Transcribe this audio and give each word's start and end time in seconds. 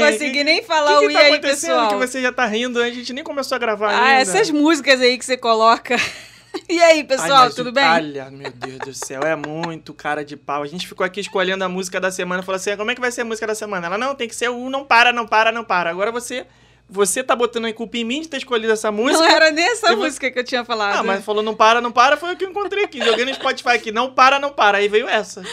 consegui 0.00 0.44
nem 0.44 0.62
falar 0.62 0.96
O 0.96 1.00
que, 1.00 1.06
o 1.06 1.08
que 1.08 1.14
e 1.14 1.18
tá 1.18 1.20
aí, 1.24 1.32
acontecendo 1.32 1.70
pessoal. 1.70 1.88
que 1.88 2.06
você 2.06 2.22
já 2.22 2.32
tá 2.32 2.46
rindo? 2.46 2.80
A 2.80 2.90
gente 2.90 3.12
nem 3.12 3.22
começou 3.24 3.56
a 3.56 3.58
gravar 3.58 3.90
Ah, 3.92 4.02
ainda. 4.04 4.20
essas 4.22 4.50
músicas 4.50 5.00
aí 5.00 5.16
que 5.18 5.24
você 5.24 5.36
coloca. 5.36 5.96
E 6.68 6.82
aí, 6.82 7.04
pessoal, 7.04 7.44
Ai, 7.44 7.50
tudo 7.50 7.68
o- 7.70 7.72
bem? 7.72 7.84
Olha, 7.84 8.28
meu 8.28 8.50
Deus 8.50 8.78
do 8.78 8.92
céu, 8.92 9.22
é 9.22 9.36
muito 9.36 9.94
cara 9.94 10.24
de 10.24 10.36
pau. 10.36 10.64
A 10.64 10.66
gente 10.66 10.84
ficou 10.88 11.06
aqui 11.06 11.20
escolhendo 11.20 11.62
a 11.62 11.68
música 11.68 12.00
da 12.00 12.10
semana. 12.10 12.42
Falou 12.42 12.56
assim, 12.56 12.76
como 12.76 12.90
é 12.90 12.94
que 12.96 13.00
vai 13.00 13.12
ser 13.12 13.20
a 13.20 13.24
música 13.24 13.46
da 13.46 13.54
semana? 13.54 13.86
Ela, 13.86 13.96
não, 13.96 14.16
tem 14.16 14.26
que 14.26 14.34
ser 14.34 14.48
o 14.50 14.68
não 14.68 14.84
para, 14.84 15.12
não 15.12 15.28
para, 15.28 15.52
não 15.52 15.62
para. 15.62 15.90
Agora 15.90 16.10
você, 16.10 16.44
você 16.88 17.22
tá 17.22 17.36
botando 17.36 17.66
a 17.66 17.72
culpa 17.72 17.98
em 17.98 18.04
mim 18.04 18.20
de 18.22 18.28
ter 18.28 18.38
escolhido 18.38 18.72
essa 18.72 18.90
música. 18.90 19.22
Não 19.22 19.30
era 19.30 19.52
nem 19.52 19.64
essa 19.64 19.94
música 19.94 20.28
que 20.28 20.40
eu 20.40 20.44
tinha 20.44 20.64
falado. 20.64 20.98
Ah, 20.98 21.02
mas 21.04 21.24
falou 21.24 21.40
não 21.40 21.54
para, 21.54 21.80
não 21.80 21.92
para, 21.92 22.16
foi 22.16 22.34
o 22.34 22.36
que 22.36 22.44
eu 22.44 22.50
encontrei 22.50 22.82
aqui. 22.82 22.98
Joguei 23.04 23.24
no 23.24 23.32
Spotify 23.32 23.68
aqui, 23.70 23.92
não 23.92 24.12
para, 24.12 24.40
não 24.40 24.50
para. 24.50 24.78
Aí 24.78 24.88
veio 24.88 25.08
essa. 25.08 25.44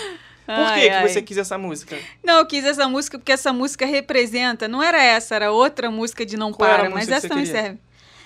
Por 0.48 0.56
Ai, 0.56 0.80
que, 0.82 0.88
que 0.90 0.96
ai. 0.96 1.08
você 1.10 1.22
quis 1.22 1.38
essa 1.38 1.58
música? 1.58 1.98
Não, 2.24 2.40
eu 2.40 2.46
quis 2.46 2.64
essa 2.66 2.88
música 2.88 3.20
porque 3.20 3.34
essa 3.34 3.52
música 3.52 3.86
representa. 3.86 4.68
Não 4.68 4.82
era 4.82 5.04
essa, 5.04 5.36
era 5.36 5.52
outra 5.52 5.92
música 5.92 6.26
de 6.26 6.38
Não 6.38 6.52
Qual 6.54 6.70
Para, 6.70 6.90
mas 6.90 7.06
que 7.06 7.14
essa 7.14 7.28
também 7.28 7.44
queria? 7.46 7.62
serve. 7.62 7.80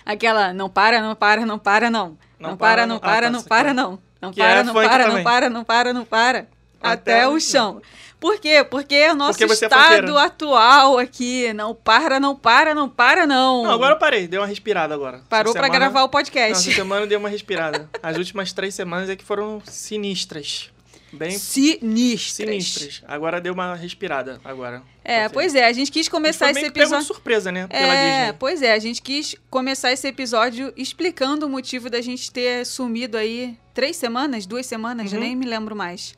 Aquela 0.05 0.53
Não 0.53 0.69
Para, 0.69 1.01
Não 1.01 1.15
Para, 1.15 1.45
Não 1.45 1.57
Para, 1.59 1.89
Não. 1.89 2.17
Não, 2.39 2.55
para, 2.57 2.85
não 2.87 2.95
Ah, 2.95 2.99
para, 2.99 3.21
tá, 3.27 3.29
não 3.31 3.43
para, 3.43 3.73
não. 3.73 3.99
Não 4.21 4.31
Que 4.31 4.39
para, 4.39 4.59
é 4.59 4.63
não 4.63 4.73
funk 4.73 4.87
para, 4.87 5.07
não 5.07 5.23
para, 5.23 5.49
não 5.49 5.63
para, 5.63 5.93
não 5.93 6.05
para. 6.05 6.47
Até 6.81 7.27
o 7.27 7.39
chão. 7.39 7.81
Por 8.19 8.39
quê? 8.39 8.63
Porque 8.63 8.93
é 8.95 9.11
o 9.11 9.15
nosso 9.15 9.37
Porque 9.39 9.51
é 9.51 9.55
estado 9.65 9.83
funkeira. 10.07 10.23
atual 10.23 10.97
aqui. 10.99 11.53
Não 11.53 11.73
para, 11.75 12.19
não 12.19 12.35
para, 12.35 12.73
não 12.75 12.87
para, 12.89 13.25
não. 13.27 13.63
Não, 13.63 13.71
agora 13.71 13.93
eu 13.95 13.99
parei, 13.99 14.27
deu 14.27 14.41
uma 14.41 14.47
respirada 14.47 14.93
agora. 14.93 15.21
Parou 15.29 15.53
semana- 15.53 15.71
gravar 15.73 15.99
o 16.01 16.03
Não, 16.03 16.09
podcast. 16.09 16.67
essa 16.69 16.75
semana 16.75 17.05
deu 17.07 17.17
uma 17.19 17.29
respirada. 17.29 17.89
As 18.01 18.17
últimas 18.17 18.53
três 18.53 18.73
semanas 18.75 19.09
é 19.09 19.15
que 19.15 19.23
foram 19.23 19.61
sinistras. 19.65 20.71
Bem 21.13 21.31
Sinistras. 21.37 22.33
sinistras. 22.35 23.03
Agora 23.07 23.41
deu 23.41 23.53
uma 23.53 23.75
respirada, 23.75 24.39
agora. 24.43 24.81
É, 25.03 25.27
pois 25.29 25.53
é, 25.55 25.65
a 25.65 25.73
gente 25.73 25.91
quis 25.91 26.07
começar 26.07 26.51
esse 26.51 26.65
episódio. 26.65 27.05
surpresa, 27.05 27.51
né? 27.51 27.67
Pela 27.67 27.93
É, 27.93 28.19
Disney. 28.21 28.37
pois 28.39 28.61
é, 28.61 28.73
a 28.73 28.79
gente 28.79 29.01
quis 29.01 29.35
começar 29.49 29.91
esse 29.91 30.07
episódio 30.07 30.71
explicando 30.77 31.45
o 31.45 31.49
motivo 31.49 31.89
da 31.89 32.01
gente 32.01 32.31
ter 32.31 32.65
sumido 32.65 33.17
aí 33.17 33.57
três 33.73 33.95
semanas, 33.97 34.45
duas 34.45 34.65
semanas, 34.65 35.11
Uhum. 35.11 35.19
nem 35.19 35.35
me 35.35 35.45
lembro 35.45 35.75
mais. 35.75 36.13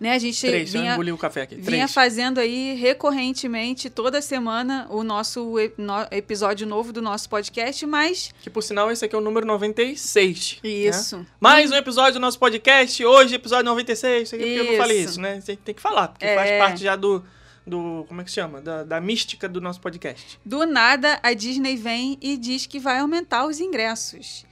Né, 0.00 0.12
a 0.12 0.18
gente 0.18 0.40
Três, 0.46 0.72
eu 0.74 0.80
vinha, 0.80 0.92
engoli 0.94 1.10
o 1.10 1.18
café 1.18 1.42
aqui. 1.42 1.56
vinha 1.56 1.64
Três. 1.64 1.92
fazendo 1.92 2.38
aí 2.38 2.74
recorrentemente, 2.74 3.90
toda 3.90 4.22
semana, 4.22 4.86
o 4.90 5.02
nosso 5.02 5.54
no- 5.76 6.06
episódio 6.10 6.66
novo 6.66 6.92
do 6.92 7.02
nosso 7.02 7.28
podcast, 7.28 7.84
mas 7.84 8.30
Que 8.40 8.48
por 8.48 8.62
sinal, 8.62 8.90
esse 8.92 9.04
aqui 9.04 9.14
é 9.14 9.18
o 9.18 9.20
número 9.20 9.44
96. 9.46 10.58
né? 10.62 10.70
isso. 10.70 11.26
Mais 11.40 11.70
um 11.72 11.74
episódio 11.74 12.14
do 12.14 12.20
nosso 12.20 12.38
podcast. 12.38 13.04
Hoje, 13.04 13.34
episódio 13.34 13.64
96. 13.64 14.22
Isso 14.22 14.34
aqui 14.36 14.44
porque 14.44 14.60
eu 14.60 14.64
não 14.72 14.76
falei 14.76 14.98
Isso. 15.00 15.08
isso, 15.10 15.20
né? 15.20 15.40
Você 15.40 15.56
tem 15.56 15.74
que 15.74 15.80
falar, 15.82 16.08
porque 16.08 16.24
É. 16.24 16.34
faz 16.36 16.50
parte 16.58 16.82
já 16.84 16.94
do. 16.94 17.24
do 17.66 18.04
como 18.08 18.20
é 18.20 18.24
que 18.24 18.30
se 18.30 18.36
chama? 18.36 18.60
Da, 18.62 18.82
da 18.84 19.00
mística 19.00 19.46
do 19.48 19.60
nosso 19.60 19.80
podcast. 19.80 20.38
Do 20.44 20.64
nada, 20.64 21.18
a 21.22 21.34
Disney 21.34 21.76
vem 21.76 22.16
e 22.22 22.36
diz 22.38 22.64
que 22.66 22.78
vai 22.78 22.98
aumentar 23.00 23.44
os 23.46 23.60
ingressos. 23.60 24.46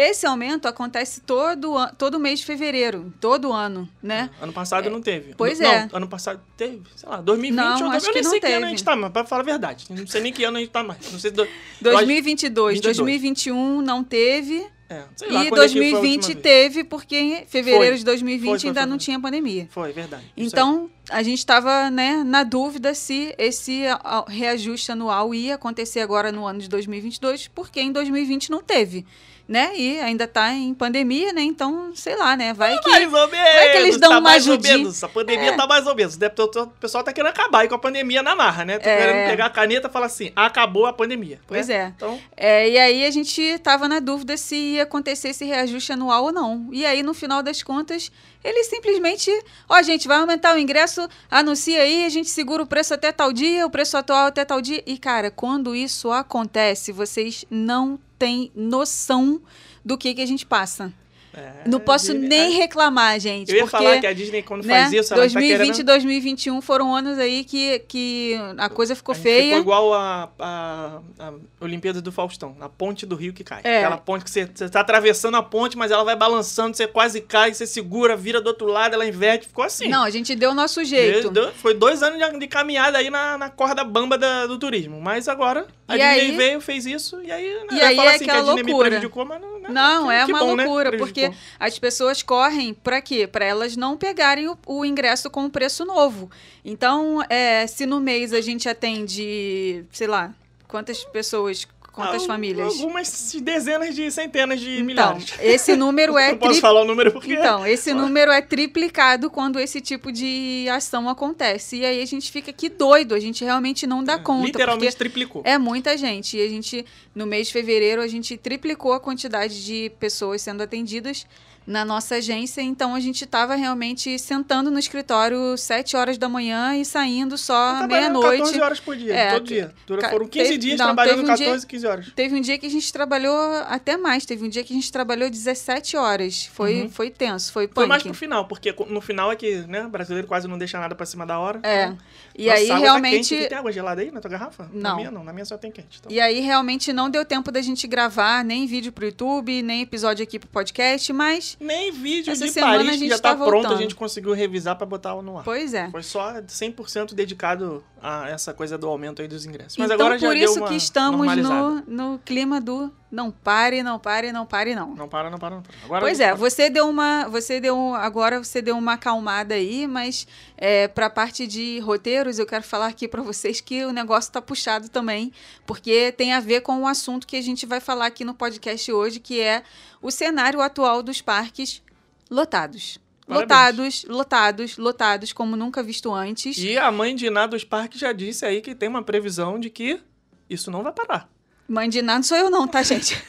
Esse 0.00 0.24
aumento 0.26 0.68
acontece 0.68 1.20
todo, 1.22 1.74
todo 1.98 2.20
mês 2.20 2.38
de 2.38 2.46
fevereiro, 2.46 3.12
todo 3.20 3.52
ano, 3.52 3.88
né? 4.00 4.30
Ano 4.40 4.52
passado 4.52 4.88
não 4.88 5.02
teve. 5.02 5.34
Pois 5.36 5.58
não, 5.58 5.68
é. 5.68 5.88
Ano 5.92 6.06
passado 6.06 6.40
teve, 6.56 6.82
sei 6.94 7.08
lá, 7.08 7.20
2020 7.20 7.56
Não, 7.56 7.80
eu, 7.80 7.90
acho 7.90 8.06
eu 8.06 8.14
nem 8.14 8.22
não 8.22 8.30
sei 8.30 8.38
que 8.38 8.46
ano 8.46 8.54
teve. 8.54 8.64
a 8.64 8.68
gente 8.68 8.84
tá, 8.84 8.94
mas 8.94 9.10
pra 9.10 9.24
falar 9.24 9.42
a 9.42 9.44
verdade. 9.44 9.86
Não 9.90 10.06
sei 10.06 10.20
nem 10.20 10.32
que 10.32 10.44
ano 10.44 10.56
a 10.58 10.60
gente 10.60 10.70
tá 10.70 10.84
mais. 10.84 11.10
Não 11.10 11.18
sei. 11.18 11.32
Do, 11.32 11.44
2022, 11.80 12.74
22. 12.74 12.96
2021 12.96 13.82
não 13.82 14.04
teve. 14.04 14.64
é, 14.88 15.02
sei 15.16 15.30
lá, 15.32 15.44
e 15.44 15.48
quando 15.48 15.64
é 15.64 15.66
que 15.66 15.72
foi 15.72 15.88
a 15.88 15.90
2020 15.90 16.14
última 16.14 16.34
vez. 16.34 16.42
teve, 16.42 16.84
porque 16.84 17.16
em 17.16 17.44
fevereiro 17.46 17.88
Foi. 17.88 17.98
de 17.98 18.04
2020 18.04 18.48
Foi, 18.50 18.58
foi, 18.60 18.68
ainda 18.68 18.86
não 18.86 18.98
tinha 18.98 19.18
pandemia. 19.18 19.66
Foi, 19.68 19.92
verdade. 19.92 20.22
Então, 20.36 20.88
a 21.10 21.24
gente 21.24 21.40
estava 21.40 21.90
né, 21.90 22.22
na 22.24 22.44
dúvida 22.44 22.94
se 22.94 23.34
esse 23.36 23.82
reajuste 24.28 24.92
anual 24.92 25.34
ia 25.34 25.56
acontecer 25.56 26.00
agora 26.00 26.30
no 26.30 26.46
ano 26.46 26.60
de 26.60 26.68
2022, 26.68 27.48
porque 27.48 27.80
em 27.80 27.90
2020 27.90 28.50
não 28.50 28.62
teve. 28.62 29.04
Né? 29.48 29.70
E 29.76 29.98
ainda 29.98 30.24
está 30.24 30.52
em 30.52 30.74
pandemia, 30.74 31.32
né? 31.32 31.40
Então, 31.40 31.90
sei 31.94 32.14
lá, 32.16 32.36
né? 32.36 32.52
Vai 32.52 32.78
que. 32.80 32.90
Mais 32.90 33.10
ou 33.10 33.28
menos. 33.28 33.54
Vai 33.54 33.70
que 33.72 33.76
eles 33.78 33.96
dão 33.96 34.10
tá 34.10 34.16
uma 34.16 34.20
mais 34.20 34.46
ou 34.46 34.52
ajudinha. 34.52 34.76
menos. 34.76 35.02
A 35.02 35.08
pandemia 35.08 35.48
É. 35.52 35.56
tá 35.56 35.66
mais 35.66 35.86
ou 35.86 35.94
menos. 35.96 36.16
O 36.18 36.60
o 36.60 36.66
pessoal 36.66 37.02
tá 37.02 37.14
querendo 37.14 37.30
acabar 37.30 37.60
aí 37.60 37.68
com 37.68 37.74
a 37.74 37.78
pandemia 37.78 38.22
na 38.22 38.36
marra, 38.36 38.66
né? 38.66 38.78
Tá 38.78 38.90
É. 38.90 38.96
querendo 38.98 39.30
pegar 39.30 39.46
a 39.46 39.50
caneta 39.50 39.88
e 39.88 39.90
falar 39.90 40.04
assim, 40.04 40.30
acabou 40.36 40.84
a 40.84 40.92
pandemia. 40.92 41.40
Pois 41.46 41.68
né? 41.68 41.74
é. 41.74 41.92
Então, 41.96 42.20
É, 42.36 42.68
e 42.68 42.78
aí 42.78 43.06
a 43.06 43.10
gente 43.10 43.40
estava 43.40 43.88
na 43.88 44.00
dúvida 44.00 44.36
se 44.36 44.54
ia 44.54 44.82
acontecer 44.82 45.28
esse 45.30 45.46
reajuste 45.46 45.92
anual 45.94 46.24
ou 46.24 46.32
não. 46.32 46.68
E 46.70 46.84
aí, 46.84 47.02
no 47.02 47.14
final 47.14 47.42
das 47.42 47.62
contas, 47.62 48.12
eles 48.42 48.68
simplesmente, 48.68 49.30
ó, 49.68 49.82
gente, 49.82 50.06
vai 50.06 50.18
aumentar 50.18 50.54
o 50.54 50.58
ingresso, 50.58 51.08
anuncia 51.30 51.82
aí, 51.82 52.04
a 52.04 52.08
gente 52.08 52.30
segura 52.30 52.62
o 52.62 52.66
preço 52.66 52.94
até 52.94 53.10
tal 53.10 53.32
dia, 53.32 53.66
o 53.66 53.70
preço 53.70 53.96
atual 53.96 54.26
até 54.26 54.44
tal 54.44 54.60
dia. 54.60 54.82
E, 54.86 54.96
cara, 54.96 55.30
quando 55.30 55.74
isso 55.74 56.10
acontece, 56.10 56.92
vocês 56.92 57.44
não 57.50 57.98
têm 58.18 58.52
noção 58.54 59.40
do 59.84 59.98
que, 59.98 60.14
que 60.14 60.22
a 60.22 60.26
gente 60.26 60.46
passa. 60.46 60.92
É, 61.38 61.68
não 61.68 61.78
posso 61.80 62.12
nem 62.14 62.54
é. 62.54 62.56
reclamar, 62.58 63.18
gente. 63.20 63.50
Eu 63.50 63.56
ia 63.56 63.62
porque, 63.62 63.76
falar 63.76 63.98
que 64.00 64.06
a 64.06 64.12
Disney, 64.12 64.42
quando 64.42 64.64
né, 64.64 64.80
faz 64.82 64.92
isso, 64.92 65.12
ela 65.14 65.22
2020 65.22 65.58
tá 65.58 65.64
e 65.64 65.68
querendo... 65.68 65.86
2021 65.86 66.60
foram 66.60 66.94
anos 66.94 67.18
aí 67.18 67.44
que, 67.44 67.78
que 67.80 68.36
a 68.56 68.68
coisa 68.68 68.94
ficou 68.96 69.12
a 69.12 69.16
feia. 69.16 69.44
Ficou 69.56 69.60
igual 69.60 69.94
a, 69.94 70.30
a, 70.38 71.00
a 71.18 71.32
Olimpíada 71.60 72.00
do 72.00 72.10
Faustão, 72.10 72.56
a 72.60 72.68
ponte 72.68 73.06
do 73.06 73.14
rio 73.16 73.32
que 73.32 73.44
cai. 73.44 73.60
É. 73.64 73.78
Aquela 73.78 73.98
ponte 73.98 74.24
que 74.24 74.30
você, 74.30 74.46
você 74.52 74.68
tá 74.68 74.80
atravessando 74.80 75.36
a 75.36 75.42
ponte, 75.42 75.76
mas 75.76 75.90
ela 75.90 76.04
vai 76.04 76.16
balançando, 76.16 76.76
você 76.76 76.86
quase 76.86 77.20
cai, 77.20 77.54
você 77.54 77.66
segura, 77.66 78.16
vira 78.16 78.40
do 78.40 78.48
outro 78.48 78.66
lado, 78.66 78.94
ela 78.94 79.06
inverte, 79.06 79.46
ficou 79.46 79.64
assim. 79.64 79.88
Não, 79.88 80.02
a 80.04 80.10
gente 80.10 80.34
deu 80.34 80.50
o 80.50 80.54
nosso 80.54 80.84
jeito. 80.84 81.30
Deu- 81.30 81.52
foi 81.54 81.74
dois 81.74 82.02
anos 82.02 82.18
de, 82.18 82.38
de 82.38 82.46
caminhada 82.46 82.98
aí 82.98 83.10
na, 83.10 83.38
na 83.38 83.48
corda 83.50 83.84
bamba 83.84 84.16
da- 84.18 84.46
do 84.46 84.58
turismo. 84.58 85.00
Mas 85.00 85.28
agora 85.28 85.66
a 85.86 85.96
E 85.96 85.98
Disney 85.98 86.30
aí- 86.30 86.36
veio, 86.36 86.60
fez 86.60 86.86
isso, 86.86 87.20
e 87.22 87.30
aí. 87.30 87.48
né, 87.70 87.78
E 87.78 87.80
aí 87.80 87.98
é 87.98 88.14
assim 88.14 88.24
que 88.24 88.30
a 88.30 88.40
Disney 88.40 88.62
me 88.62 88.62
loucura. 88.72 88.88
prejudicou, 88.90 89.24
mas 89.24 89.40
não. 89.40 89.57
Né, 89.68 89.74
Não, 89.74 90.10
é 90.10 90.24
que 90.24 90.32
uma 90.32 90.40
bom, 90.40 90.56
né, 90.56 90.64
loucura, 90.64 90.90
prejudicou. 90.90 91.28
porque 91.30 91.38
as 91.58 91.78
pessoas 91.78 92.22
correm 92.22 92.74
para 92.74 93.00
quê? 93.00 93.26
Para 93.26 93.44
elas 93.44 93.76
não 93.76 93.96
pegarem 93.96 94.48
o, 94.48 94.58
o 94.66 94.84
ingresso 94.84 95.30
com 95.30 95.44
o 95.44 95.50
preço 95.50 95.84
novo. 95.84 96.30
Então, 96.64 97.22
é, 97.28 97.66
se 97.66 97.86
no 97.86 98.00
mês 98.00 98.32
a 98.32 98.40
gente 98.40 98.68
atende, 98.68 99.84
sei 99.92 100.06
lá, 100.06 100.34
quantas 100.66 101.04
pessoas, 101.04 101.66
quantas 101.98 102.22
Ah, 102.22 102.26
famílias? 102.26 102.66
Algumas 102.80 103.34
dezenas 103.42 103.94
de 103.94 104.10
centenas 104.10 104.60
de 104.60 104.70
Então, 104.80 104.84
milhares. 104.86 105.34
esse 105.40 105.74
número 105.76 106.16
é 106.18 106.30
não 106.32 106.38
posso 106.38 106.60
falar 106.60 106.82
o 106.82 106.84
número 106.84 107.12
porque. 107.12 107.34
Então, 107.34 107.66
esse 107.66 107.92
número 107.92 108.30
é 108.30 108.40
triplicado 108.40 109.28
quando 109.30 109.58
esse 109.58 109.80
tipo 109.80 110.12
de 110.12 110.66
ação 110.70 111.08
acontece. 111.08 111.76
E 111.78 111.84
aí 111.84 112.00
a 112.00 112.06
gente 112.06 112.30
fica 112.30 112.50
aqui 112.50 112.68
doido, 112.68 113.14
a 113.14 113.20
gente 113.20 113.44
realmente 113.44 113.86
não 113.86 114.02
dá 114.04 114.18
conta. 114.18 114.46
literalmente 114.46 114.96
triplicou. 114.96 115.42
é 115.44 115.58
muita 115.58 115.96
gente. 115.96 116.36
E 116.36 116.42
a 116.42 116.48
gente, 116.48 116.84
no 117.14 117.26
mês 117.26 117.48
de 117.48 117.52
fevereiro, 117.52 118.00
a 118.00 118.06
gente 118.08 118.36
triplicou 118.36 118.92
a 118.92 119.00
quantidade 119.00 119.64
de 119.64 119.90
pessoas 119.98 120.40
sendo 120.42 120.62
atendidas 120.62 121.26
na 121.68 121.84
nossa 121.84 122.16
agência. 122.16 122.60
Então 122.62 122.94
a 122.94 123.00
gente 123.00 123.22
estava 123.24 123.54
realmente 123.54 124.18
sentando 124.18 124.70
no 124.70 124.78
escritório 124.78 125.56
7 125.56 125.96
horas 125.96 126.16
da 126.16 126.28
manhã 126.28 126.74
e 126.76 126.84
saindo 126.84 127.36
só 127.36 127.86
meia-noite. 127.86 128.38
14 128.38 128.60
horas 128.60 128.80
por 128.80 128.96
dia, 128.96 129.14
É, 129.14 129.32
todo 129.34 129.44
dia. 129.44 129.72
Dura- 129.86 130.08
foram 130.08 130.26
15 130.26 130.44
teve- 130.46 130.58
dias 130.58 130.78
não, 130.78 130.86
trabalhando 130.86 131.20
um 131.20 131.24
dia- 131.34 131.36
14, 131.36 131.66
15 131.66 131.86
horas. 131.86 132.10
Teve 132.16 132.34
um 132.34 132.40
dia 132.40 132.56
que 132.58 132.66
a 132.66 132.70
gente 132.70 132.90
trabalhou 132.92 133.38
até 133.68 133.96
mais. 133.96 134.24
Teve 134.24 134.44
um 134.44 134.48
dia 134.48 134.64
que 134.64 134.72
a 134.72 134.76
gente 134.76 134.90
trabalhou 134.90 135.28
17 135.28 135.96
horas. 135.96 136.46
Foi, 136.52 136.82
Uhum. 136.82 136.90
foi 136.90 137.10
tenso, 137.10 137.52
foi 137.52 137.66
Foi 137.66 137.74
punk. 137.74 137.88
mais 137.88 138.02
pro 138.02 138.14
final, 138.14 138.46
porque 138.46 138.74
no 138.88 139.00
final 139.00 139.30
é 139.30 139.36
que, 139.36 139.58
né, 139.68 139.84
o 139.84 139.88
brasileiro 139.90 140.26
quase 140.26 140.48
não 140.48 140.56
deixa 140.56 140.78
nada 140.80 140.94
pra 140.94 141.04
cima 141.04 141.26
da 141.26 141.38
hora. 141.38 141.60
É. 141.62 141.84
Então, 141.84 141.98
E 142.40 142.48
aí 142.48 142.68
Tá 142.68 142.76
realmente. 142.78 143.34
quente. 143.34 143.48
Tem 143.48 143.58
água 143.58 143.72
gelada 143.72 144.00
aí 144.00 144.12
na 144.12 144.20
tua 144.20 144.30
garrafa? 144.30 144.70
Na 144.72 144.90
Não. 144.90 144.96
minha 144.96 145.10
não, 145.10 145.24
na 145.24 145.32
minha 145.32 145.44
só 145.44 145.58
tem 145.58 145.72
quente. 145.72 145.98
Então. 145.98 146.10
E 146.12 146.20
aí 146.20 146.38
realmente 146.38 146.92
não 146.92 147.10
deu 147.10 147.24
tempo 147.24 147.50
da 147.50 147.60
gente 147.60 147.84
gravar 147.88 148.44
nem 148.44 148.64
vídeo 148.64 148.92
pro 148.92 149.04
YouTube, 149.06 149.60
nem 149.60 149.82
episódio 149.82 150.22
aqui 150.22 150.38
pro 150.38 150.48
podcast, 150.48 151.12
mas 151.12 151.57
Nem 151.60 151.90
vídeo 151.90 152.32
Essa 152.32 152.46
de 152.46 152.52
Paris 152.52 152.98
que 152.98 153.08
já 153.08 153.18
tá, 153.18 153.34
tá 153.34 153.44
pronto, 153.44 153.68
a 153.68 153.76
gente 153.76 153.94
conseguiu 153.94 154.32
revisar 154.32 154.76
pra 154.76 154.86
botar 154.86 155.20
no 155.20 155.38
ar. 155.38 155.44
pois 155.44 155.74
é. 155.74 155.90
Foi 155.90 156.02
só 156.02 156.40
100% 156.40 157.14
dedicado 157.14 157.82
a 158.02 158.28
essa 158.28 158.54
coisa 158.54 158.78
do 158.78 158.86
aumento 158.86 159.22
aí 159.22 159.28
dos 159.28 159.44
ingressos. 159.44 159.76
Mas 159.76 159.90
então 159.90 160.06
agora 160.06 160.18
já 160.18 160.26
por 160.26 160.36
isso 160.36 160.64
que 160.64 160.74
estamos 160.74 161.36
no, 161.36 161.82
no 161.86 162.18
clima 162.18 162.60
do 162.60 162.92
não 163.10 163.30
pare, 163.30 163.82
não 163.82 163.98
pare, 163.98 164.32
não 164.32 164.46
pare 164.46 164.74
não. 164.74 164.94
Não 164.94 165.08
para, 165.08 165.30
não 165.30 165.38
para, 165.38 165.56
não 165.56 165.62
para. 165.62 165.74
Agora 165.84 166.00
Pois 166.00 166.20
é, 166.20 166.34
você 166.34 166.68
deu 166.68 166.88
uma, 166.88 167.26
você 167.28 167.60
deu 167.60 167.94
agora 167.94 168.42
você 168.42 168.60
deu 168.60 168.76
uma 168.76 168.94
acalmada 168.94 169.54
aí, 169.54 169.86
mas 169.86 170.26
é, 170.56 170.88
para 170.88 171.06
a 171.06 171.10
parte 171.10 171.46
de 171.46 171.78
roteiros 171.80 172.38
eu 172.38 172.46
quero 172.46 172.64
falar 172.64 172.86
aqui 172.86 173.08
para 173.08 173.22
vocês 173.22 173.60
que 173.60 173.84
o 173.84 173.92
negócio 173.92 174.32
tá 174.32 174.42
puxado 174.42 174.88
também, 174.88 175.32
porque 175.66 176.12
tem 176.12 176.32
a 176.32 176.40
ver 176.40 176.60
com 176.60 176.82
o 176.82 176.86
assunto 176.86 177.26
que 177.26 177.36
a 177.36 177.42
gente 177.42 177.64
vai 177.66 177.80
falar 177.80 178.06
aqui 178.06 178.24
no 178.24 178.34
podcast 178.34 178.92
hoje, 178.92 179.20
que 179.20 179.40
é 179.40 179.62
o 180.02 180.10
cenário 180.10 180.60
atual 180.60 181.02
dos 181.02 181.20
parques 181.20 181.82
lotados. 182.30 183.00
Parabéns. 183.28 183.42
Lotados, 183.42 184.04
lotados, 184.04 184.76
lotados, 184.78 185.32
como 185.34 185.54
nunca 185.54 185.82
visto 185.82 186.12
antes. 186.14 186.56
E 186.56 186.78
a 186.78 186.90
mãe 186.90 187.14
de 187.14 187.28
Ná 187.28 187.46
dos 187.46 187.62
parques 187.62 188.00
já 188.00 188.10
disse 188.12 188.46
aí 188.46 188.62
que 188.62 188.74
tem 188.74 188.88
uma 188.88 189.02
previsão 189.02 189.60
de 189.60 189.68
que 189.68 190.00
isso 190.48 190.70
não 190.70 190.82
vai 190.82 190.92
parar. 190.92 191.28
Mãe 191.68 191.88
de 191.90 192.00
nada 192.00 192.18
não 192.18 192.22
sou 192.22 192.38
eu 192.38 192.50
não, 192.50 192.66
tá, 192.66 192.82
gente? 192.82 193.16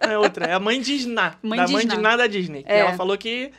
É 0.00 0.18
outra, 0.18 0.46
é 0.46 0.52
a 0.52 0.58
mãe 0.58 0.80
de 0.80 0.96
Sná. 0.96 1.36
Mãe 1.40 1.60
da 1.60 1.64
de 1.64 1.72
mãe 1.72 1.82
Sná. 1.82 1.94
de 1.94 2.00
Ná 2.00 2.16
da 2.16 2.26
Disney. 2.26 2.64
É. 2.66 2.80
ela 2.80 2.94
falou 2.94 3.16
que, 3.16 3.52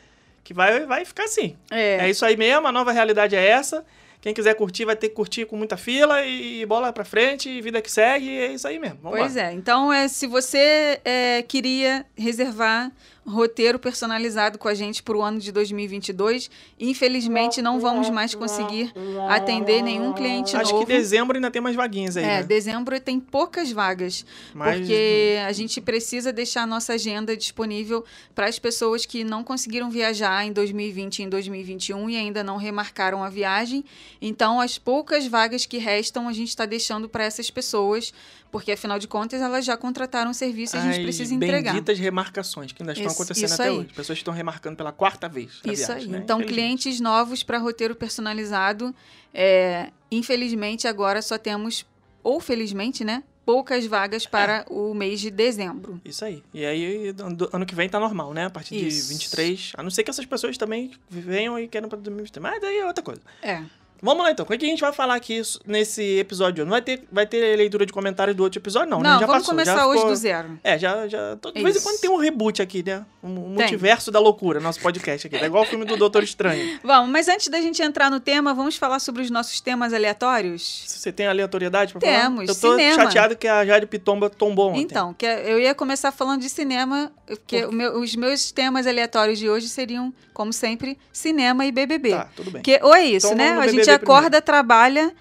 que 0.44 0.52
vai, 0.52 0.84
vai 0.84 1.02
ficar 1.06 1.24
assim. 1.24 1.56
É. 1.70 2.06
É 2.06 2.10
isso 2.10 2.22
aí 2.24 2.36
mesmo, 2.36 2.66
a 2.66 2.70
nova 2.70 2.92
realidade 2.92 3.34
é 3.34 3.44
essa. 3.44 3.82
Quem 4.20 4.34
quiser 4.34 4.54
curtir 4.54 4.84
vai 4.84 4.94
ter 4.94 5.08
que 5.08 5.14
curtir 5.14 5.46
com 5.46 5.56
muita 5.56 5.76
fila 5.76 6.24
e 6.24 6.64
bola 6.66 6.92
pra 6.92 7.04
frente, 7.04 7.48
e 7.48 7.60
vida 7.60 7.80
que 7.82 7.90
segue, 7.90 8.28
é 8.28 8.52
isso 8.52 8.68
aí 8.68 8.78
mesmo. 8.78 8.98
Vamos 9.02 9.18
Pois 9.18 9.36
é. 9.36 9.52
Então, 9.52 9.92
é, 9.92 10.06
se 10.06 10.26
você 10.26 11.00
é, 11.04 11.42
queria 11.42 12.06
reservar 12.16 12.90
roteiro 13.26 13.78
personalizado 13.78 14.58
com 14.58 14.68
a 14.68 14.74
gente 14.74 15.02
para 15.02 15.16
o 15.16 15.22
ano 15.22 15.38
de 15.38 15.50
2022, 15.50 16.50
infelizmente 16.78 17.62
não 17.62 17.80
vamos 17.80 18.10
mais 18.10 18.34
conseguir 18.34 18.92
atender 19.28 19.82
nenhum 19.82 20.12
cliente 20.12 20.54
Acho 20.56 20.72
novo. 20.72 20.86
que 20.86 20.92
dezembro 20.92 21.36
ainda 21.36 21.50
tem 21.50 21.62
mais 21.62 21.74
vaguinhas 21.74 22.16
aí, 22.16 22.24
É, 22.24 22.26
né? 22.26 22.42
dezembro 22.42 22.98
tem 23.00 23.18
poucas 23.18 23.72
vagas, 23.72 24.24
Mas- 24.52 24.78
porque 24.80 25.36
a 25.46 25.52
gente 25.52 25.80
precisa 25.80 26.32
deixar 26.32 26.62
a 26.62 26.66
nossa 26.66 26.92
agenda 26.94 27.36
disponível 27.36 28.04
para 28.34 28.46
as 28.46 28.58
pessoas 28.58 29.06
que 29.06 29.24
não 29.24 29.42
conseguiram 29.42 29.90
viajar 29.90 30.44
em 30.46 30.52
2020 30.52 31.20
e 31.20 31.22
em 31.22 31.28
2021 31.28 32.10
e 32.10 32.16
ainda 32.16 32.44
não 32.44 32.56
remarcaram 32.56 33.22
a 33.24 33.28
viagem. 33.30 33.84
Então, 34.20 34.60
as 34.60 34.78
poucas 34.78 35.26
vagas 35.26 35.64
que 35.66 35.78
restam, 35.78 36.28
a 36.28 36.32
gente 36.32 36.48
está 36.48 36.66
deixando 36.66 37.08
para 37.08 37.24
essas 37.24 37.50
pessoas, 37.50 38.12
porque 38.54 38.70
afinal 38.70 39.00
de 39.00 39.08
contas 39.08 39.42
elas 39.42 39.64
já 39.64 39.76
contrataram 39.76 40.30
o 40.30 40.34
serviço 40.34 40.76
e 40.76 40.78
a 40.78 40.82
gente 40.82 41.02
precisa 41.02 41.34
entregar. 41.34 41.72
benditas 41.72 41.98
remarcações 41.98 42.70
que 42.70 42.80
ainda 42.84 42.92
estão 42.92 43.08
Isso- 43.08 43.16
acontecendo 43.16 43.44
isso 43.46 43.54
até 43.60 43.68
aí. 43.68 43.78
hoje. 43.78 43.88
Pessoas 43.88 44.16
estão 44.18 44.32
remarcando 44.32 44.76
pela 44.76 44.92
quarta 44.92 45.28
vez. 45.28 45.54
Isso 45.64 45.86
viagem, 45.88 45.96
aí. 45.96 46.06
né? 46.06 46.18
Então, 46.22 46.40
clientes 46.40 47.00
novos 47.00 47.42
para 47.42 47.58
roteiro 47.58 47.96
personalizado, 47.96 48.94
é, 49.34 49.90
infelizmente 50.08 50.86
agora 50.86 51.20
só 51.20 51.36
temos, 51.36 51.84
ou 52.22 52.38
felizmente, 52.38 53.02
né, 53.04 53.24
poucas 53.44 53.84
vagas 53.86 54.24
para 54.24 54.64
o 54.70 54.94
mês 54.94 55.20
de 55.20 55.32
dezembro. 55.32 56.00
Isso 56.04 56.24
aí. 56.24 56.40
E 56.54 56.64
aí, 56.64 57.12
ano 57.52 57.66
que 57.66 57.74
vem 57.74 57.88
tá 57.88 57.98
normal, 57.98 58.32
né? 58.32 58.44
A 58.46 58.50
partir 58.50 58.76
Isso. 58.86 59.02
de 59.08 59.14
23. 59.14 59.72
A 59.76 59.82
não 59.82 59.90
ser 59.90 60.04
que 60.04 60.10
essas 60.10 60.24
pessoas 60.26 60.56
também 60.56 60.92
venham 61.10 61.58
e 61.58 61.66
queiram 61.66 61.88
pra 61.88 61.98
2023. 61.98 62.40
Mas 62.40 62.62
aí 62.62 62.78
é 62.78 62.86
outra 62.86 63.02
coisa. 63.02 63.20
É. 63.42 63.64
Vamos 64.02 64.22
lá 64.22 64.30
então. 64.30 64.44
O 64.44 64.48
que 64.48 64.58
que 64.58 64.66
a 64.66 64.68
gente 64.68 64.80
vai 64.80 64.92
falar 64.92 65.14
aqui 65.14 65.40
nesse 65.66 66.18
episódio? 66.18 66.64
Não 66.64 66.70
vai 66.72 66.82
ter, 66.82 67.04
vai 67.10 67.26
ter 67.26 67.56
leitura 67.56 67.86
de 67.86 67.92
comentários 67.92 68.36
do 68.36 68.42
outro 68.42 68.58
episódio, 68.60 68.90
não. 68.90 69.00
né? 69.00 69.08
Não, 69.10 69.20
Já 69.20 69.26
vamos 69.26 69.42
passou, 69.42 69.54
começar 69.54 69.76
já 69.76 69.86
hoje 69.86 69.98
ficou- 69.98 70.10
do 70.12 70.16
zero. 70.16 70.58
É, 70.62 70.78
já. 70.78 71.08
já 71.08 71.36
tô- 71.36 71.50
de 71.50 71.62
vez 71.62 71.76
em 71.76 71.80
quando 71.80 72.00
tem 72.00 72.10
um 72.10 72.16
reboot 72.18 72.60
aqui, 72.60 72.82
né? 72.84 73.04
Um 73.22 73.28
multiverso 73.28 74.10
da 74.10 74.20
loucura, 74.20 74.60
nosso 74.60 74.80
podcast 74.80 75.26
aqui. 75.26 75.36
É 75.36 75.46
igual 75.46 75.62
o 75.64 75.66
filme 75.66 75.84
do 75.86 75.96
Doutor 75.96 76.22
Estranho. 76.22 76.78
Vamos, 76.84 77.10
mas 77.10 77.28
antes 77.28 77.48
da 77.48 77.60
gente 77.60 77.80
entrar 77.82 78.10
no 78.10 78.20
tema, 78.20 78.52
vamos 78.52 78.76
falar 78.76 78.98
sobre 78.98 79.22
os 79.22 79.30
nossos 79.30 79.60
temas 79.60 79.92
aleatórios? 79.94 80.84
Você 80.86 81.10
tem 81.12 81.26
aleatoriedade 81.26 81.92
pra 81.92 82.00
falar? 82.00 82.22
Temos, 82.22 82.48
Eu 82.48 82.54
tô 82.54 82.72
cinema. 82.72 83.02
chateado 83.04 83.36
que 83.36 83.48
a 83.48 83.64
Jade 83.64 83.86
Pitomba 83.86 84.28
tombou 84.28 84.70
ontem. 84.70 84.82
Então, 84.82 85.14
que 85.14 85.24
eu 85.24 85.58
ia 85.58 85.74
começar 85.74 86.12
falando 86.12 86.40
de 86.42 86.48
cinema, 86.50 87.10
porque 87.26 87.66
meu- 87.68 87.98
os 88.00 88.14
meus 88.14 88.52
temas 88.52 88.86
aleatórios 88.86 89.38
de 89.38 89.48
hoje 89.48 89.68
seriam, 89.68 90.12
como 90.34 90.52
sempre, 90.52 90.98
cinema 91.12 91.64
e 91.64 91.72
BBB. 91.72 92.10
Tá, 92.10 92.28
tudo 92.36 92.50
bem. 92.50 92.62
Porque, 92.62 92.78
ou 92.82 92.94
é 92.94 93.04
isso, 93.04 93.26
Então 93.28 93.38
né? 93.38 93.52
A 93.58 93.66
gente 93.68 93.83
BBB 93.92 94.04
acorda, 94.04 94.42
trabalha, 94.42 95.14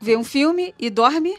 vê 0.00 0.16
um 0.16 0.24
filme 0.24 0.74
e 0.78 0.90
dorme. 0.90 1.36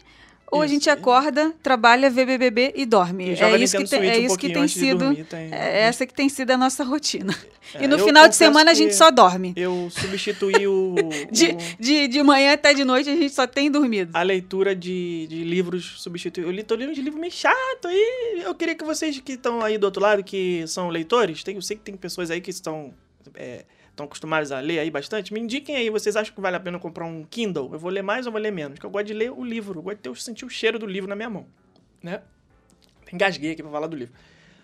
Ou 0.54 0.60
a 0.60 0.66
Isso. 0.66 0.74
gente 0.74 0.90
acorda, 0.90 1.50
trabalha, 1.62 2.10
vê 2.10 2.26
BBB 2.26 2.74
e 2.76 2.84
dorme. 2.84 3.24
E 3.30 3.42
é 3.42 3.56
isso 3.56 3.74
que, 3.78 3.84
tem, 3.88 4.06
é 4.06 4.18
um 4.18 4.20
isso 4.26 4.36
que 4.36 4.50
tem 4.52 4.68
sido. 4.68 4.98
dormir, 4.98 5.24
tem- 5.24 5.48
é 5.50 5.80
essa 5.84 6.04
que 6.04 6.12
tem 6.12 6.28
sido 6.28 6.50
a 6.50 6.58
nossa 6.58 6.84
rotina. 6.84 7.34
É, 7.72 7.84
e 7.84 7.86
no 7.88 7.98
final 7.98 8.28
de 8.28 8.36
semana 8.36 8.70
a 8.72 8.74
gente 8.74 8.94
só 8.94 9.10
dorme. 9.10 9.54
Eu 9.56 9.88
substituí 9.90 10.66
o, 10.68 10.94
De, 11.32 11.46
o- 11.52 11.56
de, 11.82 12.06
de 12.06 12.22
manhã 12.22 12.52
até 12.52 12.74
de 12.74 12.84
noite 12.84 13.08
a 13.08 13.16
gente 13.16 13.32
só 13.32 13.46
tem 13.46 13.70
dormido. 13.70 14.10
a 14.12 14.20
leitura 14.22 14.76
de, 14.76 15.26
de 15.26 15.42
livros 15.42 15.94
substituí. 16.02 16.44
Eu 16.44 16.50
li, 16.50 16.62
tô 16.62 16.74
lendo 16.74 16.92
de 16.92 17.00
livro 17.00 17.18
meio 17.18 17.32
chato 17.32 17.88
aí. 17.88 18.42
Eu 18.44 18.54
queria 18.54 18.74
que 18.74 18.84
vocês 18.84 19.18
que 19.20 19.32
estão 19.32 19.62
aí 19.62 19.78
do 19.78 19.84
outro 19.84 20.02
lado, 20.02 20.22
que 20.22 20.66
são 20.66 20.90
leitores, 20.90 21.42
tem, 21.42 21.54
eu 21.54 21.62
sei 21.62 21.78
que 21.78 21.82
tem 21.82 21.96
pessoas 21.96 22.30
aí 22.30 22.42
que 22.42 22.50
estão, 22.50 22.92
é, 23.36 23.64
estão 23.92 24.06
acostumadas 24.06 24.50
a 24.50 24.60
ler 24.60 24.80
aí 24.80 24.90
bastante. 24.90 25.32
Me 25.32 25.40
indiquem 25.40 25.76
aí, 25.76 25.88
vocês 25.88 26.16
acham 26.16 26.34
que 26.34 26.40
vale 26.40 26.56
a 26.56 26.60
pena 26.60 26.78
comprar 26.78 27.04
um 27.04 27.24
Kindle? 27.24 27.70
Eu 27.72 27.78
vou 27.78 27.90
ler 27.90 28.02
mais 28.02 28.26
ou 28.26 28.32
vou 28.32 28.40
ler 28.40 28.50
menos? 28.50 28.74
Porque 28.74 28.86
eu 28.86 28.90
gosto 28.90 29.06
de 29.06 29.14
ler 29.14 29.30
o 29.30 29.44
livro, 29.44 29.78
eu 29.78 29.82
gosto 29.82 29.96
de 29.98 30.02
ter, 30.02 30.16
sentir 30.16 30.44
o 30.44 30.50
cheiro 30.50 30.78
do 30.78 30.86
livro 30.86 31.08
na 31.08 31.14
minha 31.14 31.30
mão, 31.30 31.46
né? 32.02 32.22
Engasguei 33.12 33.52
aqui 33.52 33.62
pra 33.62 33.70
falar 33.70 33.86
do 33.86 33.96
livro. 33.96 34.14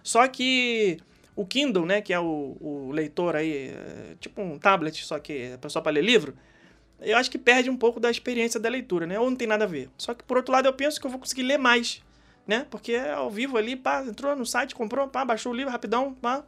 Só 0.02 0.26
que 0.26 0.98
o 1.36 1.44
Kindle, 1.46 1.84
né, 1.84 2.00
que 2.00 2.12
é 2.12 2.18
o, 2.18 2.56
o 2.60 2.90
leitor 2.92 3.36
aí, 3.36 3.68
é, 3.68 4.16
tipo 4.18 4.40
um 4.40 4.58
tablet, 4.58 5.04
só 5.04 5.18
que 5.18 5.32
é 5.32 5.68
só 5.68 5.80
para 5.80 5.92
ler 5.92 6.02
livro, 6.02 6.34
eu 7.00 7.16
acho 7.16 7.30
que 7.30 7.38
perde 7.38 7.70
um 7.70 7.76
pouco 7.76 8.00
da 8.00 8.10
experiência 8.10 8.58
da 8.58 8.68
leitura, 8.68 9.06
né? 9.06 9.20
Ou 9.20 9.30
não 9.30 9.36
tem 9.36 9.46
nada 9.46 9.64
a 9.64 9.68
ver. 9.68 9.88
Só 9.96 10.14
que, 10.14 10.24
por 10.24 10.36
outro 10.36 10.52
lado, 10.52 10.66
eu 10.66 10.72
penso 10.72 11.00
que 11.00 11.06
eu 11.06 11.10
vou 11.10 11.20
conseguir 11.20 11.42
ler 11.42 11.58
mais, 11.58 12.02
né? 12.46 12.66
Porque 12.70 12.92
é 12.92 13.12
ao 13.12 13.30
vivo 13.30 13.56
ali, 13.56 13.76
pá, 13.76 14.02
entrou 14.04 14.34
no 14.34 14.44
site, 14.44 14.74
comprou, 14.74 15.06
pá, 15.06 15.24
baixou 15.24 15.52
o 15.52 15.54
livro 15.54 15.70
rapidão, 15.70 16.14
pá. 16.14 16.44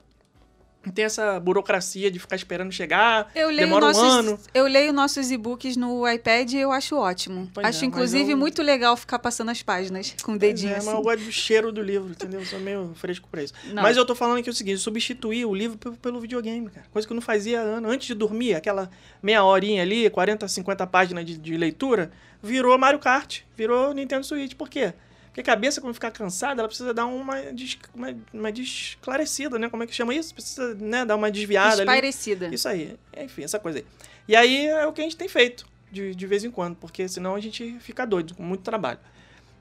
Não 0.82 0.90
tem 0.90 1.04
essa 1.04 1.38
burocracia 1.38 2.10
de 2.10 2.18
ficar 2.18 2.36
esperando 2.36 2.72
chegar, 2.72 3.30
Eu 3.34 3.48
leio, 3.48 3.58
demora 3.60 3.88
nossos, 3.88 4.02
um 4.02 4.06
ano. 4.08 4.40
eu 4.54 4.66
leio 4.66 4.94
nossos 4.94 5.30
e-books 5.30 5.76
no 5.76 6.08
iPad 6.08 6.52
e 6.54 6.56
eu 6.56 6.72
acho 6.72 6.96
ótimo. 6.96 7.50
Pois 7.52 7.66
acho, 7.66 7.84
é, 7.84 7.86
inclusive, 7.86 8.30
eu- 8.32 8.36
muito 8.38 8.62
legal 8.62 8.96
ficar 8.96 9.18
passando 9.18 9.50
as 9.50 9.62
páginas 9.62 10.14
com 10.22 10.32
o 10.32 10.38
Pois 10.38 10.40
dedinho 10.54 10.72
é, 10.72 10.76
assim. 10.76 10.86
mas 10.86 10.94
eu 10.96 11.02
gosto 11.02 11.24
do 11.24 11.30
cheiro 11.32 11.70
do 11.70 11.82
livro, 11.82 12.10
entendeu? 12.10 12.40
Eu 12.40 12.46
sou 12.46 12.58
meio 12.58 12.92
fresco 12.94 13.28
pra 13.30 13.42
isso. 13.42 13.52
Não. 13.74 13.82
Mas 13.82 13.98
eu 13.98 14.06
tô 14.06 14.14
falando 14.14 14.38
aqui 14.38 14.48
o 14.48 14.54
seguinte, 14.54 14.78
substituir 14.78 15.44
o 15.44 15.54
livro 15.54 15.76
pelo, 15.76 15.96
pelo 15.98 16.18
videogame, 16.18 16.70
cara. 16.70 16.86
Coisa 16.90 17.06
que 17.06 17.12
eu 17.12 17.16
não 17.16 17.20
fazia 17.22 17.60
há 17.60 17.62
anos. 17.62 17.90
Antes 17.92 18.06
de 18.06 18.14
dormir, 18.14 18.54
aquela 18.54 18.90
meia 19.22 19.44
horinha 19.44 19.82
ali, 19.82 20.08
40, 20.08 20.48
50 20.48 20.86
páginas 20.86 21.26
de, 21.26 21.36
de 21.36 21.56
leitura, 21.58 22.10
virou 22.42 22.78
Mario 22.78 23.00
Kart, 23.00 23.40
virou 23.54 23.92
Nintendo 23.92 24.24
Switch. 24.24 24.54
Por 24.54 24.70
quê? 24.70 24.94
Porque 25.30 25.40
a 25.40 25.44
cabeça, 25.44 25.80
quando 25.80 25.94
ficar 25.94 26.10
cansada, 26.10 26.60
ela 26.60 26.66
precisa 26.68 26.92
dar 26.92 27.06
uma, 27.06 27.40
des- 27.52 27.78
uma, 27.94 28.14
uma 28.34 28.50
desclarecida, 28.52 29.58
né? 29.58 29.68
Como 29.70 29.82
é 29.82 29.86
que 29.86 29.94
chama 29.94 30.12
isso? 30.12 30.34
Precisa 30.34 30.74
né, 30.74 31.04
dar 31.04 31.14
uma 31.16 31.30
desviada 31.30 31.74
ali. 31.74 31.80
Espairecida. 31.82 32.48
Isso 32.52 32.68
aí, 32.68 32.98
enfim, 33.16 33.44
essa 33.44 33.58
coisa 33.58 33.78
aí. 33.78 33.84
E 34.26 34.34
aí 34.34 34.66
é 34.66 34.86
o 34.86 34.92
que 34.92 35.00
a 35.00 35.04
gente 35.04 35.16
tem 35.16 35.28
feito, 35.28 35.64
de, 35.90 36.14
de 36.16 36.26
vez 36.26 36.42
em 36.42 36.50
quando, 36.50 36.74
porque 36.76 37.06
senão 37.08 37.34
a 37.36 37.40
gente 37.40 37.76
fica 37.80 38.04
doido, 38.04 38.34
com 38.34 38.42
muito 38.42 38.62
trabalho. 38.62 38.98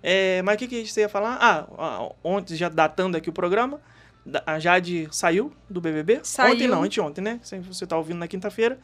É, 0.01 0.41
mas 0.41 0.55
o 0.55 0.57
que, 0.59 0.67
que 0.67 0.87
você 0.87 1.01
ia 1.01 1.09
falar? 1.09 1.37
Ah, 1.39 2.09
ontem, 2.23 2.55
já 2.55 2.67
datando 2.69 3.15
aqui 3.17 3.29
o 3.29 3.33
programa, 3.33 3.79
a 4.45 4.57
Jade 4.59 5.07
saiu 5.11 5.53
do 5.69 5.79
BBB. 5.81 6.21
Saiu. 6.23 6.53
Ontem 6.55 6.67
não, 6.67 6.83
anteontem, 6.83 7.23
né? 7.23 7.39
Se 7.43 7.59
Você 7.59 7.85
tá 7.85 7.95
ouvindo 7.97 8.17
na 8.17 8.27
quinta-feira. 8.27 8.79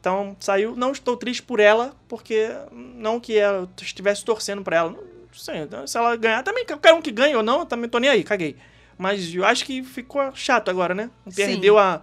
Então, 0.00 0.36
saiu. 0.40 0.74
Não 0.76 0.92
estou 0.92 1.16
triste 1.16 1.42
por 1.42 1.60
ela, 1.60 1.94
porque 2.08 2.48
não 2.72 3.18
que 3.20 3.32
eu 3.34 3.68
estivesse 3.80 4.24
torcendo 4.24 4.62
pra 4.62 4.76
ela. 4.76 4.94
Se 5.40 5.96
ela 5.98 6.16
ganhar, 6.16 6.42
também 6.42 6.64
qualquer 6.66 6.92
um 6.94 7.02
que 7.02 7.10
ganhe 7.10 7.34
ou 7.36 7.42
não, 7.42 7.60
eu 7.60 7.66
também 7.66 7.88
tô 7.88 7.98
nem 7.98 8.10
aí, 8.10 8.22
caguei. 8.24 8.56
Mas 8.98 9.34
eu 9.34 9.44
acho 9.44 9.64
que 9.64 9.82
ficou 9.82 10.30
chato 10.34 10.70
agora, 10.70 10.94
né? 10.94 11.10
Perdeu 11.34 11.78
a, 11.78 12.00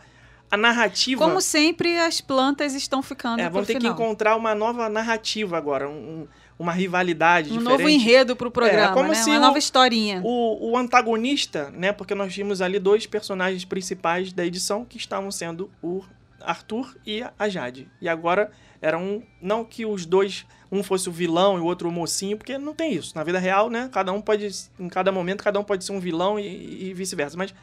a 0.52 0.56
narrativa. 0.58 1.24
Como 1.26 1.42
sempre, 1.42 1.98
as 2.00 2.22
plantas 2.22 2.76
estão 2.76 3.02
ficando 3.02 3.42
É, 3.42 3.50
vamos 3.50 3.66
ter 3.68 3.74
que 3.74 3.80
final. 3.80 3.94
encontrar 3.96 4.36
uma 4.36 4.54
nova 4.54 4.88
narrativa 4.90 5.58
agora, 5.58 5.90
um- 5.90 6.28
uma 6.60 6.72
rivalidade 6.72 7.50
Um 7.52 7.58
diferente. 7.58 7.78
novo 7.80 7.90
enredo 7.90 8.36
pro 8.36 8.52
programa, 8.52 8.94
como 8.94 9.10
né? 9.10 9.16
se 9.16 9.28
Uma 9.32 9.38
o- 9.40 9.42
nova 9.42 9.58
historinha. 9.58 10.22
O, 10.24 10.72
o 10.72 10.78
antagonista, 10.78 11.72
né? 11.72 11.92
Porque 11.92 12.14
nós 12.14 12.32
tínhamos 12.32 12.62
ali 12.62 12.78
dois 12.78 13.08
personagens 13.08 13.66
principais 13.66 14.32
da 14.32 14.46
edição 14.46 14.86
que 14.86 14.98
estavam 14.98 15.32
sendo 15.32 15.72
o 15.82 16.04
Arthur 16.40 16.96
e 17.06 17.24
a 17.40 17.50
Jade. 17.50 17.90
E 18.00 18.08
agora 18.08 18.52
era 18.84 18.98
um. 18.98 19.24
Não 19.42 19.64
que 19.64 19.86
os 19.86 20.06
dois. 20.06 20.46
Um 20.72 20.82
fosse 20.84 21.08
o 21.08 21.12
vilão 21.12 21.58
e 21.58 21.62
o 21.62 21.66
outro 21.66 21.88
o 21.88 21.92
mocinho, 21.92 22.36
porque 22.36 22.58
não 22.58 22.74
tem 22.74 22.94
isso. 22.94 23.14
Na 23.16 23.24
vida 23.24 23.38
real, 23.38 23.70
né? 23.70 23.90
Cada 23.92 24.12
um 24.12 24.20
pode. 24.20 24.50
Em 24.80 24.90
cada 24.90 25.12
momento, 25.12 25.44
cada 25.44 25.60
um 25.60 25.64
pode 25.64 25.86
ser 25.86 25.92
um 25.92 26.00
vilão 26.00 26.40
e, 26.40 26.90
e 26.90 26.94
vice-versa. 26.94 27.38
Mas 27.38 27.54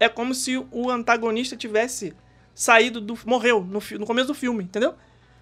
é 0.00 0.08
como 0.08 0.34
se 0.34 0.56
o 0.70 0.90
antagonista 0.90 1.56
tivesse 1.56 2.12
saído 2.54 3.00
do. 3.00 3.18
morreu 3.24 3.60
no, 3.60 3.80
no 3.98 4.06
começo 4.06 4.26
do 4.28 4.34
filme, 4.34 4.64
entendeu? 4.64 4.94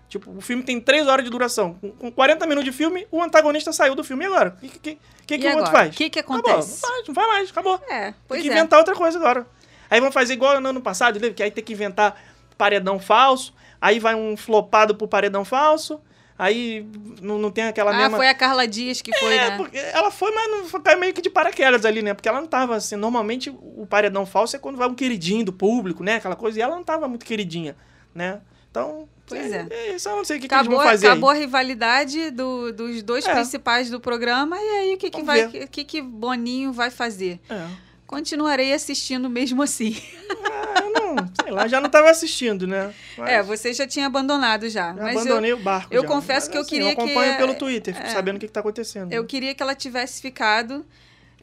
Tipo, 0.06 0.30
o 0.36 0.40
filme 0.42 0.62
tem 0.62 0.78
3 0.78 1.08
horas 1.08 1.24
de 1.24 1.30
duração. 1.30 1.74
Com- 1.80 1.90
Com 1.92 2.12
40 2.12 2.46
minutos 2.46 2.70
de 2.70 2.76
filme, 2.76 3.06
o 3.10 3.22
antagonista 3.22 3.72
saiu 3.72 3.94
do 3.94 4.04
filme. 4.04 4.22
E 4.24 4.26
agora? 4.26 4.54
O 4.56 4.60
que, 4.60 4.78
que, 4.78 4.98
que, 5.26 5.38
que, 5.38 5.48
o 5.48 5.56
outro 5.56 5.72
faz? 5.72 5.94
O 5.94 5.96
que 5.96 6.10
que 6.10 6.18
Acabou. 6.20 6.38
acontece? 6.40 6.82
Não 6.82 6.88
faz, 6.90 7.08
não 7.08 7.14
faz 7.14 7.28
mais, 7.28 7.50
acabou. 7.50 7.80
É, 7.88 8.14
Tem 8.28 8.42
que 8.42 8.48
é. 8.48 8.52
inventar 8.52 8.78
outra 8.78 8.94
coisa 8.94 9.18
agora. 9.18 9.46
Aí 9.90 9.98
vão 10.00 10.12
fazer 10.12 10.34
igual 10.34 10.60
no 10.60 10.68
ano 10.68 10.80
passado? 10.82 11.18
Que 11.32 11.42
aí 11.42 11.50
tem 11.50 11.64
que 11.64 11.72
inventar 11.72 12.22
paredão 12.58 12.98
falso. 13.00 13.54
Aí 13.84 13.98
vai 13.98 14.14
um 14.14 14.34
flopado 14.34 14.94
pro 14.94 15.06
paredão 15.06 15.44
falso. 15.44 16.00
Aí 16.38 16.86
não, 17.20 17.38
não 17.38 17.50
tem 17.50 17.64
aquela 17.64 17.92
Ah, 17.92 17.96
mesma. 17.98 18.16
foi 18.16 18.28
a 18.28 18.34
Carla 18.34 18.66
Dias 18.66 19.02
que 19.02 19.12
foi, 19.18 19.34
É, 19.36 19.50
né? 19.50 19.56
porque 19.58 19.76
ela 19.76 20.10
foi, 20.10 20.32
mas 20.34 20.50
não 20.50 20.64
foi 20.64 20.96
meio 20.96 21.12
que 21.12 21.20
de 21.20 21.28
paraquedas 21.28 21.84
ali, 21.84 22.00
né? 22.00 22.14
Porque 22.14 22.28
ela 22.28 22.40
não 22.40 22.48
tava 22.48 22.74
assim. 22.76 22.96
Normalmente 22.96 23.50
o 23.50 23.86
paredão 23.86 24.24
falso 24.24 24.56
é 24.56 24.58
quando 24.58 24.76
vai 24.78 24.88
um 24.88 24.94
queridinho 24.94 25.44
do 25.44 25.52
público, 25.52 26.02
né? 26.02 26.14
Aquela 26.16 26.34
coisa. 26.34 26.58
E 26.58 26.62
ela 26.62 26.74
não 26.74 26.82
tava 26.82 27.06
muito 27.06 27.26
queridinha, 27.26 27.76
né? 28.14 28.40
Então. 28.70 29.06
Pois 29.26 29.52
é. 29.52 29.94
Isso 29.94 30.08
eu 30.08 30.16
não 30.16 30.24
sei 30.24 30.38
o 30.38 30.40
que, 30.40 30.48
que 30.48 30.54
Acabou, 30.54 30.72
eles 30.74 30.82
vão 30.82 30.90
fazer. 30.92 31.06
acabou 31.08 31.30
aí. 31.30 31.36
a 31.36 31.40
rivalidade 31.40 32.30
do- 32.30 32.72
dos 32.72 33.02
dois 33.02 33.26
É. 33.26 33.32
principais 33.34 33.88
do 33.90 34.00
programa. 34.00 34.56
E 34.58 34.68
aí, 34.78 34.94
o 34.94 34.98
que, 34.98 35.10
que, 35.10 35.22
Vamos 35.22 35.26
vai, 35.26 35.46
ver. 35.46 35.68
que, 35.68 35.84
que 35.84 36.00
Boninho 36.02 36.72
vai 36.72 36.90
fazer? 36.90 37.38
É. 37.50 37.66
Continuarei 38.06 38.72
assistindo 38.72 39.30
mesmo 39.30 39.62
assim. 39.62 39.96
Ah, 40.44 40.80
eu 40.82 40.92
não, 41.14 41.30
sei 41.40 41.52
lá, 41.52 41.66
já 41.68 41.80
não 41.80 41.88
tava 41.88 42.10
assistindo, 42.10 42.66
né? 42.66 42.92
Mas 43.16 43.30
É, 43.30 43.42
você 43.42 43.72
já 43.72 43.86
tinha 43.86 44.06
abandonado 44.06 44.68
já. 44.68 44.88
já 44.88 44.94
mas 44.94 45.14
eu, 45.14 45.20
abandonei 45.22 45.52
o 45.52 45.56
barco. 45.58 45.92
eu 45.94 46.02
já. 46.02 46.08
confesso 46.08 46.46
Mas, 46.46 46.48
que 46.48 46.56
eu 46.56 46.60
assim, 46.62 46.70
queria 46.70 46.88
Eu 46.88 46.92
acompanho 46.92 47.32
que- 47.32 47.38
pelo 47.38 47.54
Twitter, 47.54 47.94
fico 47.94 48.06
é. 48.06 48.10
sabendo 48.10 48.36
o 48.36 48.40
que, 48.40 48.46
que 48.46 48.52
tá 48.52 48.60
acontecendo. 48.60 49.12
eu 49.12 49.24
queria 49.24 49.54
que 49.54 49.62
ela 49.62 49.74
tivesse 49.74 50.20
ficado 50.20 50.84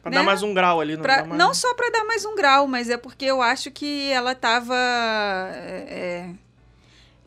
Pra 0.02 0.10
né? 0.10 0.16
dar 0.16 0.22
mais 0.24 0.42
um 0.42 0.52
grau 0.52 0.80
ali. 0.80 0.96
No, 0.96 1.02
Pra- 1.02 1.24
mais- 1.24 1.38
Não 1.38 1.54
só 1.54 1.72
pra 1.74 1.88
dar 1.90 2.04
mais 2.04 2.24
um 2.24 2.34
grau, 2.34 2.66
mas 2.66 2.90
é 2.90 2.96
porque 2.96 3.24
eu 3.24 3.40
acho 3.40 3.70
que 3.70 4.10
ela 4.10 4.34
tava. 4.34 4.74
é, 5.54 5.86
é, 5.88 6.30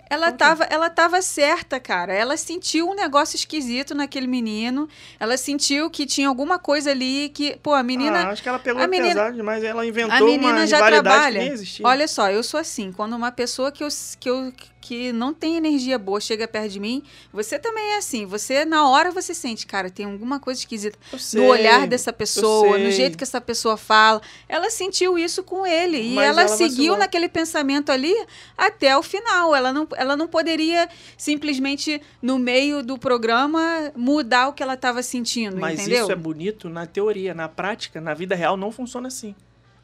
ela 0.09 0.27
Como 0.27 0.37
que? 0.37 0.37
tava, 0.39 0.63
ela 0.65 0.89
tava 0.89 1.21
certa, 1.21 1.79
cara. 1.79 2.13
Ela 2.13 2.37
sentiu 2.37 2.89
um 2.89 2.95
negócio 2.95 3.35
esquisito 3.35 3.95
naquele 3.95 4.27
menino. 4.27 4.87
Ela 5.19 5.37
sentiu 5.37 5.89
que 5.89 6.05
tinha 6.05 6.27
alguma 6.27 6.59
coisa 6.59 6.91
ali 6.91 7.29
que. 7.29 7.57
Pô, 7.63 7.73
a 7.73 7.81
menina. 7.83 8.19
Ah, 8.23 8.29
acho 8.29 8.43
que 8.43 8.49
ela 8.49 8.59
pegou 8.59 8.81
a 8.81 8.87
menina- 8.87 9.15
pesado 9.15 9.35
demais. 9.35 9.63
Ela 9.63 9.85
inventou 9.85 10.15
A 10.15 10.21
menina 10.21 10.53
uma 10.53 10.67
já 10.67 10.85
trabalha. 10.85 11.39
que 11.39 11.45
nem 11.45 11.53
existia. 11.53 11.87
Olha 11.87 12.07
só, 12.07 12.29
eu 12.29 12.43
sou 12.43 12.59
assim. 12.59 12.91
Quando 12.91 13.13
uma 13.15 13.31
pessoa 13.31 13.71
que, 13.71 13.83
eu, 13.83 13.87
que, 14.19 14.29
eu, 14.29 14.53
que 14.85 15.11
não 15.11 15.33
tem 15.33 15.55
energia 15.57 15.97
boa 15.97 16.19
chega 16.21 16.47
perto 16.47 16.69
de 16.69 16.79
mim, 16.79 17.01
você 17.33 17.57
também 17.57 17.93
é 17.93 17.97
assim. 17.97 18.23
Você, 18.27 18.63
na 18.65 18.87
hora, 18.87 19.09
você 19.09 19.33
sente, 19.33 19.65
cara, 19.65 19.89
tem 19.89 20.05
alguma 20.05 20.39
coisa 20.39 20.59
esquisita 20.59 20.95
sei, 21.17 21.41
no 21.41 21.47
olhar 21.47 21.87
dessa 21.87 22.13
pessoa, 22.13 22.77
no 22.77 22.91
jeito 22.91 23.17
que 23.17 23.23
essa 23.23 23.41
pessoa 23.41 23.77
fala. 23.77 24.21
Ela 24.47 24.69
sentiu 24.69 25.17
isso 25.17 25.43
com 25.43 25.65
ele. 25.65 25.99
E 26.11 26.13
Mas 26.13 26.25
ela, 26.25 26.41
ela 26.41 26.47
seguiu 26.49 26.69
vacilou. 26.69 26.97
naquele 26.99 27.27
pensamento 27.27 27.91
ali 27.91 28.13
até 28.55 28.95
o 28.95 29.01
final. 29.01 29.55
Ela 29.55 29.73
não, 29.73 29.87
ela 29.95 30.15
não 30.15 30.27
poderia 30.27 30.87
simplesmente, 31.17 31.99
no 32.21 32.37
meio 32.37 32.83
do 32.83 32.95
programa, 32.95 33.91
mudar 33.95 34.49
o 34.49 34.53
que 34.53 34.61
ela 34.61 34.75
estava 34.75 35.01
sentindo, 35.01 35.57
Mas 35.57 35.79
entendeu? 35.79 36.03
isso 36.03 36.11
é 36.11 36.15
bonito 36.15 36.69
na 36.69 36.85
teoria. 36.85 37.33
Na 37.33 37.49
prática, 37.49 37.99
na 37.99 38.13
vida 38.13 38.35
real, 38.35 38.55
não 38.55 38.71
funciona 38.71 39.07
assim. 39.07 39.33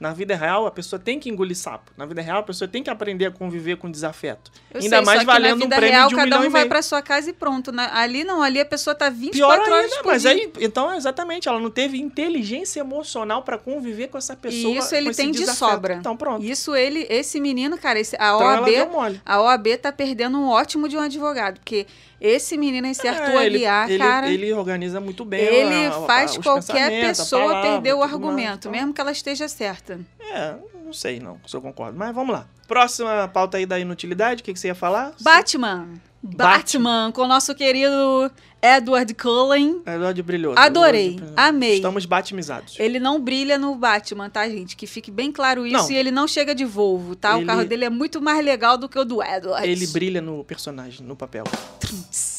Na 0.02 0.12
vida 0.14 0.36
real, 0.36 0.66
a 0.66 0.72
pessoa 0.72 1.00
tem 1.00 1.20
que 1.20 1.30
engolir 1.30 1.56
sapo. 1.56 1.92
Na 1.96 2.08
vida 2.08 2.24
real, 2.24 2.40
a 2.40 2.44
pessoa 2.44 2.68
tem 2.68 2.82
que 2.82 2.90
aprender 2.90 3.28
a 3.28 3.32
conviver 3.32 3.78
com 3.78 3.90
desafeto. 3.92 4.52
Eu 4.74 4.82
Ainda 4.82 4.96
sei, 4.98 5.06
mais 5.06 5.24
valendo 5.24 5.58
um 5.58 5.60
vida 5.60 5.76
prêmio 5.76 5.94
real, 5.96 6.08
de 6.08 6.16
um 6.16 6.18
cada 6.18 6.26
milhão 6.26 6.42
um 6.42 6.46
e 6.46 6.50
vai 6.50 6.62
meio. 6.62 6.70
pra 6.70 6.82
sua 6.82 7.04
casa 7.04 7.30
e 7.30 7.34
pronto. 7.34 7.72
Na- 7.72 7.96
ali 8.00 8.24
não, 8.24 8.42
ali 8.42 8.60
a 8.60 8.66
pessoa 8.66 8.96
tá 8.96 9.12
24 9.12 9.64
Pior 9.64 9.72
horas 9.72 9.92
ainda, 9.92 10.04
por 10.04 10.12
mas 10.12 10.24
dia. 10.24 10.32
aí, 10.32 10.52
então, 10.60 10.92
exatamente, 10.96 11.48
ela 11.48 11.60
não 11.60 11.70
teve 11.70 12.00
inteligência 12.02 12.80
emocional 12.80 13.44
pra 13.44 13.60
conviver 13.60 14.08
com 14.08 14.18
essa 14.18 14.36
pessoa. 14.36 14.74
E 14.74 14.78
isso 14.78 14.96
ele 14.96 15.14
tem 15.14 15.30
de 15.32 15.46
sobra. 15.46 15.94
Então, 15.94 16.18
pronto. 16.18 16.44
Isso 16.44 16.76
ele, 16.76 17.06
esse 17.08 17.40
menino, 17.40 17.78
cara, 17.78 18.00
esse, 18.00 18.16
a 18.16 18.34
Então, 18.36 18.40
OAB, 18.40 18.86
mole. 18.92 19.22
a 19.24 19.40
OAB 19.40 19.78
tá 19.78 19.92
perdendo 19.92 20.36
um 20.38 20.50
ótimo 20.50 20.90
de 20.90 20.98
um 20.98 21.02
advogado, 21.02 21.60
porque 21.60 21.86
esse 22.20 22.58
menino, 22.58 22.88
esse 22.88 23.08
Arthur 23.08 23.40
É, 23.42 23.46
ele, 23.46 23.56
Aguiar, 23.58 23.90
ele, 23.92 24.00
cara, 24.00 24.30
ele 24.32 24.54
organiza 24.54 25.00
muito 25.00 25.24
bem. 25.26 25.42
ele 25.42 25.86
a- 25.86 25.90
a- 25.90 26.02
faz 26.08 26.32
os 26.32 26.38
qualquer 26.44 26.88
a 27.04 27.08
pessoa 27.08 27.42
palavra, 27.50 27.62
perder 27.72 27.94
o 27.94 27.98
tudo 27.98 28.00
mais, 28.00 28.14
argumento, 28.14 28.58
então- 28.68 28.72
mesmo 28.72 28.94
que 28.94 29.02
ela 29.02 29.12
esteja 29.12 29.48
certa. 29.48 29.91
É, 30.20 30.56
não 30.86 30.94
sei 30.94 31.20
não, 31.20 31.40
se 31.46 31.56
eu 31.56 31.62
concordo. 31.62 31.98
Mas 31.98 32.14
vamos 32.14 32.34
lá. 32.34 32.46
Próxima 32.68 33.28
pauta 33.28 33.58
aí 33.58 33.66
da 33.66 33.80
inutilidade, 33.80 34.42
o 34.42 34.44
que, 34.44 34.54
que 34.54 34.60
você 34.60 34.68
ia 34.68 34.76
falar? 34.76 35.14
Batman. 35.22 35.90
Batman, 36.24 37.12
com 37.12 37.24
o 37.24 37.28
nosso 37.28 37.56
querido 37.56 38.32
Edward 38.62 39.12
Cullen. 39.16 39.82
Eduardo 39.86 40.24
brilhou. 40.24 40.54
Adorei, 40.56 41.16
Eduardo- 41.16 41.34
amei. 41.36 41.76
Estamos 41.78 42.06
batimizados. 42.06 42.80
Ele 42.80 43.00
não 43.00 43.20
brilha 43.20 43.58
no 43.58 43.74
Batman, 43.76 44.30
tá, 44.30 44.48
gente? 44.48 44.76
Que 44.76 44.86
fique 44.86 45.10
bem 45.10 45.32
claro 45.32 45.66
isso. 45.66 45.76
Não. 45.78 45.92
E 45.92 45.96
ele 45.96 46.12
não 46.12 46.28
chega 46.28 46.54
de 46.54 46.64
Volvo, 46.64 47.16
tá? 47.16 47.34
Ele- 47.34 47.44
O 47.44 47.48
carro 47.48 47.66
dele 47.66 47.86
é 47.86 47.90
muito 47.90 48.22
mais 48.22 48.46
legal 48.46 48.78
do 48.78 48.88
que 48.88 49.00
o 49.00 49.04
do 49.04 49.24
Edward. 49.24 49.68
Ele 49.68 49.88
brilha 49.88 50.22
no 50.22 50.44
personagem, 50.44 51.06
no 51.06 51.16
papel. 51.16 51.44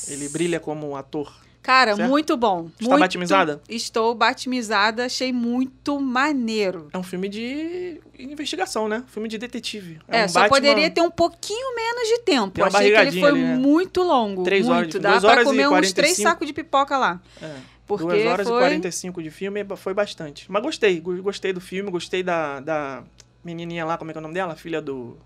Ele 0.09 0.29
brilha 0.29 0.61
como 0.61 0.89
um 0.91 0.97
ator. 0.97 1.33
Cara, 1.63 1.95
Certo? 1.95 2.09
muito 2.09 2.37
bom. 2.37 2.69
Está 2.79 2.91
muito... 2.91 3.01
batimizada? 3.01 3.63
Estou 3.69 4.15
batimizada, 4.17 5.05
achei 5.07 5.33
muito 5.33 6.01
maneiro. 6.01 6.89
É 6.93 6.99
um 6.99 7.05
filme 7.05 7.29
de 7.29 8.01
investigação, 8.19 8.89
né? 8.89 9.05
Filme 9.07 9.29
de 9.29 9.39
detetive. 9.39 10.01
É, 10.09 10.25
um 10.25 10.29
só 10.29 10.41
Batman- 10.41 10.57
poderia 10.57 10.91
ter 10.91 11.01
um 11.03 11.11
pouquinho 11.11 11.75
menos 11.77 12.09
de 12.09 12.19
tempo. 12.21 12.51
Tem 12.51 12.65
uma 12.65 12.69
Achei 12.69 12.91
que 12.93 12.99
ele 12.99 13.21
foi 13.21 13.29
ali, 13.29 13.43
né? 13.43 13.55
muito 13.55 14.03
longo. 14.03 14.43
Três 14.43 14.67
muito. 14.67 14.97
horas 15.07 15.23
Dá 15.23 15.41
e 15.41 15.45
comer 15.45 15.67
uns 15.67 15.71
45. 15.71 15.95
três 15.95 16.17
sacos 16.17 16.47
de 16.49 16.53
pipoca 16.53 16.99
lá. 16.99 17.21
É. 17.41 17.55
Porque 17.87 18.07
2 18.07 18.27
horas 18.27 18.49
foi... 18.49 18.57
e 18.57 18.61
45 18.61 19.23
de 19.23 19.31
filme 19.31 19.65
foi 19.77 19.95
bastante. 19.95 20.51
Mas 20.51 20.63
gostei, 20.63 21.01
go- 21.01 21.23
gostei 21.23 21.53
do 21.53 21.61
filme, 21.61 21.91
gostei 21.91 22.23
da, 22.25 22.59
da 22.61 23.05
menininha 23.45 23.85
lá, 23.85 23.97
como 23.99 24.11
é 24.11 24.15
que 24.15 24.19
é 24.19 24.21
o 24.21 24.23
nome 24.23 24.35
dela? 24.35 24.57
Filha 24.57 24.81
do, 24.81 25.17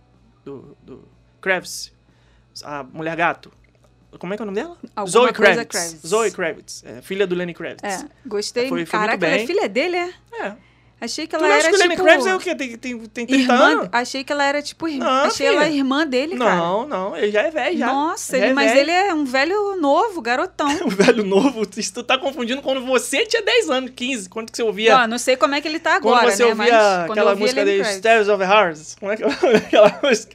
do, 0.44 0.76
do 0.82 1.08
Kravitz, 1.40 1.92
a 2.62 2.82
Mulher 2.82 3.16
Gato. 3.16 3.52
Como 4.18 4.32
é 4.34 4.36
que 4.36 4.42
é 4.42 4.44
o 4.44 4.46
nome 4.46 4.60
dela? 4.60 4.76
Alguma 4.94 5.10
Zoe 5.12 5.32
Kravitz. 5.32 5.66
Kravitz. 5.68 6.06
Zoe 6.06 6.30
Kravitz, 6.30 6.84
é, 6.84 7.02
filha 7.02 7.26
do 7.26 7.34
Lenny 7.34 7.54
Kravitz. 7.54 7.82
É, 7.84 8.04
gostei. 8.26 8.68
Foi- 8.68 8.84
foi 8.86 8.98
muito 8.98 9.10
Caraca, 9.10 9.26
ela 9.26 9.34
é 9.34 9.38
bem. 9.38 9.46
filha 9.46 9.68
dele, 9.68 9.96
é? 9.96 10.10
É. 10.40 10.52
Achei 10.98 11.26
que 11.26 11.36
Tu 11.36 11.36
ela 11.36 11.46
não 11.48 11.54
era 11.54 11.60
acha 11.60 11.68
que 11.68 11.76
o 11.76 11.78
Lenny 11.78 11.90
tipo... 11.90 12.04
Kravitz 12.04 12.26
é 12.26 12.34
o 12.34 12.38
quê? 12.38 12.54
Tem, 12.54 12.74
tem, 12.78 12.98
tem 12.98 13.26
30 13.26 13.34
Irmã, 13.52 13.54
anos? 13.64 13.88
achei 13.92 14.24
que 14.24 14.32
ela 14.32 14.44
era 14.44 14.62
tipo 14.62 14.88
irmã. 14.88 15.04
Não, 15.04 15.24
achei 15.28 15.46
ela 15.46 15.64
filha. 15.64 15.76
irmã 15.76 16.06
dele, 16.06 16.38
cara. 16.38 16.56
Não, 16.56 16.88
não, 16.88 17.14
ele 17.14 17.30
já 17.30 17.42
é 17.42 17.50
velho 17.50 17.76
já. 17.78 17.86
Nossa, 17.86 18.32
Já 18.38 18.44
ele, 18.44 18.52
é 18.52 18.54
mas 18.54 18.70
velho. 18.72 18.80
ele 18.80 18.90
é 18.92 19.12
um 19.12 19.24
velho 19.26 19.76
novo, 19.78 20.22
garotão. 20.22 20.66
Um 20.86 20.88
velho 20.88 21.22
novo, 21.22 21.66
isso 21.76 21.92
tu 21.92 22.02
tá 22.02 22.16
confundindo 22.16 22.62
quando 22.62 22.80
você 22.86 23.26
tinha 23.26 23.42
10 23.42 23.68
anos, 23.68 23.90
15, 23.94 24.30
quando 24.30 24.50
que 24.50 24.56
você 24.56 24.62
ouvia... 24.62 25.00
Ó, 25.02 25.06
não 25.06 25.18
sei 25.18 25.36
como 25.36 25.54
é 25.54 25.60
que 25.60 25.68
ele 25.68 25.78
tá 25.78 26.00
Quando 26.00 26.14
agora, 26.16 26.30
você 26.34 26.44
né? 26.44 26.48
ouvia 26.48 26.64
Mas 26.72 26.96
quando 27.06 27.10
aquela 27.18 27.30
ouvia 27.32 27.42
música 27.44 27.64
de. 27.66 27.84
Stairs 27.84 28.28
of 28.28 28.42
Hearts, 28.42 28.96
como 28.98 29.12
é 29.12 29.16
que 29.18 29.22
é 29.22 29.26
aquela 29.56 30.00
música? 30.02 30.34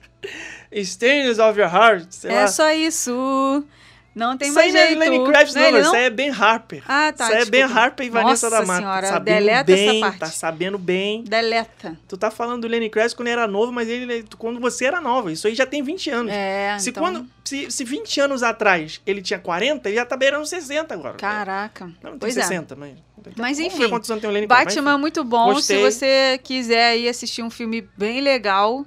Stairs 0.74 1.40
of 1.40 1.60
Your 1.60 1.74
Heart, 1.74 2.08
sei 2.12 2.32
É 2.32 2.42
lá. 2.42 2.48
só 2.48 2.72
isso. 2.72 3.66
Não 4.14 4.38
tem 4.38 4.50
isso 4.50 4.60
aí 4.60 4.74
mais 4.74 4.74
não 4.74 4.82
é 4.82 4.88
jeito. 4.88 5.00
Lenny 5.00 5.32
Kravitz 5.32 5.56
Não 5.56 5.62
não, 5.62 5.68
é 5.68 5.72
ele, 5.72 5.82
isso 5.82 5.96
aí 5.96 6.04
é 6.04 6.10
Ben 6.10 6.30
Harper. 6.30 6.84
Ah, 6.86 7.14
tá, 7.14 7.26
Isso 7.26 7.34
aí 7.34 7.42
é 7.42 7.46
Ben. 7.46 7.64
Harper 7.64 8.06
e 8.06 8.10
Vanessa 8.10 8.50
da 8.50 8.62
Mata. 8.66 8.80
senhora, 8.80 9.08
sabendo 9.08 9.36
deleta 9.36 9.72
essa 9.72 9.92
bem, 9.92 10.02
parte. 10.02 10.20
tá 10.20 10.26
sabendo 10.28 10.78
bem. 10.78 11.24
Deleta. 11.24 11.98
Tu 12.10 12.18
tá 12.18 12.30
falando 12.30 12.64
do 12.64 12.68
Lenny 12.68 12.90
Kravitz 12.90 13.14
quando 13.14 13.28
ele 13.30 13.40
era 13.40 13.48
novo, 13.48 13.72
mas 13.72 13.88
ele 13.88 14.26
quando 14.38 14.60
você 14.60 14.86
era 14.86 15.00
nova. 15.00 15.32
Isso 15.32 15.48
aí 15.48 15.56
já 15.56 15.66
tem 15.66 15.82
20 15.82 16.10
anos. 16.10 16.34
É, 16.34 16.76
se, 16.78 16.90
então... 16.90 17.02
quando, 17.04 17.26
se, 17.46 17.72
se 17.72 17.84
20 17.86 18.20
anos 18.20 18.44
atrás 18.44 19.02
ele 19.08 19.22
tinha 19.22 19.40
40, 19.40 19.88
ele 19.88 19.96
já 19.96 20.06
tá 20.06 20.18
beirando 20.18 20.46
60 20.46 20.94
agora. 20.94 21.16
Caraca. 21.16 21.86
Não, 21.86 22.12
não 22.12 22.12
tem 22.12 22.20
pois 22.20 22.36
é. 22.36 22.42
60, 22.42 22.76
mas... 22.76 22.92
Mas 23.38 23.60
enfim, 23.60 23.86
o. 23.86 24.48
Batman 24.48 24.94
é 24.94 24.98
muito 24.98 25.24
bom. 25.24 25.54
Gostei. 25.54 25.78
Se 25.78 25.84
você 25.84 26.40
quiser 26.44 26.94
aí 26.94 27.08
assistir 27.08 27.44
um 27.44 27.52
filme 27.52 27.88
bem 27.96 28.20
legal, 28.20 28.84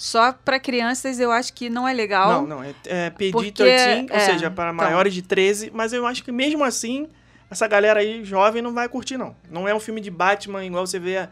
só 0.00 0.32
pra 0.32 0.58
crianças 0.58 1.20
eu 1.20 1.30
acho 1.30 1.52
que 1.52 1.68
não 1.68 1.86
é 1.86 1.92
legal. 1.92 2.40
Não, 2.40 2.46
não, 2.46 2.64
é, 2.64 2.74
é 2.86 3.10
PG-13, 3.10 3.32
Porque, 3.32 3.62
ou 3.62 4.16
é, 4.16 4.20
seja, 4.20 4.50
para 4.50 4.72
então. 4.72 4.82
maiores 4.86 5.12
de 5.12 5.20
13, 5.20 5.70
mas 5.74 5.92
eu 5.92 6.06
acho 6.06 6.24
que 6.24 6.32
mesmo 6.32 6.64
assim, 6.64 7.06
essa 7.50 7.68
galera 7.68 8.00
aí 8.00 8.24
jovem 8.24 8.62
não 8.62 8.72
vai 8.72 8.88
curtir, 8.88 9.18
não. 9.18 9.36
Não 9.50 9.68
é 9.68 9.74
um 9.74 9.78
filme 9.78 10.00
de 10.00 10.10
Batman 10.10 10.64
igual 10.64 10.86
você 10.86 10.98
vê, 10.98 11.28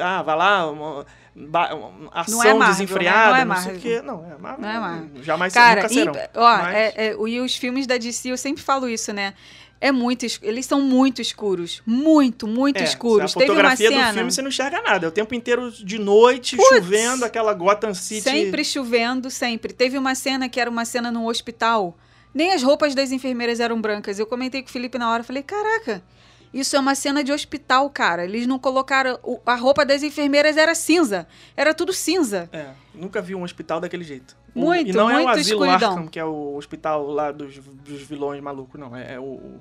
ah, 0.00 0.22
vai 0.22 0.36
lá, 0.36 0.70
uma, 0.70 1.04
ação 2.12 2.38
Não 2.38 2.44
é 2.44 2.54
Marvel, 2.54 2.68
desenfreada, 2.86 3.32
né? 3.38 3.44
Não 3.44 3.52
é 3.52 3.56
não 3.56 3.56
sei 3.56 3.72
o 3.72 3.74
Marvel. 3.74 3.80
quê. 3.80 4.02
Não, 4.02 4.24
é 4.32 4.38
Marvel. 4.38 4.60
Não 4.60 4.68
é 4.68 4.78
Marvel. 4.78 5.22
Jamais 5.24 5.52
Cara, 5.52 5.82
nunca 5.82 5.92
e, 5.92 5.96
serão. 5.96 6.12
ó, 6.36 6.56
Mas- 6.58 6.74
é- 6.76 6.92
é, 6.96 7.12
e 7.14 7.40
os 7.40 7.56
filmes 7.56 7.84
da 7.84 7.96
DC, 7.98 8.28
eu 8.30 8.38
sempre 8.38 8.62
falo 8.62 8.88
isso, 8.88 9.12
né? 9.12 9.34
É 9.86 9.92
muito, 9.92 10.24
es- 10.24 10.40
eles 10.42 10.64
são 10.64 10.80
muito 10.80 11.20
escuros, 11.20 11.82
muito, 11.84 12.46
muito 12.46 12.80
é, 12.80 12.84
escuros. 12.84 13.32
A 13.36 13.38
Teve 13.38 13.50
uma 13.50 13.56
fotografia 13.56 13.88
cena 13.90 14.08
do 14.08 14.14
filme 14.14 14.32
você 14.32 14.40
não 14.42 14.48
enxerga 14.48 14.80
nada. 14.80 15.04
É 15.04 15.08
o 15.08 15.12
tempo 15.12 15.34
inteiro 15.34 15.70
de 15.70 15.98
noite, 15.98 16.56
Putz! 16.56 16.68
chovendo, 16.76 17.24
aquela 17.24 17.52
Gotham 17.52 17.92
City. 17.92 18.22
sempre 18.22 18.64
chovendo, 18.64 19.30
sempre. 19.30 19.72
Teve 19.74 19.98
uma 19.98 20.14
cena 20.14 20.48
que 20.48 20.58
era 20.58 20.70
uma 20.70 20.86
cena 20.86 21.10
no 21.12 21.28
hospital. 21.28 21.96
Nem 22.32 22.52
as 22.52 22.62
roupas 22.62 22.94
das 22.94 23.12
enfermeiras 23.12 23.60
eram 23.60 23.78
brancas. 23.80 24.18
Eu 24.18 24.26
comentei 24.26 24.62
com 24.62 24.68
o 24.70 24.72
Felipe 24.72 24.96
na 24.96 25.10
hora, 25.10 25.22
falei, 25.22 25.42
caraca, 25.42 26.02
isso 26.52 26.74
é 26.76 26.80
uma 26.80 26.94
cena 26.94 27.22
de 27.22 27.30
hospital, 27.30 27.90
cara. 27.90 28.24
Eles 28.24 28.46
não 28.46 28.58
colocaram 28.58 29.18
o- 29.22 29.38
a 29.44 29.54
roupa 29.54 29.84
das 29.84 30.02
enfermeiras 30.02 30.56
era 30.56 30.74
cinza, 30.74 31.28
era 31.54 31.74
tudo 31.74 31.92
cinza. 31.92 32.48
É, 32.52 32.68
nunca 32.94 33.20
vi 33.20 33.34
um 33.34 33.42
hospital 33.42 33.80
daquele 33.80 34.02
jeito. 34.04 34.34
O- 34.54 34.60
Muito, 34.60 34.88
e 34.88 34.92
não 34.94 35.10
é 35.10 35.14
o 35.14 35.24
muito 35.24 35.28
Asilo 35.40 35.64
escuridão. 35.64 35.90
Arkham, 35.90 36.06
que 36.08 36.18
é 36.18 36.24
o 36.24 36.56
hospital 36.56 37.06
lá 37.08 37.30
dos, 37.32 37.56
dos 37.58 38.00
vilões 38.02 38.40
malucos, 38.42 38.80
não. 38.80 38.96
É, 38.96 39.14
é 39.14 39.20
o, 39.20 39.24
o 39.24 39.60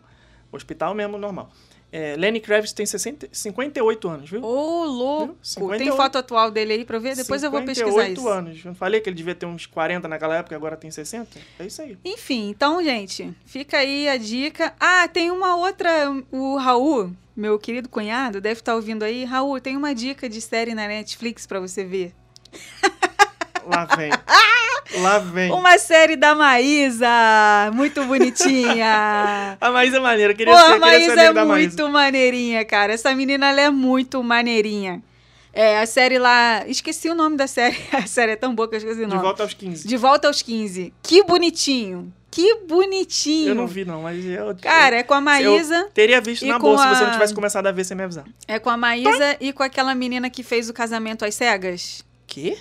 hospital 0.55 0.93
mesmo 0.93 1.17
normal. 1.17 1.49
É, 1.95 2.15
Lenny 2.17 2.39
Kravitz 2.39 2.73
tem 2.73 2.87
60, 2.87 3.29
58 3.31 4.09
anos, 4.09 4.27
viu? 4.27 4.43
Ô, 4.43 4.83
louco! 4.83 5.33
Tem 5.33 5.37
58. 5.43 5.95
foto 5.95 6.17
atual 6.17 6.49
dele 6.49 6.73
aí 6.73 6.85
pra 6.85 6.97
ver? 6.97 7.15
Depois 7.15 7.43
eu 7.43 7.51
vou 7.51 7.61
pesquisar 7.61 7.85
58 7.85 8.17
isso. 8.17 8.27
anos. 8.27 8.65
Eu 8.65 8.73
falei 8.73 8.99
que 8.99 9.07
ele 9.07 9.15
devia 9.15 9.35
ter 9.35 9.45
uns 9.45 9.67
40 9.67 10.07
naquela 10.07 10.37
época, 10.37 10.55
agora 10.55 10.75
tem 10.75 10.89
60. 10.89 11.39
É 11.59 11.65
isso 11.67 11.83
aí. 11.83 11.95
Enfim, 12.03 12.49
então, 12.49 12.83
gente, 12.83 13.31
fica 13.45 13.77
aí 13.77 14.09
a 14.09 14.17
dica. 14.17 14.73
Ah, 14.79 15.07
tem 15.07 15.29
uma 15.29 15.55
outra. 15.55 16.09
O 16.31 16.57
Raul, 16.57 17.11
meu 17.35 17.59
querido 17.59 17.87
cunhado, 17.87 18.41
deve 18.41 18.61
estar 18.61 18.73
ouvindo 18.73 19.03
aí. 19.03 19.23
Raul, 19.23 19.61
tem 19.61 19.77
uma 19.77 19.93
dica 19.93 20.27
de 20.27 20.41
série 20.41 20.73
na 20.73 20.87
Netflix 20.87 21.45
pra 21.45 21.59
você 21.59 21.85
ver. 21.85 22.11
Lá 23.67 23.85
vem. 23.95 24.09
Lá 25.01 25.17
vem. 25.19 25.51
Uma 25.51 25.77
série 25.79 26.15
da 26.15 26.35
Maísa, 26.35 27.07
muito 27.73 28.03
bonitinha. 28.05 29.57
A 29.61 29.71
Maísa 29.71 29.97
é 29.97 29.99
maneira. 29.99 30.33
Queria 30.33 30.53
Pô, 30.53 30.59
ser, 30.59 30.73
a 30.73 30.79
Maísa 30.79 31.21
é 31.21 31.33
da 31.33 31.45
Maísa. 31.45 31.69
muito 31.69 31.91
maneirinha, 31.91 32.63
cara. 32.65 32.93
Essa 32.93 33.13
menina, 33.15 33.49
ela 33.49 33.61
é 33.61 33.69
muito 33.69 34.21
maneirinha. 34.23 35.01
É, 35.53 35.79
a 35.79 35.85
série 35.85 36.17
lá... 36.19 36.63
Esqueci 36.67 37.09
o 37.09 37.15
nome 37.15 37.37
da 37.37 37.45
série. 37.47 37.77
A 37.93 38.05
série 38.07 38.31
é 38.31 38.35
tão 38.35 38.53
boa 38.55 38.67
que 38.67 38.75
eu 38.75 38.77
esqueci 38.79 39.01
o 39.01 39.05
De 39.05 39.09
nome. 39.09 39.21
volta 39.21 39.43
aos 39.43 39.53
15. 39.53 39.87
De 39.87 39.97
Volta 39.97 40.27
aos 40.27 40.41
15. 40.41 40.93
Que 41.01 41.23
bonitinho. 41.23 42.11
Que 42.31 42.55
bonitinho. 42.67 43.49
Eu 43.49 43.55
não 43.55 43.67
vi, 43.67 43.85
não, 43.85 44.01
mas 44.01 44.25
eu. 44.25 44.55
Cara, 44.59 44.95
é 44.97 45.03
com 45.03 45.13
a 45.13 45.21
Maísa... 45.21 45.75
Eu 45.75 45.89
teria 45.91 46.19
visto 46.19 46.45
na 46.47 46.57
bolsa 46.57 46.83
se 46.83 46.89
você 46.95 47.03
a- 47.03 47.05
não 47.05 47.13
tivesse 47.13 47.33
começado 47.35 47.67
a 47.67 47.71
ver 47.71 47.83
sem 47.83 47.95
me 47.95 48.03
avisar. 48.03 48.25
É 48.47 48.57
com 48.57 48.69
a 48.71 48.77
Maísa 48.77 49.37
e 49.39 49.53
com 49.53 49.61
aquela 49.61 49.93
menina 49.93 50.27
que 50.29 50.41
fez 50.41 50.69
o 50.69 50.73
casamento 50.73 51.23
às 51.23 51.35
cegas. 51.35 52.03
Quê? 52.25 52.57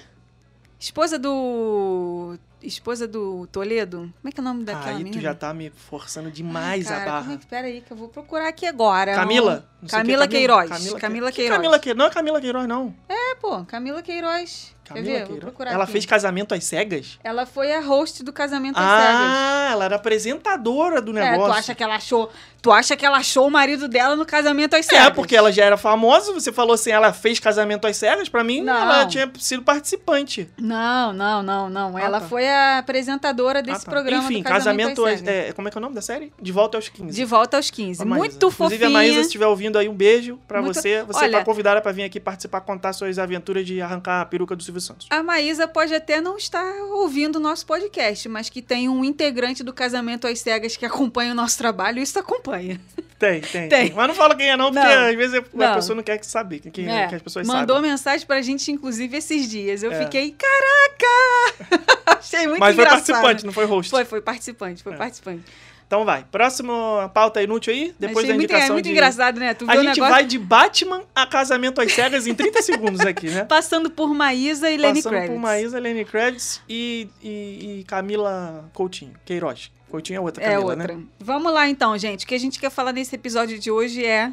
Esposa 0.83 1.17
do 1.17 2.37
esposa 2.61 3.07
do 3.07 3.47
Toledo. 3.53 4.13
Como 4.21 4.29
é 4.29 4.33
que 4.33 4.41
é 4.41 4.43
o 4.43 4.45
nome 4.45 4.65
daquela 4.65 4.97
Aí 4.97 5.05
menina? 5.05 5.17
tu 5.17 5.21
já 5.23 5.33
tá 5.35 5.55
me 5.55 5.71
forçando 5.71 6.29
demais 6.31 6.89
Ai, 6.91 6.93
a 6.97 6.99
cara, 6.99 7.11
barra. 7.13 7.23
como 7.23 7.35
é 7.35 7.39
que- 7.39 7.47
Pera 7.47 7.67
aí, 7.69 7.81
que 7.81 7.93
eu 7.93 7.97
vou 7.97 8.09
procurar 8.09 8.49
aqui 8.49 8.67
agora. 8.67 9.15
Camila? 9.15 9.69
Não 9.81 9.89
sei 9.89 9.99
o 9.99 10.03
que, 10.03 10.09
Camila 10.09 10.29
Queiroz. 10.29 10.69
Camila, 10.69 10.99
Camila 11.01 11.31
Que 11.31 11.37
Queiroz. 11.37 11.57
Camila 11.57 11.79
Queiroz. 11.79 11.99
Não 11.99 12.07
é 12.07 12.11
Camila 12.11 12.41
Queiroz, 12.41 12.69
não. 12.69 12.95
É, 13.09 13.35
pô, 13.37 13.65
Camila 13.65 14.03
Queiroz. 14.03 14.75
Camila 14.85 15.27
Queiroz. 15.27 15.55
Ela 15.61 15.85
aqui. 15.85 15.93
fez 15.93 16.07
casamento 16.07 16.55
às 16.55 16.65
cegas? 16.65 17.19
Ela 17.25 17.47
foi 17.47 17.73
a 17.73 17.81
host 17.81 18.23
do 18.23 18.33
Casamento 18.33 18.77
às 18.79 18.83
Cegas. 18.85 19.21
Ah, 19.21 19.69
ela 19.73 19.85
era 19.87 19.97
apresentadora 19.97 21.01
do 21.01 21.17
É, 21.17 21.31
negócio. 21.31 21.53
tu 21.53 21.59
acha 21.59 21.75
que 21.75 21.83
ela 21.83 21.95
achou, 21.97 22.31
tu 22.61 22.71
acha 22.73 22.97
que 22.97 23.05
ela 23.07 23.19
achou 23.19 23.47
o 23.47 23.51
marido 23.51 23.89
dela 23.89 24.17
no 24.17 24.27
casamento 24.27 24.75
às 24.75 24.87
É, 24.87 24.91
cegas? 24.97 25.15
porque 25.15 25.37
ela 25.37 25.53
já 25.53 25.65
era 25.65 25.77
famosa, 25.77 26.33
você 26.33 26.53
falou 26.53 26.75
assim, 26.75 26.91
ela 26.91 27.13
fez 27.13 27.39
casamento 27.39 27.87
às 27.87 27.97
cegas, 27.97 28.29
pra 28.29 28.43
mim 28.45 28.61
Não. 28.63 28.75
ela 28.75 29.07
tinha 29.07 29.31
sido 29.39 29.63
participante. 29.63 30.51
Não, 30.59 31.13
não, 31.13 31.43
não, 31.43 31.71
não. 31.71 31.97
Ah, 31.97 32.01
ela 32.01 32.21
tá. 32.21 32.27
foi 32.27 32.49
a 32.49 32.79
apresentadora 32.79 33.63
desse 33.63 33.83
Ah, 33.83 33.85
tá. 33.85 33.91
programa 33.91 34.25
Enfim, 34.25 34.43
do 34.43 34.45
Casamento, 34.49 34.97
casamento, 35.03 35.05
às 35.07 35.19
Cegas. 35.21 35.49
é, 35.51 35.53
como 35.53 35.69
é 35.69 35.71
que 35.71 35.79
é 35.79 35.81
o 35.81 35.83
nome 35.83 35.95
da 35.95 36.03
série? 36.03 36.33
De 36.41 36.53
volta 36.53 36.77
aos 36.79 36.89
15. 36.89 37.17
De 37.17 37.25
volta 37.25 37.57
aos 37.57 37.71
15. 37.71 38.03
A 38.03 38.05
Maísa. 38.05 38.19
Muito 38.29 38.51
fofinha. 38.51 38.67
Inclusive, 38.67 38.85
a 38.85 38.91
Maísa, 38.91 39.15
se 39.21 39.27
estiver 39.27 39.47
ouvindo 39.47 39.79
aí, 39.79 39.89
um 39.89 39.95
beijo 39.95 40.39
pra 40.49 40.61
Muito- 40.61 40.75
você. 40.75 41.03
Você 41.05 41.25
Olha- 41.25 41.39
tá 41.39 41.45
convidada 41.45 41.81
pra 41.81 41.93
vir 41.93 42.03
aqui 42.05 42.19
participar, 42.21 42.61
contar 42.63 42.93
suas 42.93 43.19
aventuras 43.19 43.65
de 43.67 43.81
arrancar 43.81 44.21
a 44.23 44.25
peruca 44.25 44.55
do 44.57 44.63
Silvio 44.73 44.81
Santos. 44.81 45.07
A 45.11 45.23
Maísa 45.23 45.69
pode 45.69 45.95
até 45.95 46.21
não 46.21 46.37
estar 46.37 46.65
ouvindo 46.93 47.37
o 47.37 47.41
nosso 47.41 47.67
podcast, 47.67 48.29
mas 48.29 48.49
que 48.49 48.63
tem 48.63 48.89
um 48.89 49.05
integrante 49.05 49.63
do 49.63 49.73
Casamento 49.73 50.27
às 50.27 50.41
Cegas 50.41 50.77
que 50.77 50.87
acompanha 50.87 51.33
o 51.33 51.35
nosso 51.35 51.59
trabalho, 51.59 52.01
isso 52.01 52.19
acompanha. 52.19 52.81
Tem, 53.19 53.41
tem, 53.41 53.69
Tem. 53.71 53.93
Mas 53.93 54.09
não 54.09 54.15
fala 54.15 54.35
quem 54.35 54.51
é 54.51 54.57
não, 54.57 54.73
porque 54.73 54.87
Não. 54.87 55.09
às 55.09 55.15
vezes 55.17 55.35
a 55.39 55.45
Não. 55.53 55.75
pessoa 55.75 55.97
não 55.97 56.03
quer 56.03 56.19
que 56.19 56.27
saber, 56.27 56.59
que, 56.61 56.81
É, 56.89 57.07
que 57.09 57.15
as 57.17 57.23
pessoas 57.23 57.47
Mandou 57.47 57.77
saibam. 57.77 57.91
mensagem 57.91 58.27
pra 58.27 58.41
gente, 58.43 58.71
inclusive, 58.73 59.17
esses 59.17 59.49
dias. 59.49 59.83
Eu 59.83 59.93
É. 59.93 60.05
fiquei, 60.05 60.35
caraca! 60.37 61.93
Achei 62.19 62.47
muito 62.47 62.61
Mas 62.61 62.75
foi 62.75 62.85
engraçado. 62.85 63.07
participante, 63.07 63.47
não 63.47 63.53
foi 63.53 63.65
host. 63.67 63.91
Foi, 63.91 64.05
foi 64.05 64.21
participante, 64.21 64.83
foi 64.83 64.95
É. 64.95 64.97
participante. 64.97 65.43
Então 65.87 66.05
vai. 66.05 66.25
Próximo 66.31 66.73
pauta 67.13 67.43
inútil 67.43 67.73
aí, 67.73 67.95
depois 67.99 68.27
da 68.27 68.35
muito, 68.35 68.45
indicação 68.45 68.71
é 68.71 68.73
muito 68.73 68.85
de... 68.87 68.91
engraçado, 68.93 69.39
né? 69.39 69.53
Tu 69.55 69.65
A 69.69 69.77
gente 69.77 69.85
negócio 69.85 70.11
vai 70.11 70.25
de 70.25 70.39
Batman 70.39 71.03
a 71.15 71.27
casamento 71.27 71.81
às 71.81 71.93
cegas 71.93 72.27
em 72.27 72.35
30 72.35 72.63
segundos 72.63 73.01
aqui, 73.01 73.29
né? 73.29 73.45
passando 73.49 73.91
por 73.91 74.15
Maísa 74.15 74.71
e 74.71 74.77
Lenny 74.77 74.95
Passando 75.03 75.13
Kravitz. 75.13 75.33
por 75.35 75.41
Maísa, 75.41 75.79
Lenny 75.79 76.05
Kravitz 76.05 76.63
e, 76.69 77.09
e, 77.23 77.81
e 77.81 77.85
Camila 77.85 78.71
Coutinho. 78.73 79.13
Queiroz. 79.25 79.71
Coutinho 79.91 80.17
é 80.17 80.21
outra 80.21 80.43
É 80.43 80.53
Camila, 80.53 80.71
outra. 80.73 80.97
né? 80.97 81.03
Vamos 81.21 81.53
lá, 81.53 81.69
então, 81.69 81.97
gente. 81.99 82.25
O 82.25 82.29
que 82.29 82.35
a 82.35 82.39
gente 82.41 82.59
quer 82.59 82.71
falar 82.71 82.93
nesse 82.93 83.15
episódio 83.15 83.59
de 83.59 83.71
hoje 83.71 84.05
é 84.05 84.33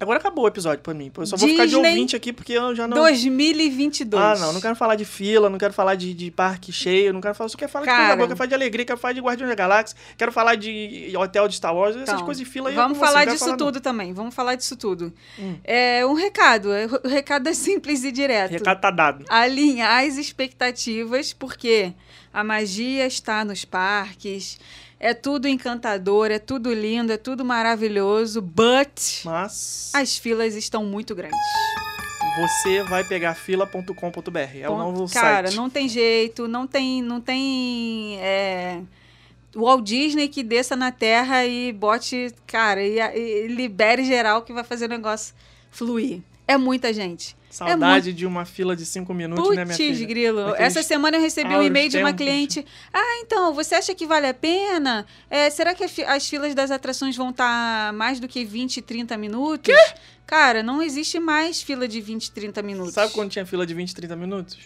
Agora 0.00 0.18
acabou 0.18 0.44
o 0.44 0.48
episódio 0.48 0.80
pra 0.82 0.94
mim. 0.94 1.10
Eu 1.16 1.26
só 1.26 1.36
vou 1.36 1.48
ficar 1.48 1.64
de 1.64 1.70
Disney 1.72 1.88
ouvinte 1.90 2.14
aqui 2.16 2.32
porque 2.32 2.52
eu 2.52 2.74
já 2.74 2.86
não... 2.86 2.96
2022. 2.96 4.22
Ah, 4.22 4.36
não. 4.38 4.52
Não 4.52 4.60
quero 4.60 4.76
falar 4.76 4.94
de 4.94 5.04
fila, 5.04 5.50
não 5.50 5.58
quero 5.58 5.72
falar 5.72 5.94
de, 5.96 6.14
de 6.14 6.30
parque 6.30 6.70
cheio, 6.72 7.12
não 7.12 7.20
quero 7.20 7.34
falar... 7.34 7.48
Só 7.48 7.58
quero 7.58 7.70
falar 7.70 7.84
de 7.84 7.90
coisa 7.90 8.02
Cara. 8.04 8.16
boa, 8.16 8.26
quero 8.28 8.36
falar 8.38 8.48
de 8.48 8.54
alegria, 8.54 8.84
quero 8.84 8.98
falar 8.98 9.12
de 9.14 9.20
Guardiões 9.20 9.48
da 9.50 9.54
Galáxia, 9.56 9.96
quero 10.16 10.30
falar 10.32 10.54
de 10.54 11.12
hotel 11.16 11.48
de 11.48 11.56
Star 11.56 11.74
Wars, 11.74 11.96
essas 11.96 12.08
Então, 12.10 12.24
coisas 12.24 12.44
de 12.44 12.50
fila 12.50 12.68
aí. 12.68 12.76
eu 12.76 12.82
Vamos 12.82 12.98
você, 12.98 13.04
falar 13.06 13.26
não 13.26 13.32
disso 13.32 13.44
falar, 13.44 13.56
não. 13.56 13.66
tudo 13.66 13.80
também. 13.80 14.12
Vamos 14.12 14.34
falar 14.34 14.54
disso 14.54 14.76
tudo. 14.76 15.12
Hum. 15.38 15.56
É 15.64 16.06
um 16.06 16.14
recado. 16.14 16.72
é- 16.72 16.86
O 16.86 17.08
recado 17.08 17.48
é 17.48 17.54
simples 17.54 18.04
e 18.04 18.12
direto. 18.12 18.52
Recado 18.52 18.80
tá 18.80 18.90
dado. 18.90 19.24
Alinhar 19.28 20.04
as 20.04 20.16
expectativas, 20.16 21.32
porque 21.32 21.92
a 22.32 22.42
magia 22.44 23.06
está 23.06 23.44
nos 23.44 23.64
parques. 23.64 24.58
É 25.00 25.14
tudo 25.14 25.46
encantador, 25.46 26.30
é 26.30 26.38
tudo 26.40 26.72
lindo, 26.74 27.12
é 27.12 27.16
tudo 27.16 27.44
maravilhoso, 27.44 28.42
but 28.42 29.22
Mas 29.24 29.92
as 29.94 30.16
filas 30.18 30.54
estão 30.56 30.84
muito 30.84 31.14
grandes. 31.14 31.38
você 32.36 32.82
vai 32.82 33.04
pegar 33.04 33.34
fila.com.br. 33.34 34.38
É 34.60 34.68
o 34.68 34.72
Ponto. 34.72 34.78
novo 34.92 35.12
Cara, 35.12 35.48
site. 35.48 35.56
não 35.56 35.70
tem 35.70 35.88
jeito, 35.88 36.48
não 36.48 36.66
tem, 36.66 37.00
não 37.00 37.20
tem 37.20 38.18
é, 38.20 38.80
Walt 39.54 39.84
Disney 39.84 40.28
que 40.28 40.42
desça 40.42 40.74
na 40.74 40.90
Terra 40.90 41.46
e 41.46 41.72
bote, 41.72 42.34
cara, 42.46 42.82
e, 42.82 42.98
e 42.98 43.46
libere 43.48 44.04
geral 44.04 44.42
que 44.42 44.52
vai 44.52 44.64
fazer 44.64 44.86
o 44.86 44.88
negócio 44.88 45.32
fluir. 45.70 46.20
É 46.46 46.56
muita 46.56 46.92
gente. 46.92 47.36
Saudade 47.50 48.12
de 48.12 48.26
uma 48.26 48.44
fila 48.44 48.76
de 48.76 48.84
cinco 48.84 49.14
minutos, 49.14 49.56
né, 49.56 49.64
minha 49.64 49.76
filha? 49.76 50.06
grilo. 50.06 50.44
Daqueles 50.46 50.76
Essa 50.76 50.82
semana 50.82 51.16
eu 51.16 51.20
recebi 51.20 51.54
um 51.54 51.62
e-mail 51.62 51.88
de 51.88 51.98
uma 51.98 52.12
cliente. 52.12 52.64
Ah, 52.92 53.20
então, 53.22 53.54
você 53.54 53.74
acha 53.74 53.94
que 53.94 54.06
vale 54.06 54.26
a 54.26 54.34
pena? 54.34 55.06
É, 55.30 55.48
será 55.48 55.74
que 55.74 55.84
as 55.84 56.28
filas 56.28 56.54
das 56.54 56.70
atrações 56.70 57.16
vão 57.16 57.30
estar 57.30 57.92
mais 57.94 58.20
do 58.20 58.28
que 58.28 58.44
20, 58.44 58.82
30 58.82 59.16
minutos? 59.16 59.74
Cara, 60.26 60.62
não 60.62 60.82
existe 60.82 61.18
mais 61.18 61.62
fila 61.62 61.88
de 61.88 62.02
20, 62.02 62.30
30 62.32 62.62
minutos. 62.62 62.92
Sabe 62.94 63.12
quando 63.12 63.30
tinha 63.30 63.46
fila 63.46 63.66
de 63.66 63.72
20, 63.72 63.94
30 63.94 64.14
minutos? 64.14 64.58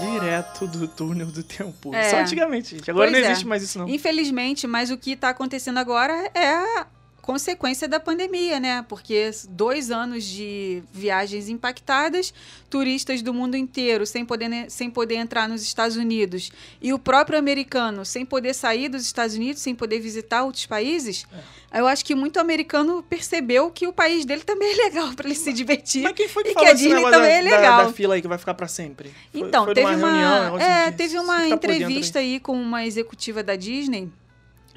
Direto 0.00 0.66
do 0.66 0.86
túnel 0.86 1.26
do 1.26 1.42
tempo. 1.42 1.94
É. 1.94 2.10
Só 2.10 2.18
antigamente, 2.18 2.76
gente. 2.76 2.90
Agora 2.90 3.10
Pois 3.10 3.20
não 3.20 3.28
é. 3.28 3.30
existe 3.32 3.46
mais 3.46 3.62
isso, 3.62 3.78
não. 3.78 3.88
Infelizmente, 3.88 4.66
mas 4.66 4.90
o 4.90 4.96
que 4.96 5.12
está 5.12 5.30
acontecendo 5.30 5.78
agora 5.78 6.30
é 6.34 6.86
consequência 7.26 7.88
da 7.88 7.98
pandemia, 7.98 8.60
né? 8.60 8.84
Porque 8.88 9.30
dois 9.50 9.90
anos 9.90 10.22
de 10.24 10.80
viagens 10.92 11.48
impactadas, 11.48 12.32
turistas 12.70 13.20
do 13.20 13.34
mundo 13.34 13.56
inteiro 13.56 14.06
sem 14.06 14.24
poder, 14.24 14.70
sem 14.70 14.88
poder 14.88 15.16
entrar 15.16 15.48
nos 15.48 15.60
Estados 15.62 15.96
Unidos 15.96 16.52
e 16.80 16.92
o 16.92 16.98
próprio 16.98 17.36
americano 17.38 18.04
sem 18.04 18.24
poder 18.24 18.54
sair 18.54 18.88
dos 18.88 19.02
Estados 19.02 19.34
Unidos, 19.34 19.60
sem 19.60 19.74
poder 19.74 19.98
visitar 19.98 20.44
outros 20.44 20.66
países. 20.66 21.26
É. 21.72 21.80
Eu 21.80 21.88
acho 21.88 22.04
que 22.04 22.14
muito 22.14 22.38
americano 22.38 23.02
percebeu 23.02 23.70
que 23.72 23.86
o 23.88 23.92
país 23.92 24.24
dele 24.24 24.42
também 24.42 24.72
é 24.72 24.84
legal 24.84 25.12
para 25.14 25.26
ele 25.26 25.34
se 25.34 25.52
divertir. 25.52 26.04
Mas 26.04 26.12
quem 26.12 26.28
foi 26.28 26.44
que 26.44 26.50
E 26.50 26.54
que 26.54 26.64
a 26.64 26.72
Disney 26.72 27.02
também 27.02 27.10
da, 27.10 27.26
é 27.28 27.42
da- 27.42 27.50
legal. 27.56 27.86
Da, 27.86 27.92
fila 27.92 28.14
aí 28.14 28.22
que 28.22 28.28
vai 28.28 28.38
ficar 28.38 28.54
pra 28.54 28.68
sempre? 28.68 29.12
Foi- 29.32 29.40
Então, 29.48 29.64
foi 29.64 29.74
teve 29.74 29.86
uma, 29.94 29.96
reunião, 30.10 30.44
negócio 30.44 30.66
é, 30.66 30.90
teve 30.92 31.18
uma 31.18 31.36
tá 31.38 31.48
entrevista 31.48 32.20
aí 32.20 32.38
com 32.38 32.52
uma 32.58 32.86
executiva 32.86 33.42
da 33.42 33.56
Disney, 33.56 34.08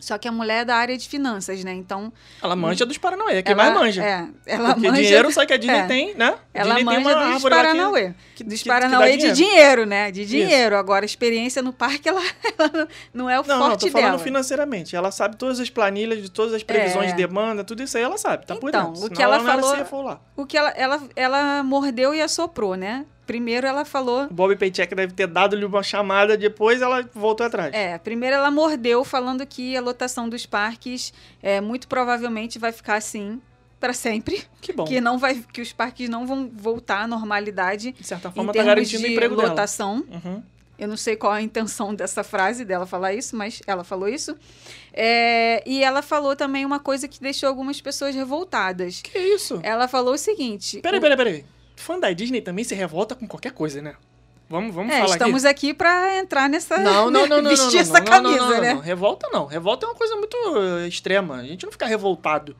só 0.01 0.17
que 0.17 0.27
a 0.27 0.31
mulher 0.31 0.62
é 0.62 0.65
da 0.65 0.75
área 0.75 0.97
de 0.97 1.07
finanças, 1.07 1.63
né? 1.63 1.73
Então, 1.73 2.12
Ela 2.41 2.55
manja 2.55 2.85
dos 2.85 2.97
Paranauê, 2.97 3.41
quem 3.43 3.53
ela, 3.53 3.63
mais 3.63 3.73
manja. 3.73 4.03
É, 4.03 4.27
ela 4.45 4.73
Porque 4.73 4.88
manja, 4.89 5.01
dinheiro 5.01 5.31
só 5.31 5.45
que 5.45 5.53
a 5.53 5.57
Disney 5.57 5.77
é. 5.79 5.83
tem, 5.88 6.15
né? 6.15 6.35
ela 6.53 6.75
Disney 6.75 6.93
tem 6.93 7.03
manja 7.03 7.17
uma 7.17 7.33
dos 7.33 7.43
lá 7.43 7.49
que- 7.49 7.55
Paranauê. 7.55 8.13
que- 8.35 8.43
dos 8.43 8.53
que- 8.55 8.63
que 8.63 8.69
Paranauê 8.69 9.17
de 9.17 9.31
dinheiro, 9.31 9.85
né? 9.85 10.12
De 10.12 10.25
dinheiro. 10.25 10.75
Agora, 10.77 11.03
a 11.03 11.07
experiência 11.07 11.62
no 11.62 11.71
parque, 11.73 12.07
ela, 12.09 12.21
ela 12.57 12.88
não 13.13 13.29
é 13.29 13.39
o 13.39 13.43
Não, 13.45 13.59
não, 13.59 13.67
forte 13.69 13.85
tô 13.85 13.91
falando 13.91 14.05
dela. 14.12 14.19
financeiramente. 14.19 14.95
Ela 14.95 15.12
sabe 15.12 15.35
todas 15.38 15.59
as 15.59 15.69
planilhas 15.69 16.21
de 16.21 16.29
todas 16.31 16.53
as 16.53 16.63
previsões 16.63 17.09
É. 17.09 17.12
de 17.12 17.17
demanda, 17.17 17.63
tudo 17.63 17.83
isso 17.83 17.97
aí 17.97 18.03
ela 18.03 18.17
sabe, 18.17 18.45
tá 18.45 18.55
por 18.55 18.69
Então, 18.69 18.85
dentro. 18.85 18.93
o 18.93 19.03
Senão 19.03 19.15
que 19.15 19.21
ela 19.23 19.38
não 19.39 19.49
era 19.49 19.85
falou- 19.85 20.05
lá. 20.05 20.19
O 20.35 20.45
que 20.45 20.57
ela, 20.57 20.69
ela, 20.71 21.01
ela 21.15 21.63
mordeu 21.63 22.13
e 22.13 22.21
assoprou, 22.21 22.75
né? 22.75 23.05
Primeiro 23.29 23.67
ela 23.67 23.85
falou 23.85 24.23
O 24.23 24.33
Bob 24.33 24.55
Paycheck 24.55 24.95
deve 24.95 25.13
ter 25.13 25.27
dado-lhe 25.27 25.63
uma 25.63 25.83
chamada, 25.83 26.35
depois 26.35 26.81
ela 26.81 27.07
voltou 27.13 27.45
atrás. 27.45 27.71
É, 27.75 27.95
primeiro 27.99 28.35
ela 28.35 28.49
mordeu 28.49 29.03
falando 29.03 29.45
que 29.45 29.77
a 29.77 29.81
lotação 29.81 30.27
dos 30.27 30.47
parques 30.47 31.13
é, 31.43 31.61
muito 31.61 31.87
provavelmente 31.87 32.57
vai 32.57 32.71
ficar 32.71 32.95
assim 32.95 33.39
para 33.79 33.93
sempre, 33.93 34.43
Que 34.59 34.73
bom. 34.73 34.83
que 34.83 34.99
não 34.99 35.19
vai, 35.19 35.43
que 35.53 35.61
os 35.61 35.71
parques 35.71 36.09
não 36.09 36.25
vão 36.25 36.49
voltar 36.51 37.03
à 37.03 37.07
normalidade 37.07 37.91
De 37.91 38.03
certa 38.03 38.29
em 38.29 38.31
forma, 38.31 38.47
tá 38.51 38.53
termos 38.53 38.67
garantindo 38.73 39.03
o 39.03 39.05
de 39.05 39.13
emprego 39.13 39.35
dela. 39.35 39.49
lotação. 39.49 40.03
Uhum. 40.11 40.41
Eu 40.79 40.87
não 40.87 40.97
sei 40.97 41.15
qual 41.15 41.31
a 41.33 41.41
intenção 41.41 41.93
dessa 41.93 42.23
frase 42.23 42.65
dela 42.65 42.87
falar 42.87 43.13
isso, 43.13 43.35
mas 43.35 43.61
ela 43.67 43.83
falou 43.83 44.07
isso. 44.09 44.35
É, 44.93 45.61
e 45.69 45.83
ela 45.83 46.01
falou 46.01 46.35
também 46.35 46.65
uma 46.65 46.79
coisa 46.79 47.07
que 47.07 47.21
deixou 47.21 47.47
algumas 47.47 47.79
pessoas 47.79 48.15
revoltadas. 48.15 49.01
Que 49.01 49.19
isso? 49.19 49.59
Ela 49.61 49.87
falou 49.87 50.13
o 50.13 50.17
seguinte: 50.17 50.79
Peraí, 50.81 50.97
o- 50.97 51.01
peraí, 51.01 51.17
peraí. 51.17 51.45
Fã 51.79 51.99
da 51.99 52.11
Disney 52.11 52.41
também 52.41 52.63
se 52.63 52.75
revolta 52.75 53.15
com 53.15 53.27
qualquer 53.27 53.51
coisa, 53.51 53.81
né? 53.81 53.95
Vamos, 54.49 54.73
vamos 54.73 54.91
é, 54.93 55.01
falar 55.01 55.13
estamos 55.13 55.45
aqui 55.45 55.73
para 55.73 56.17
entrar 56.17 56.49
nessa 56.49 56.75
aqui. 56.75 56.83
Não, 56.83 57.09
não, 57.09 57.25
não, 57.27 57.41
não, 57.41 57.49
vestir 57.49 57.65
não, 57.65 57.73
não, 57.73 57.79
essa 57.79 57.99
não, 57.99 58.05
camisa, 58.05 58.37
não, 58.37 58.49
não, 58.49 58.61
né? 58.61 58.73
não. 58.73 58.81
Revolta 58.81 59.29
não. 59.31 59.45
Revolta 59.45 59.85
é 59.85 59.89
uma 59.89 59.95
coisa 59.95 60.15
muito 60.15 60.35
uh, 60.35 60.87
extrema. 60.87 61.35
A 61.35 61.43
gente 61.43 61.65
não 61.65 61.71
fica 61.71 61.85
revoltado. 61.85 62.55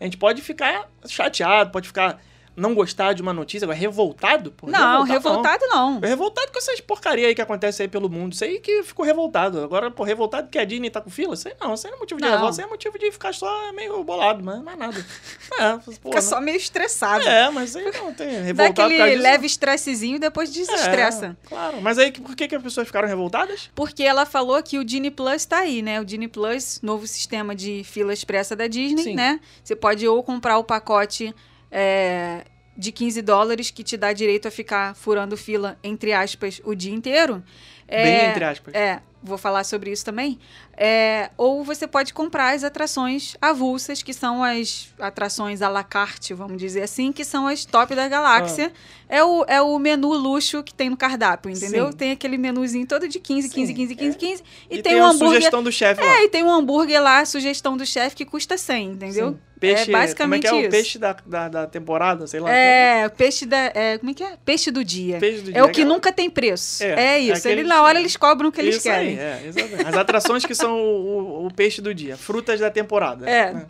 A 0.00 0.04
gente 0.04 0.16
pode 0.16 0.42
ficar 0.42 0.88
chateado, 1.06 1.70
pode 1.70 1.86
ficar 1.86 2.20
não 2.56 2.74
gostar 2.74 3.12
de 3.12 3.22
uma 3.22 3.32
notícia, 3.32 3.64
agora 3.64 3.78
revoltado? 3.78 4.52
Pô, 4.52 4.68
Não, 4.68 5.02
revoltado 5.02 5.64
não. 5.68 6.00
É 6.02 6.06
revoltado 6.06 6.52
com 6.52 6.58
essas 6.58 6.80
porcaria 6.80 7.26
aí 7.28 7.34
que 7.34 7.42
acontece 7.42 7.82
aí 7.82 7.88
pelo 7.88 8.08
mundo. 8.08 8.32
Isso 8.32 8.44
aí 8.44 8.60
que 8.60 8.82
ficou 8.82 9.04
revoltado. 9.04 9.62
Agora, 9.62 9.90
pô, 9.90 10.04
revoltado 10.04 10.48
que 10.48 10.58
a 10.58 10.64
Disney 10.64 10.90
tá 10.90 11.00
com 11.00 11.10
fila? 11.10 11.34
Isso 11.34 11.48
aí 11.48 11.54
não. 11.60 11.74
Isso 11.74 11.86
aí 11.86 11.90
não 11.90 11.98
é 11.98 12.00
motivo 12.00 12.20
de 12.20 12.26
Não. 12.26 12.32
revolta. 12.32 12.52
Isso 12.52 12.60
aí 12.60 12.66
é 12.66 12.70
motivo 12.70 12.98
de 12.98 13.12
ficar 13.12 13.34
só 13.34 13.72
meio 13.72 14.02
bolado, 14.04 14.42
mas 14.44 14.62
mais 14.62 14.78
nada. 14.78 15.04
É, 15.56 15.76
pô, 15.76 15.92
Fica 16.10 16.20
só 16.20 16.40
meio 16.40 16.56
estressado. 16.56 17.24
É, 17.28 17.48
mas 17.50 17.76
aí 17.76 17.84
não 17.92 18.12
tem. 18.12 18.26
Dá 18.28 18.40
Revoltado 18.42 18.74
causa 18.74 18.94
aquele 19.04 19.22
leve 19.22 19.46
estressezinho 19.46 20.16
e 20.16 20.18
depois 20.18 20.50
desestressa. 20.52 21.36
É, 21.44 21.48
claro. 21.48 21.80
Mas 21.80 21.96
aí, 21.96 22.10
por 22.10 22.34
que, 22.34 22.48
que 22.48 22.56
as 22.56 22.62
pessoas 22.62 22.86
ficaram 22.86 23.06
revoltadas? 23.06 23.70
Porque 23.74 24.02
ela 24.02 24.26
falou 24.26 24.60
que 24.62 24.78
o 24.78 24.84
Disney 24.84 25.10
Plus 25.10 25.44
tá 25.44 25.58
aí, 25.58 25.80
né? 25.80 26.00
O 26.00 26.04
Disney 26.04 26.28
Plus, 26.28 26.80
novo 26.82 27.06
sistema 27.06 27.54
de 27.54 27.84
fila 27.84 28.12
expressa 28.12 28.56
da 28.56 28.66
Disney, 28.66 29.04
Sim. 29.04 29.14
né? 29.14 29.38
Você 29.62 29.76
pode 29.76 30.06
ou 30.08 30.22
comprar 30.22 30.58
o 30.58 30.64
pacote 30.64 31.32
é, 31.76 32.44
de 32.76 32.92
15 32.92 33.20
dólares 33.20 33.70
que 33.72 33.82
te 33.82 33.96
dá 33.96 34.12
direito 34.12 34.46
a 34.46 34.50
ficar 34.50 34.94
furando 34.94 35.36
fila, 35.36 35.76
entre 35.82 36.12
aspas, 36.12 36.60
o 36.64 36.72
dia 36.72 36.94
inteiro. 36.94 37.42
É, 37.88 38.04
Bem 38.04 38.30
entre 38.30 38.44
aspas. 38.44 38.72
É, 38.74 39.00
vou 39.24 39.38
falar 39.38 39.64
sobre 39.64 39.90
isso 39.90 40.04
também. 40.04 40.38
É, 40.76 41.30
ou 41.36 41.64
você 41.64 41.86
pode 41.86 42.12
comprar 42.12 42.54
as 42.54 42.62
atrações 42.62 43.36
avulsas, 43.40 44.02
que 44.02 44.12
são 44.12 44.42
as 44.44 44.88
atrações 44.98 45.62
à 45.62 45.68
la 45.68 45.82
carte, 45.82 46.34
vamos 46.34 46.58
dizer 46.58 46.82
assim, 46.82 47.10
que 47.12 47.24
são 47.24 47.46
as 47.46 47.64
top 47.64 47.94
da 47.94 48.06
galáxia. 48.08 48.72
É, 49.08 49.22
o, 49.22 49.44
é 49.46 49.62
o 49.62 49.78
menu 49.78 50.08
luxo 50.12 50.62
que 50.62 50.74
tem 50.74 50.90
no 50.90 50.96
cardápio, 50.96 51.50
entendeu? 51.50 51.90
Sim. 51.92 51.96
Tem 51.96 52.10
aquele 52.12 52.36
menuzinho 52.36 52.86
todo 52.86 53.06
de 53.08 53.18
15, 53.20 53.48
15, 53.48 53.66
Sim, 53.68 53.74
15, 53.74 53.94
15, 53.94 54.16
15. 54.18 54.42
E, 54.42 54.44
E, 54.78 54.82
tem, 54.82 54.92
tem, 54.94 55.00
um 55.00 55.04
a 55.04 55.08
hambúrguer. 55.10 55.34
sugestão 55.36 55.62
do 55.62 55.70
chefe 55.72 56.00
lá. 56.02 56.06
É, 56.18 56.24
e 56.24 56.28
tem 56.28 56.42
um 56.42 56.50
hambúrguer 56.50 57.00
lá, 57.02 57.24
sugestão 57.24 57.76
do 57.76 57.86
chefe, 57.86 58.16
que 58.16 58.24
custa 58.24 58.58
100, 58.58 58.88
entendeu? 58.90 59.30
Sim. 59.30 59.38
Peixe, 59.60 59.88
é 59.88 59.92
basicamente 59.92 60.46
como 60.46 60.56
é 60.56 60.60
que 60.60 60.66
é 60.66 60.68
o 60.68 60.70
peixe 60.70 60.98
da, 60.98 61.16
da, 61.24 61.48
da 61.48 61.66
temporada, 61.66 62.26
sei 62.26 62.38
lá. 62.40 62.50
É, 62.52 63.08
peixe 63.08 63.46
da. 63.46 63.56
é, 63.74 63.96
como 63.98 64.10
é 64.10 64.14
que 64.14 64.22
é? 64.22 64.36
Peixe 64.44 64.70
do 64.70 64.84
dia. 64.84 65.18
Peixe 65.18 65.40
do 65.42 65.50
É 65.50 65.52
dia, 65.54 65.62
o 65.64 65.66
que 65.68 65.80
aquela- 65.80 65.88
nunca 65.94 66.12
tem 66.12 66.28
preço. 66.28 66.82
É, 66.82 66.88
É, 66.88 67.04
é 67.14 67.18
isso. 67.20 67.38
aqueles- 67.38 67.58
Ele, 67.60 67.68
na 67.68 67.80
hora 67.82 67.98
eles 67.98 68.14
cobram 68.16 68.50
o 68.50 68.52
que 68.52 68.60
eles 68.60 68.74
Isso 68.76 68.82
querem. 68.82 69.10
Aí, 69.10 69.13
é, 69.18 69.42
exatamente. 69.46 69.86
As 69.88 69.94
atrações 69.96 70.44
que 70.44 70.54
são 70.54 70.78
o, 70.80 71.42
o- 71.42 71.46
o 71.46 71.54
peixe 71.54 71.80
do 71.82 71.94
dia, 71.94 72.16
frutas 72.16 72.60
da 72.60 72.70
temporada. 72.70 73.28
É. 73.28 73.52
né? 73.52 73.66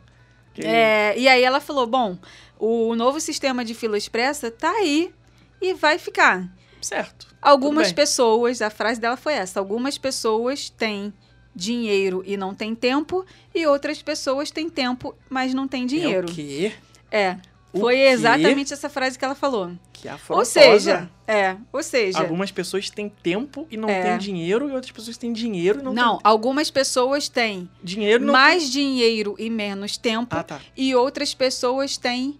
Que- 0.52 0.62
É, 0.66 1.14
e 1.18 1.26
aí 1.28 1.42
ela 1.42 1.60
falou: 1.60 1.86
bom, 1.86 2.16
o 2.58 2.94
novo 2.94 3.18
sistema 3.20 3.64
de 3.64 3.74
fila 3.74 3.96
expressa 3.98 4.50
tá 4.50 4.70
aí 4.70 5.12
e 5.60 5.74
vai 5.74 5.98
ficar. 5.98 6.48
Certo. 6.80 7.26
Algumas 7.42 7.88
pessoas, 7.92 8.62
a 8.62 8.70
frase 8.70 9.00
dela 9.00 9.16
foi 9.16 9.34
essa: 9.34 9.58
algumas 9.58 9.98
pessoas 9.98 10.70
têm 10.70 11.12
dinheiro 11.54 12.22
e 12.26 12.36
não 12.36 12.54
têm 12.54 12.74
tempo, 12.74 13.24
e 13.54 13.66
outras 13.66 14.02
pessoas 14.02 14.50
têm 14.50 14.68
tempo, 14.68 15.14
mas 15.30 15.54
não 15.54 15.68
têm 15.68 15.86
dinheiro. 15.86 16.28
É 16.28 16.30
o 16.30 16.34
quê? 16.34 16.72
É. 17.10 17.36
Foi 17.80 17.94
quê? 17.96 18.00
exatamente 18.02 18.72
essa 18.72 18.88
frase 18.88 19.18
que 19.18 19.24
ela 19.24 19.34
falou. 19.34 19.72
Que 19.92 20.08
Ou 20.08 20.14
afrontosa. 20.14 20.50
seja, 20.50 21.10
é, 21.26 21.56
ou 21.72 21.82
seja, 21.82 22.18
Algumas 22.20 22.50
pessoas 22.50 22.88
têm 22.90 23.08
tempo 23.08 23.66
e 23.70 23.76
não 23.76 23.88
É. 23.88 24.02
têm 24.02 24.18
dinheiro, 24.18 24.68
e 24.68 24.72
outras 24.72 24.92
pessoas 24.92 25.16
têm 25.16 25.32
dinheiro 25.32 25.80
e 25.80 25.82
não, 25.82 25.92
não, 25.92 26.12
têm 26.18 26.20
algumas 26.24 26.70
pessoas 26.70 27.28
têm 27.28 27.68
dinheiro 27.82 28.24
mais 28.30 28.70
dinheiro 28.70 29.34
e 29.38 29.48
menos 29.50 29.96
tempo. 29.96 30.34
Ah, 30.36 30.42
tá. 30.42 30.60
e 30.76 30.94
outras 30.94 31.34
pessoas 31.34 31.96
têm 31.96 32.38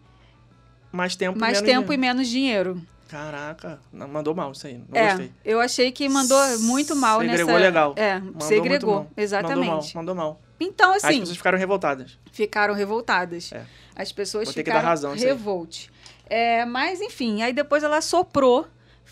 Mais 0.93 1.17
tempo 1.17 1.39
mais 1.39 1.61
menos 1.61 1.71
tempo 1.81 1.93
e 1.93 1.97
menos 1.97 2.29
dinheiro. 2.29 2.81
Caraca, 3.09 3.79
mandou 3.93 4.35
mal 4.35 4.51
isso 4.53 4.67
aí. 4.67 4.75
Não 4.89 5.01
é, 5.01 5.07
gostei. 5.09 5.33
eu 5.45 5.61
achei 5.61 5.93
que 5.93 6.09
mandou 6.09 6.39
muito 6.61 6.97
mal 6.97 7.21
Segregou 7.21 7.47
nessa. 7.53 7.59
legal. 7.65 7.93
É, 7.97 8.19
Mandou 8.19 8.41
segregou, 8.41 9.11
exatamente. 9.17 9.59
Mandou 9.67 9.75
mal, 9.77 9.85
mandou 9.95 10.15
mal. 10.15 10.41
Então, 10.59 10.93
As 10.95 11.05
assim, 11.05 11.21
pessoas 11.21 11.37
ficaram 11.37 11.59
revoltadas. 11.59 12.19
ficaram 12.33 12.75
revoltadas. 12.75 13.53
É. 13.53 13.65
As 13.95 14.13
pessoas 14.13 14.47
Vou 14.47 14.55
ficaram 14.55 14.81
razão 14.81 15.15
revolte. 15.15 15.91
É, 16.27 16.65
mas, 16.65 17.01
enfim, 17.01 17.43
aí 17.43 17.53
depois 17.53 17.83
ela 17.83 18.01
soprou 18.01 18.67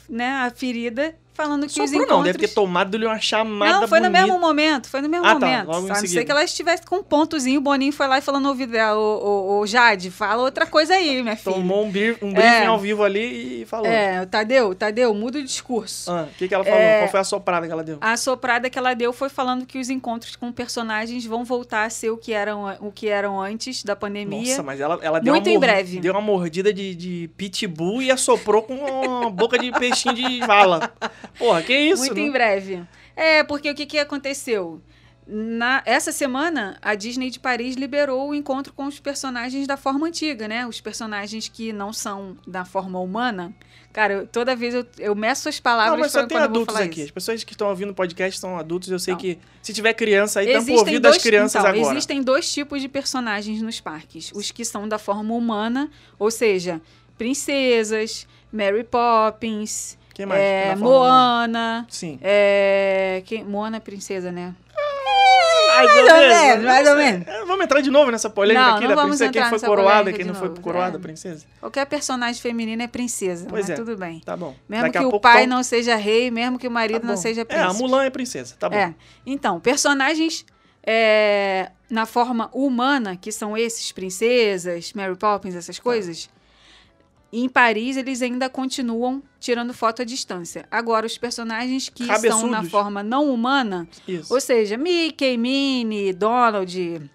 né, 0.08 0.28
a 0.28 0.50
ferida, 0.50 1.14
falando 1.34 1.66
que 1.66 1.80
os 1.80 1.92
encontros... 1.92 2.16
não, 2.16 2.22
deve 2.22 2.38
ter 2.38 2.48
tomado-lhe 2.48 3.06
uma 3.06 3.18
chamada 3.18 3.80
Não, 3.80 3.88
foi 3.88 4.00
no 4.00 4.06
bonita. 4.06 4.26
mesmo 4.26 4.38
momento, 4.40 4.88
foi 4.88 5.00
no 5.00 5.08
mesmo 5.08 5.24
Ah, 5.26 5.34
tá, 5.34 5.46
momento. 5.46 5.66
logo 5.66 5.80
em 5.80 5.84
a 5.84 5.88
não 5.88 5.94
ser 5.94 6.00
seguida. 6.08 6.24
que 6.24 6.30
ela 6.30 6.44
estivesse 6.44 6.82
com 6.84 6.96
um 6.96 7.02
pontozinho, 7.02 7.58
o 7.58 7.62
Boninho 7.62 7.92
foi 7.92 8.06
lá 8.06 8.18
e 8.18 8.20
falou 8.20 8.40
no 8.40 8.50
ouvido 8.50 8.72
dela, 8.72 8.98
ô, 8.98 9.02
ô, 9.02 9.58
ô, 9.60 9.66
Jade, 9.66 10.10
fala 10.10 10.42
outra 10.42 10.66
coisa 10.66 10.94
aí, 10.94 11.22
minha 11.22 11.36
filha. 11.36 11.54
Tomou 11.54 11.84
um, 11.84 11.90
bri- 11.90 12.16
um 12.22 12.32
briefing 12.32 12.48
É. 12.48 12.66
ao 12.66 12.78
vivo 12.78 13.02
ali 13.02 13.62
e 13.62 13.64
falou. 13.66 13.86
É, 13.86 14.24
Tadeu, 14.26 14.74
Tadeu, 14.74 15.14
muda 15.14 15.38
o 15.38 15.42
discurso. 15.42 16.10
Ah, 16.10 16.26
O 16.30 16.34
que, 16.36 16.46
que 16.48 16.54
ela 16.54 16.64
falou? 16.64 16.78
É. 16.78 16.98
Qual 17.00 17.08
foi 17.10 17.20
a 17.20 17.24
soprada 17.24 17.66
que 17.66 17.72
ela 17.72 17.82
deu? 17.84 17.98
A 18.00 18.16
soprada 18.16 18.68
que 18.68 18.78
ela 18.78 18.94
deu 18.94 19.12
foi 19.12 19.28
falando 19.28 19.64
que 19.66 19.78
os 19.78 19.88
encontros 19.90 20.36
com 20.36 20.52
personagens 20.52 21.24
vão 21.24 21.44
voltar 21.44 21.84
a 21.84 21.90
ser 21.90 22.10
o 22.10 22.16
que 22.16 22.32
eram, 22.32 22.76
o 22.80 22.92
que 22.92 23.08
eram 23.08 23.40
antes 23.40 23.82
da 23.84 23.96
pandemia. 23.96 24.50
Nossa, 24.50 24.62
mas 24.62 24.80
ela, 24.80 24.98
ela 25.02 25.18
deu 25.20 25.32
Muito 25.32 25.46
uma 25.48 25.54
em 25.56 25.58
breve. 25.58 26.00
Deu 26.00 26.12
uma 26.12 26.20
mordida 26.20 26.72
de, 26.72 26.94
de 26.94 27.30
pitbull 27.36 28.02
e 28.02 28.10
assoprou 28.10 28.62
com 28.62 28.74
uma 28.74 29.30
boca 29.30 29.58
de 29.58 29.70
peixinho 29.72 30.14
de 30.14 30.40
vala. 30.46 30.92
Porra, 31.38 31.62
que 31.62 31.76
isso? 31.76 32.02
Muito 32.02 32.14
não- 32.16 32.22
em 32.26 32.30
breve. 32.30 32.82
É, 33.16 33.42
porque 33.44 33.70
o 33.70 33.74
que, 33.74 33.86
que 33.86 33.98
aconteceu? 33.98 34.80
Na, 35.24 35.82
essa 35.86 36.10
semana, 36.10 36.76
a 36.82 36.96
Disney 36.96 37.30
de 37.30 37.38
Paris 37.38 37.76
liberou 37.76 38.30
o 38.30 38.34
encontro 38.34 38.72
com 38.72 38.86
os 38.86 38.98
personagens 38.98 39.68
da 39.68 39.76
forma 39.76 40.08
antiga, 40.08 40.48
né? 40.48 40.66
Os 40.66 40.80
personagens 40.80 41.46
que 41.46 41.72
não 41.72 41.92
são 41.92 42.36
da 42.44 42.64
forma 42.64 42.98
humana. 42.98 43.54
Cara, 43.92 44.14
eu- 44.14 44.26
toda 44.26 44.56
vez 44.56 44.74
eu, 44.74 44.84
eu 44.98 45.14
meço 45.14 45.48
as 45.48 45.60
palavras 45.60 45.92
Não, 45.92 46.00
mas 46.00 46.10
só 46.10 46.26
tem 46.26 46.36
adultos 46.38 46.74
aqui. 46.74 47.02
As 47.02 47.04
isso. 47.06 47.12
pessoas 47.14 47.44
que 47.44 47.52
estão 47.52 47.68
ouvindo 47.68 47.90
o 47.90 47.94
podcast 47.94 48.40
são 48.40 48.58
adultos. 48.58 48.88
Eu 48.90 48.98
sei 48.98 49.12
Não. 49.14 49.20
que 49.20 49.38
se 49.62 49.72
tiver 49.72 49.92
criança 49.94 50.40
aí, 50.40 50.46
tampa 50.46 50.58
o 50.58 50.62
Existem 50.62 50.78
ouvido 50.78 51.02
das 51.02 51.18
crianças 51.18 51.54
então, 51.62 51.70
agora. 51.70 51.92
existem 51.94 52.20
dois 52.22 52.50
tipos 52.52 52.80
de 52.80 52.88
personagens 52.88 53.62
nos 53.62 53.78
parques. 53.80 54.32
Os 54.34 54.50
que 54.50 54.64
são 54.64 54.88
da 54.88 54.98
forma 54.98 55.34
humana, 55.34 55.88
ou 56.18 56.30
seja, 56.32 56.80
princesas, 57.16 58.26
Mary 58.52 58.84
Poppins, 58.84 59.96
Quem 60.14 60.26
mais? 60.26 60.40
é, 60.40 60.74
humana? 60.76 60.76
Moana, 60.84 61.86
Sim. 61.88 62.18
é, 62.22 63.22
quem, 63.26 63.44
Moana 63.44 63.78
é 63.78 63.80
princesa, 63.80 64.30
né? 64.30 64.54
Mais 65.74 65.90
ou 65.90 66.04
menos, 66.18 66.64
mais 66.64 66.88
ou 66.88 66.96
menos. 66.96 67.26
É, 67.26 67.44
Vamos 67.44 67.64
entrar 67.64 67.80
de 67.80 67.90
novo 67.90 68.10
nessa 68.10 68.28
polêmica 68.28 68.62
Não, 68.66 68.72
aqui 68.74 68.82
não 68.82 68.88
da 68.90 68.94
vamos 68.94 69.10
princesa. 69.16 69.32
Quem 69.32 69.42
entrar 69.42 69.58
foi 69.58 69.68
coroada, 69.68 70.12
quem 70.12 70.24
não 70.24 70.34
foi 70.34 70.48
coroada, 70.50 70.96
é. 70.98 71.00
princesa. 71.00 71.46
Qualquer 71.60 71.86
personagem 71.86 72.40
feminino 72.40 72.82
é 72.82 72.86
princesa, 72.86 73.46
Pois 73.48 73.62
mas 73.68 73.70
é. 73.70 73.74
tudo 73.82 73.96
bem. 73.96 74.20
Tá 74.20 74.36
bom. 74.36 74.54
Mesmo 74.68 74.84
Daqui 74.92 74.98
que 74.98 75.04
o 75.04 75.18
pai 75.18 75.38
fal- 75.40 75.46
não 75.46 75.62
seja 75.62 75.96
rei, 75.96 76.30
mesmo 76.30 76.58
que 76.58 76.66
o 76.66 76.70
Tá 76.70 76.74
marido 76.74 77.06
não 77.06 77.14
bom. 77.14 77.20
seja 77.20 77.40
É, 77.40 77.44
príncipe. 77.44 77.70
a 77.70 77.72
Mulan 77.72 78.04
é 78.04 78.10
princesa, 78.10 78.54
tá 78.58 78.68
bom. 78.68 78.76
É. 78.76 78.94
Então, 79.24 79.58
personagens 79.60 80.44
é, 80.86 81.70
na 81.88 82.04
forma 82.06 82.50
humana, 82.52 83.16
que 83.16 83.32
são 83.32 83.56
esses, 83.56 83.90
princesas, 83.92 84.92
Mary 84.92 85.16
Poppins, 85.16 85.54
essas 85.54 85.78
Tá. 85.78 86.28
Coisas, 87.32 87.44
em 87.44 87.48
Paris 87.48 87.96
eles 87.96 88.20
ainda 88.22 88.48
continuam 88.48 89.22
tirando 89.40 89.72
foto 89.72 90.02
à 90.02 90.04
distância. 90.04 90.66
Agora, 90.70 91.06
os 91.06 91.16
personagens 91.18 91.88
que 91.88 92.04
estão 92.04 92.46
na 92.46 92.62
forma 92.64 93.02
não 93.02 93.32
humana, 93.32 93.88
Isso. 94.06 94.32
ou 94.32 94.40
seja, 94.40 94.76
Mickey, 94.76 95.36
Minnie, 95.36 96.12
Donald 96.12 96.78
e 96.78 97.10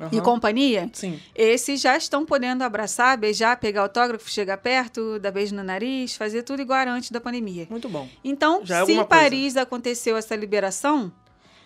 Aham. 0.00 0.20
companhia, 0.22 0.90
Sim. 0.92 1.20
esses 1.34 1.80
já 1.80 1.96
estão 1.96 2.24
podendo 2.26 2.62
abraçar, 2.64 3.16
beijar, 3.16 3.56
pegar 3.58 3.82
autógrafo, 3.82 4.28
chegar 4.28 4.56
perto, 4.56 5.18
dar 5.20 5.30
beijo 5.30 5.54
no 5.54 5.62
nariz, 5.62 6.16
fazer 6.16 6.42
tudo 6.42 6.60
igual 6.62 6.88
antes 6.88 7.10
da 7.10 7.20
pandemia. 7.20 7.66
Muito 7.70 7.88
bom. 7.88 8.08
Então, 8.24 8.62
Já 8.64 8.76
é 8.76 8.78
se 8.78 8.80
alguma 8.92 9.02
em 9.02 9.06
Paris 9.06 9.56
aconteceu 9.56 10.16
essa 10.16 10.34
liberação, 10.34 11.12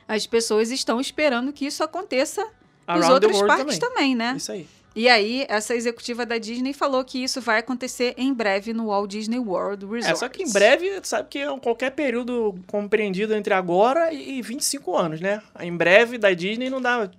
as 0.06 0.26
pessoas 0.26 0.70
estão 0.70 1.00
esperando 1.00 1.52
que 1.52 1.64
isso 1.66 1.82
aconteça 1.82 2.42
nos 2.42 3.04
Around 3.04 3.20
the 3.20 3.26
outros 3.26 3.42
parques 3.46 3.78
também. 3.78 3.94
também, 3.94 4.14
né? 4.14 4.34
Isso 4.36 4.52
aí. 4.52 4.68
E 4.96 5.10
aí, 5.10 5.44
essa 5.50 5.74
executiva 5.74 6.24
da 6.24 6.38
Disney 6.38 6.72
falou 6.72 7.04
que 7.04 7.22
isso 7.22 7.38
vai 7.42 7.58
acontecer 7.58 8.14
em 8.16 8.32
breve 8.32 8.72
no 8.72 8.86
Walt 8.86 9.10
Disney 9.10 9.38
World 9.38 9.84
Resort. 9.84 10.10
É, 10.10 10.14
só 10.14 10.26
que 10.26 10.42
em 10.42 10.50
breve, 10.50 10.90
sabe 11.02 11.28
que 11.28 11.38
é 11.38 11.58
qualquer 11.58 11.90
período 11.90 12.54
compreendido 12.66 13.34
entre 13.34 13.52
agora 13.52 14.10
e 14.10 14.40
25 14.40 14.96
anos, 14.96 15.20
né? 15.20 15.42
Em 15.60 15.76
breve 15.76 16.16
da 16.16 16.32
Disney 16.32 16.70
não 16.70 16.80
dá. 16.80 17.10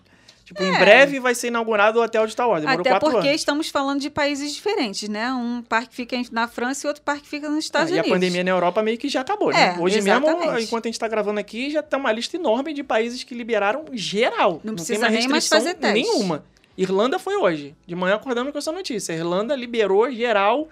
Tipo, 0.43 0.63
em 0.63 0.73
É. 0.75 0.79
breve 0.79 1.19
vai 1.19 1.35
ser 1.35 1.49
inaugurado 1.49 1.99
o 1.99 2.01
Hotel 2.03 2.25
de 2.25 2.31
Star 2.31 2.49
Wars. 2.49 2.61
Demorou 2.61 2.81
Até 2.81 2.99
porque 2.99 3.17
anos. 3.27 3.41
estamos 3.41 3.69
falando 3.69 3.99
de 3.99 4.09
países 4.09 4.55
diferentes, 4.55 5.07
né? 5.07 5.31
Um 5.33 5.61
parque 5.61 5.93
fica 5.93 6.15
em- 6.15 6.25
na 6.31 6.47
França 6.47 6.87
e 6.87 6.89
outro 6.89 7.03
parque 7.03 7.27
fica 7.27 7.47
nos 7.49 7.65
Estados 7.65 7.91
Ah, 7.91 7.95
e 7.95 7.99
a 7.99 8.01
Unidos. 8.01 8.15
pandemia 8.17 8.43
na 8.43 8.51
Europa 8.51 8.81
meio 8.81 8.97
que 8.97 9.09
já 9.09 9.21
acabou, 9.21 9.51
né? 9.51 9.75
É, 9.77 9.79
Hoje 9.79 10.01
mesmo, 10.01 10.25
exatamente. 10.25 10.63
enquanto 10.63 10.85
a 10.85 10.87
gente 10.87 10.99
tá 10.99 11.07
gravando 11.07 11.39
aqui, 11.39 11.69
já 11.69 11.83
tem 11.83 11.99
uma 11.99 12.11
lista 12.13 12.37
enorme 12.37 12.73
de 12.73 12.81
países 12.81 13.23
que 13.23 13.35
liberaram 13.35 13.83
geral. 13.91 14.53
Não 14.63 14.73
tem 14.73 14.85
precisa 14.85 15.09
nem 15.09 15.27
mais 15.27 15.47
fazer 15.47 15.75
teste. 15.75 15.93
Nenhuma. 16.01 16.43
Irlanda 16.77 17.17
foi 17.17 17.35
hoje. 17.37 17.75
De 17.85 17.95
manhã 17.95 18.15
acordamos 18.15 18.51
com 18.51 18.57
essa 18.59 18.71
notícia. 18.71 19.13
A 19.13 19.17
Irlanda 19.17 19.55
liberou 19.55 20.09
geral 20.11 20.67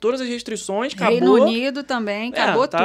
todas 0.00 0.20
as 0.20 0.28
restrições, 0.28 0.92
acabou. 0.92 1.12
Reino 1.14 1.34
Unido 1.34 1.82
também, 1.82 2.30
É, 2.34 2.40
acabou 2.42 2.68
tá- 2.68 2.78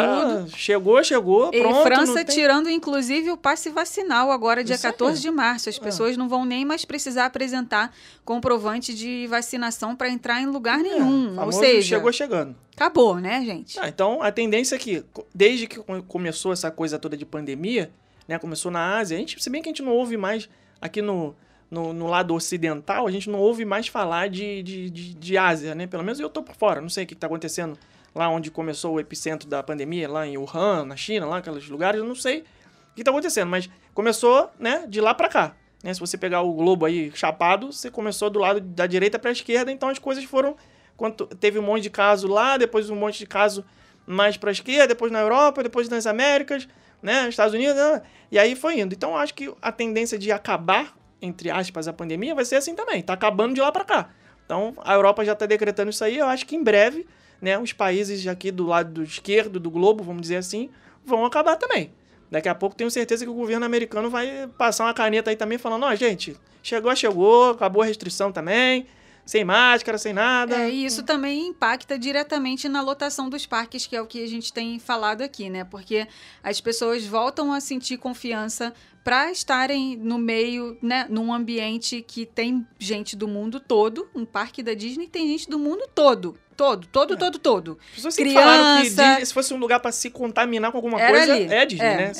tudo. 0.45 0.55
Chegou, 0.55 1.03
chegou, 1.03 1.49
E 1.53 1.59
pronto. 1.59 1.81
França 1.83 2.05
não 2.05 2.13
tem- 2.15 2.23
tirando, 2.25 2.69
inclusive, 2.69 3.29
o 3.31 3.35
passe 3.35 3.69
vacinal 3.69 4.31
agora, 4.31 4.63
dia 4.63 4.75
Isso 4.75 4.87
aí. 4.87 4.93
14 4.93 5.19
de 5.19 5.29
março. 5.29 5.67
As 5.67 5.77
É. 5.77 5.81
pessoas 5.81 6.15
não 6.15 6.29
vão 6.29 6.45
nem 6.45 6.63
mais 6.63 6.85
precisar 6.85 7.25
apresentar 7.25 7.93
comprovante 8.23 8.93
de 8.93 9.27
vacinação 9.27 9.95
para 9.97 10.07
entrar 10.07 10.39
em 10.41 10.45
lugar 10.45 10.79
É, 10.79 10.83
nenhum. 10.83 11.37
Ou 11.43 11.51
seja, 11.51 11.95
chegou 11.97 12.13
chegando. 12.13 12.55
acabou, 12.75 13.15
né, 13.15 13.43
gente? 13.43 13.77
Ah, 13.79 13.89
então, 13.89 14.21
a 14.21 14.31
tendência 14.31 14.75
é 14.75 14.79
que, 14.79 15.03
desde 15.35 15.67
que 15.67 15.77
co- 15.79 16.01
começou 16.03 16.53
essa 16.53 16.71
coisa 16.71 16.97
toda 16.97 17.17
de 17.17 17.25
pandemia, 17.25 17.91
né, 18.29 18.39
começou 18.39 18.71
na 18.71 18.97
Ásia, 18.97 19.17
a 19.17 19.19
gente, 19.19 19.43
se 19.43 19.49
bem 19.49 19.61
que 19.61 19.67
a 19.67 19.71
gente 19.71 19.81
não 19.83 19.91
ouve 19.91 20.15
mais 20.15 20.47
aqui 20.79 21.01
no, 21.01 21.35
no, 21.69 21.93
no 21.93 22.07
lado 22.07 22.33
ocidental, 22.33 23.07
a 23.07 23.11
gente 23.11 23.29
não 23.29 23.39
ouve 23.39 23.63
mais 23.63 23.87
falar 23.87 24.29
de, 24.29 24.63
de, 24.63 24.89
de, 24.89 25.13
de 25.13 25.37
Ásia, 25.37 25.75
né? 25.75 25.85
Pelo 25.87 26.03
menos 26.03 26.19
eu 26.19 26.29
tô 26.29 26.41
por 26.41 26.55
fora, 26.55 26.81
não 26.81 26.89
sei 26.89 27.03
o 27.03 27.07
que 27.07 27.13
está 27.13 27.27
acontecendo 27.27 27.77
lá 28.13 28.27
onde 28.29 28.49
começou 28.49 28.95
o 28.95 28.99
epicentro 28.99 29.47
da 29.47 29.61
pandemia, 29.61 30.09
lá 30.09 30.25
em 30.25 30.37
Wuhan, 30.37 30.85
na 30.85 30.95
China, 30.95 31.25
lá 31.25 31.37
aqueles 31.37 31.69
lugares, 31.69 31.99
eu 31.99 32.07
não 32.07 32.15
sei 32.15 32.39
o 32.39 32.95
que 32.95 33.01
está 33.01 33.11
acontecendo, 33.11 33.49
mas 33.49 33.69
começou, 33.93 34.49
né, 34.59 34.85
de 34.87 34.99
lá 34.99 35.13
para 35.13 35.29
cá. 35.29 35.55
Né? 35.83 35.93
Se 35.93 35.99
você 35.99 36.17
pegar 36.17 36.41
o 36.41 36.53
globo 36.53 36.85
aí 36.85 37.11
chapado, 37.13 37.71
você 37.71 37.89
começou 37.89 38.29
do 38.29 38.39
lado 38.39 38.59
da 38.59 38.87
direita 38.87 39.17
para 39.19 39.29
a 39.29 39.31
esquerda, 39.31 39.71
então 39.71 39.89
as 39.89 39.99
coisas 39.99 40.23
foram 40.23 40.55
quando 40.97 41.27
teve 41.27 41.57
um 41.57 41.61
monte 41.61 41.83
de 41.83 41.89
caso 41.89 42.27
lá, 42.27 42.57
depois 42.57 42.89
um 42.89 42.95
monte 42.95 43.19
de 43.19 43.25
caso 43.25 43.63
mais 44.05 44.35
para 44.35 44.49
a 44.49 44.51
esquerda, 44.51 44.87
depois 44.87 45.11
na 45.11 45.21
Europa, 45.21 45.63
depois 45.63 45.87
nas 45.87 46.05
Américas, 46.05 46.67
né, 47.01 47.29
Estados 47.29 47.53
Unidos, 47.53 47.75
né, 47.75 48.01
e 48.29 48.37
aí 48.37 48.55
foi 48.55 48.79
indo. 48.81 48.93
Então 48.93 49.15
acho 49.15 49.33
que 49.33 49.53
a 49.61 49.71
tendência 49.71 50.17
de 50.17 50.29
acabar, 50.31 50.93
entre 51.21 51.49
aspas, 51.49 51.87
a 51.87 51.93
pandemia 51.93 52.33
vai 52.33 52.45
ser 52.45 52.55
assim 52.55 52.75
também, 52.75 53.01
tá 53.01 53.13
acabando 53.13 53.53
de 53.53 53.61
lá 53.61 53.71
para 53.71 53.83
cá. 53.83 54.09
Então 54.45 54.73
a 54.83 54.93
Europa 54.93 55.23
já 55.23 55.33
está 55.33 55.45
decretando 55.45 55.89
isso 55.89 56.03
aí, 56.03 56.17
eu 56.17 56.27
acho 56.27 56.45
que 56.45 56.55
em 56.55 56.63
breve, 56.63 57.07
né, 57.41 57.57
os 57.57 57.73
países 57.73 58.25
aqui 58.27 58.51
do 58.51 58.67
lado 58.67 58.91
do 58.91 59.03
esquerdo 59.03 59.59
do 59.59 59.69
globo, 59.69 60.03
vamos 60.03 60.21
dizer 60.21 60.37
assim, 60.37 60.69
vão 61.05 61.25
acabar 61.25 61.55
também. 61.55 61.91
Daqui 62.31 62.47
a 62.47 62.55
pouco 62.55 62.75
tenho 62.75 62.91
certeza 62.91 63.25
que 63.25 63.31
o 63.31 63.33
governo 63.33 63.65
americano 63.65 64.09
vai 64.09 64.47
passar 64.57 64.85
uma 64.85 64.93
caneta 64.93 65.29
aí 65.29 65.35
também 65.35 65.57
falando, 65.57 65.83
ó, 65.83 65.95
gente, 65.95 66.37
chegou, 66.61 66.95
chegou, 66.95 67.51
acabou 67.51 67.81
a 67.81 67.85
restrição 67.85 68.31
também, 68.31 68.85
sem 69.25 69.43
máscara, 69.45 69.97
sem 69.97 70.13
nada. 70.13 70.55
É, 70.55 70.69
e 70.69 70.85
isso 70.85 71.03
também 71.03 71.47
impacta 71.47 71.97
diretamente 71.97 72.67
na 72.67 72.81
lotação 72.81 73.29
dos 73.29 73.45
parques, 73.45 73.85
que 73.85 73.95
é 73.95 74.01
o 74.01 74.07
que 74.07 74.23
a 74.23 74.27
gente 74.27 74.51
tem 74.51 74.79
falado 74.79 75.21
aqui, 75.21 75.49
né? 75.49 75.63
Porque 75.63 76.07
as 76.43 76.59
pessoas 76.59 77.05
voltam 77.05 77.53
a 77.53 77.59
sentir 77.59 77.97
confiança 77.97 78.73
para 79.03 79.31
estarem 79.31 79.95
no 79.97 80.17
meio, 80.17 80.77
né, 80.81 81.05
num 81.09 81.33
ambiente 81.33 82.01
que 82.01 82.25
tem 82.25 82.67
gente 82.77 83.15
do 83.15 83.27
mundo 83.27 83.59
todo, 83.59 84.07
um 84.13 84.25
parque 84.25 84.61
da 84.61 84.73
Disney 84.73 85.07
tem 85.07 85.27
gente 85.27 85.49
do 85.49 85.57
mundo 85.57 85.87
todo, 85.95 86.37
todo, 86.55 86.85
todo, 86.87 87.13
É. 87.13 87.17
todo, 87.17 87.39
todo. 87.39 87.79
As 87.89 87.95
pessoas 87.95 88.13
sempre 88.15 88.33
falaram 88.33 88.63
que 88.83 88.89
Criança. 88.89 89.03
Disney, 89.11 89.25
se 89.25 89.33
fosse 89.33 89.53
um 89.53 89.57
lugar 89.57 89.79
pra 89.79 89.91
se 89.91 90.09
contaminar 90.09 90.71
com 90.71 90.77
alguma 90.77 90.99
coisa, 90.99 91.33
ali. 91.33 91.51
é 91.51 91.65
Disney, 91.65 91.85
é, 91.87 91.95
né? 91.97 92.11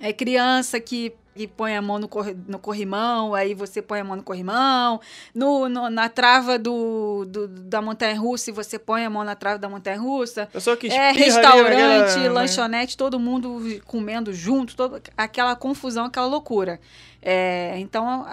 É. 0.00 0.08
É 0.08 0.12
criança 0.12 0.80
que, 0.80 1.12
que 1.34 1.48
põe 1.48 1.76
a 1.76 1.82
mão 1.82 1.98
no, 1.98 2.06
corri- 2.08 2.36
no 2.46 2.58
corrimão, 2.58 3.34
aí 3.34 3.54
você 3.54 3.82
põe 3.82 4.00
a 4.00 4.04
mão 4.04 4.16
no 4.16 4.22
corrimão. 4.22 5.00
No, 5.34 5.68
no- 5.68 5.90
na 5.90 6.08
trava 6.08 6.58
do, 6.58 7.24
do- 7.28 7.48
da 7.48 7.82
montanha-russa, 7.82 8.50
e 8.50 8.52
você 8.52 8.78
põe 8.78 9.04
a 9.04 9.10
mão 9.10 9.24
na 9.24 9.34
trava 9.34 9.58
da 9.58 9.68
montanha-russa. 9.68 10.46
Pessoa 10.52 10.76
que 10.76 10.86
É, 10.86 11.10
ali 11.10 11.18
restaurante, 11.18 12.18
né? 12.18 12.28
lanchonete, 12.28 12.96
todo 12.96 13.18
mundo 13.18 13.60
comendo 13.86 14.32
junto, 14.32 14.76
toda 14.76 15.02
aquela 15.16 15.56
confusão, 15.56 16.04
aquela 16.06 16.26
loucura. 16.26 16.80
É, 17.20 17.74
então, 17.78 18.26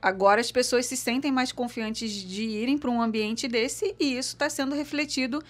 agora 0.00 0.40
as 0.40 0.50
pessoas 0.52 0.86
se 0.86 0.96
sentem 0.96 1.30
mais 1.32 1.52
confiantes 1.52 2.10
de 2.12 2.42
irem 2.44 2.78
para 2.78 2.90
um 2.90 3.02
ambiente 3.02 3.48
desse 3.48 3.94
e 4.00 4.16
isso 4.16 4.30
está 4.34 4.48
sendo 4.48 4.74
refletido, 4.74 5.42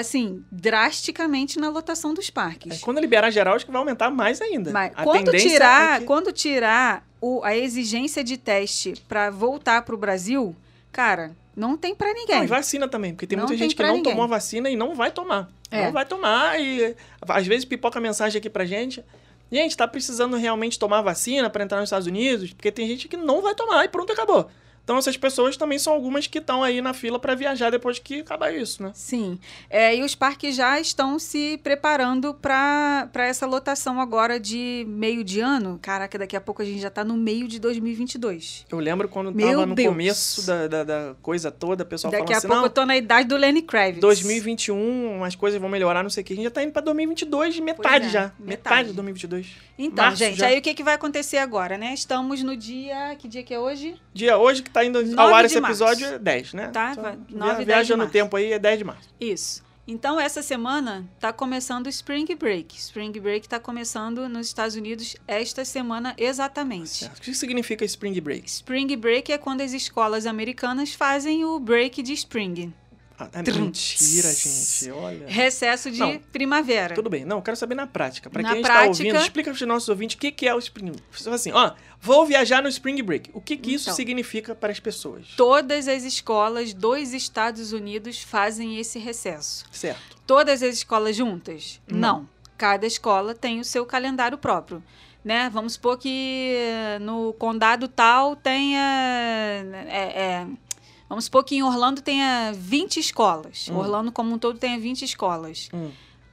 assim, 0.00 0.44
drasticamente 0.52 1.58
na 1.58 1.68
lotação 1.70 2.12
dos 2.12 2.28
parques. 2.30 2.76
É, 2.76 2.84
quando 2.84 3.00
liberar 3.00 3.30
geral, 3.30 3.56
acho 3.56 3.64
que 3.64 3.72
vai 3.72 3.78
aumentar 3.80 4.10
mais 4.10 4.40
ainda. 4.40 4.70
Mas 4.70 4.92
A 4.94 5.02
quando 5.02 5.24
tendência 5.26 5.50
tirar, 5.50 5.96
é 5.96 5.98
que- 6.00 6.04
quando 6.06 6.32
tirar 6.32 7.06
o- 7.20 7.42
a 7.42 7.56
exigência 7.56 8.22
de 8.22 8.36
teste 8.36 8.94
para 9.08 9.30
voltar 9.30 9.82
para 9.82 9.94
o 9.94 9.98
Brasil, 9.98 10.54
cara, 10.92 11.34
não 11.56 11.76
tem 11.76 11.94
para 11.94 12.12
ninguém. 12.12 12.36
Não, 12.36 12.44
e 12.44 12.46
vacina 12.46 12.86
também, 12.86 13.14
porque 13.14 13.26
tem 13.26 13.36
Não 13.36 13.44
muita 13.44 13.52
tem 13.58 13.58
gente 13.68 13.74
que 13.74 13.82
não 13.82 13.94
ninguém. 13.96 14.12
tomou 14.12 14.24
a 14.24 14.28
vacina 14.28 14.68
e 14.68 14.76
não 14.76 14.94
vai 14.94 15.10
tomar. 15.10 15.48
É. 15.70 15.86
Não 15.86 15.92
vai 15.92 16.04
tomar 16.04 16.60
e 16.60 16.94
às 17.26 17.46
vezes 17.46 17.64
pipoca 17.64 17.98
mensagem 18.00 18.38
aqui 18.38 18.50
pra 18.50 18.64
gente. 18.64 19.02
Gente, 19.50 19.76
tá 19.76 19.86
precisando 19.88 20.36
realmente 20.36 20.78
tomar 20.78 21.00
vacina 21.02 21.48
pra 21.48 21.64
entrar 21.64 21.78
nos 21.80 21.86
Estados 21.88 22.06
Unidos? 22.06 22.52
Porque 22.52 22.70
tem 22.70 22.86
gente 22.86 23.08
que 23.08 23.16
não 23.16 23.40
vai 23.40 23.54
tomar 23.54 23.84
e 23.84 23.88
pronto, 23.88 24.12
acabou. 24.12 24.48
Então 24.86 24.96
essas 24.98 25.16
pessoas 25.16 25.56
também 25.56 25.80
são 25.80 25.92
algumas 25.92 26.28
que 26.28 26.38
estão 26.38 26.62
aí 26.62 26.80
na 26.80 26.94
fila 26.94 27.18
pra 27.18 27.34
viajar 27.34 27.70
depois 27.70 27.98
que 27.98 28.20
acabar 28.20 28.54
isso, 28.54 28.80
né? 28.84 28.92
Sim. 28.94 29.36
É, 29.68 29.96
e 29.96 30.04
os 30.04 30.14
parques 30.14 30.54
já 30.54 30.78
estão 30.78 31.18
se 31.18 31.58
preparando 31.60 32.32
para 32.32 33.10
essa 33.16 33.46
lotação 33.46 34.00
agora 34.00 34.38
de 34.38 34.84
meio 34.88 35.24
de 35.24 35.40
ano. 35.40 35.76
Caraca, 35.82 36.16
daqui 36.16 36.36
a 36.36 36.40
pouco 36.40 36.62
a 36.62 36.64
gente 36.64 36.78
já 36.78 36.86
está 36.86 37.02
no 37.02 37.16
meio 37.16 37.48
de 37.48 37.58
2022. 37.58 38.64
Eu 38.70 38.78
lembro 38.78 39.08
quando 39.08 39.32
Meu 39.32 39.50
tava 39.50 39.66
no 39.66 39.74
Deus. 39.74 39.88
começo 39.88 40.46
da, 40.46 40.68
da, 40.68 40.84
da 40.84 41.16
coisa 41.20 41.50
toda, 41.50 41.82
o 41.82 41.86
pessoal 41.86 42.12
Daqui 42.12 42.22
falando 42.22 42.34
a 42.34 42.38
assim, 42.38 42.46
pouco 42.46 42.60
não, 42.60 42.66
eu 42.66 42.70
tô 42.70 42.86
na 42.86 42.96
idade 42.96 43.28
do 43.28 43.36
Lenny 43.36 43.62
Kravitz. 43.62 44.00
2021, 44.00 45.24
as 45.24 45.34
coisas 45.34 45.60
vão 45.60 45.68
melhorar, 45.68 46.04
não 46.04 46.10
sei 46.10 46.22
o 46.22 46.24
que. 46.24 46.32
A 46.32 46.36
gente 46.36 46.44
já 46.44 46.50
tá 46.52 46.62
indo 46.62 46.70
pra 46.70 46.82
2022, 46.82 47.58
metade 47.58 48.06
é, 48.06 48.08
já. 48.08 48.32
metade. 48.38 48.46
Metade 48.46 48.88
de 48.90 48.94
2022. 48.94 49.48
Então, 49.78 50.04
Março 50.04 50.18
gente, 50.18 50.38
já. 50.38 50.46
aí 50.46 50.58
o 50.58 50.62
que, 50.62 50.72
que 50.74 50.82
vai 50.84 50.94
acontecer 50.94 51.38
agora, 51.38 51.76
né? 51.76 51.92
Estamos 51.92 52.40
no 52.42 52.56
dia. 52.56 53.16
Que 53.18 53.26
dia 53.26 53.42
que 53.42 53.52
é 53.52 53.58
hoje? 53.58 53.96
Dia 54.14 54.38
hoje 54.38 54.62
que 54.62 54.70
tá 54.80 54.84
indo 54.84 54.98
ao 54.98 55.04
9 55.04 55.32
ar 55.34 55.44
esse 55.46 55.58
março. 55.60 55.82
episódio 55.84 56.06
é 56.06 56.18
10, 56.18 56.52
né? 56.54 56.68
Tá, 56.68 56.92
via- 56.92 57.18
9 57.30 57.52
e 57.52 57.54
10 57.56 57.58
de 57.58 57.64
Viaja 57.64 57.96
no 57.96 58.06
tempo 58.08 58.36
aí, 58.36 58.52
é 58.52 58.58
10 58.58 58.78
de 58.78 58.84
março. 58.84 59.08
Isso. 59.18 59.64
Então, 59.88 60.18
essa 60.20 60.42
semana 60.42 61.06
tá 61.20 61.32
começando 61.32 61.86
o 61.86 61.88
Spring 61.88 62.26
Break. 62.34 62.76
Spring 62.76 63.12
Break 63.12 63.48
tá 63.48 63.60
começando 63.60 64.28
nos 64.28 64.48
Estados 64.48 64.74
Unidos 64.74 65.14
esta 65.28 65.64
semana 65.64 66.12
exatamente. 66.18 66.88
Certo. 66.88 67.18
O 67.18 67.20
que 67.20 67.32
significa 67.34 67.84
Spring 67.84 68.20
Break? 68.20 68.48
Spring 68.48 68.96
Break 68.96 69.30
é 69.32 69.38
quando 69.38 69.60
as 69.60 69.72
escolas 69.72 70.26
americanas 70.26 70.92
fazem 70.92 71.44
o 71.44 71.58
break 71.60 72.02
de 72.02 72.12
spring. 72.14 72.74
Ah, 73.18 73.30
é 73.32 73.38
mentira, 73.42 74.28
gente. 74.30 74.90
Olha. 74.90 75.26
Recesso 75.26 75.90
de 75.90 75.98
Não. 76.00 76.18
primavera. 76.30 76.94
Tudo 76.94 77.08
bem. 77.08 77.24
Não, 77.24 77.40
quero 77.40 77.56
saber 77.56 77.74
na 77.74 77.86
prática. 77.86 78.28
Pra 78.28 78.42
Na 78.42 78.52
quem 78.52 78.60
prática- 78.62 78.90
está 78.90 79.04
ouvindo, 79.04 79.16
explica 79.22 79.50
para 79.50 79.54
os 79.56 79.66
nossos 79.66 79.88
ouvintes 79.88 80.16
o 80.16 80.18
que, 80.18 80.30
que 80.30 80.46
é 80.46 80.54
o 80.54 80.58
Spring 80.58 80.90
Break. 80.90 81.28
Assim, 81.30 81.50
ó, 81.52 81.72
vou 81.98 82.26
viajar 82.26 82.62
no 82.62 82.68
Spring 82.68 83.00
Break. 83.02 83.30
O 83.32 83.40
que, 83.40 83.56
que 83.56 83.72
isso 83.72 83.84
Então. 83.86 83.94
significa 83.96 84.54
para 84.54 84.70
as 84.70 84.78
pessoas? 84.80 85.28
Todas 85.34 85.88
as 85.88 86.02
escolas 86.04 86.74
dos 86.74 87.14
Estados 87.14 87.72
Unidos 87.72 88.20
fazem 88.22 88.78
esse 88.78 88.98
recesso. 88.98 89.64
Certo. 89.72 90.18
Todas 90.26 90.62
as 90.62 90.74
escolas 90.74 91.16
juntas? 91.16 91.80
Não. 91.88 91.98
Não. 92.18 92.28
Cada 92.58 92.86
escola 92.86 93.34
tem 93.34 93.60
o 93.60 93.64
seu 93.64 93.86
calendário 93.86 94.36
próprio. 94.36 94.82
Né? 95.24 95.50
Vamos 95.52 95.72
supor 95.72 95.98
que 95.98 96.54
no 97.00 97.32
condado 97.32 97.88
tal 97.88 98.36
tenha. 98.36 99.64
é, 99.88 99.96
é, 99.98 100.46
vamos 101.08 101.24
supor 101.26 101.44
que 101.44 101.56
em 101.56 101.62
Orlando 101.62 102.00
tenha 102.02 102.52
20 102.54 102.98
escolas. 103.00 103.68
Hum. 103.70 103.76
Orlando, 103.76 104.10
como 104.12 104.34
um 104.34 104.38
todo, 104.38 104.58
tenha 104.58 104.78
20 104.78 105.04
escolas. 105.04 105.68
Hum. 105.72 105.90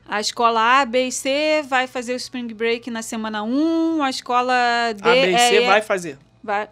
A 0.08 0.20
escola 0.20 0.82
A, 0.82 0.86
B 0.86 1.08
e 1.08 1.12
C 1.12 1.64
vai 1.68 1.88
fazer 1.88 2.14
o 2.14 2.18
Spring 2.18 2.54
Break 2.54 2.92
na 2.92 3.02
semana 3.02 3.42
1. 3.44 4.04
A 4.04 4.10
escola 4.10 4.54
D. 4.96 5.10
A, 5.10 5.14
B 5.14 5.32
e 5.32 5.38
C 5.38 5.56
é- 5.58 5.68
vai 5.68 5.82
fazer. 5.82 6.18
vai- 6.44 6.70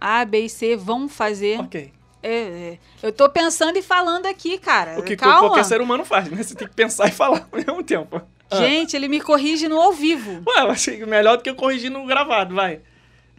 A, 0.00 0.24
B 0.24 0.40
e 0.44 0.48
C 0.48 0.74
vão 0.76 1.08
fazer. 1.08 1.60
Ok. 1.60 1.92
É, 2.22 2.30
é. 2.32 2.78
Eu 3.02 3.12
tô 3.12 3.28
pensando 3.28 3.76
e 3.76 3.82
falando 3.82 4.26
aqui, 4.26 4.58
cara. 4.58 4.98
O 4.98 5.02
que 5.02 5.14
Calma. 5.16 5.40
qualquer 5.40 5.64
ser 5.64 5.80
humano 5.80 6.04
faz, 6.04 6.28
né? 6.30 6.42
Você 6.42 6.54
tem 6.54 6.66
que 6.66 6.74
pensar 6.74 7.06
e 7.08 7.12
falar 7.12 7.46
ao 7.52 7.58
mesmo 7.58 7.82
tempo. 7.82 8.20
Ah. 8.50 8.56
Gente, 8.56 8.96
ele 8.96 9.08
me 9.08 9.20
corrige 9.20 9.68
no 9.68 9.78
ao 9.80 9.92
vivo. 9.92 10.42
Ué, 10.46 10.62
eu 10.62 10.70
achei 10.70 11.04
melhor 11.04 11.36
do 11.36 11.42
que 11.42 11.50
eu 11.50 11.54
corrigir 11.54 11.90
no 11.90 12.04
gravado, 12.06 12.54
vai. 12.54 12.80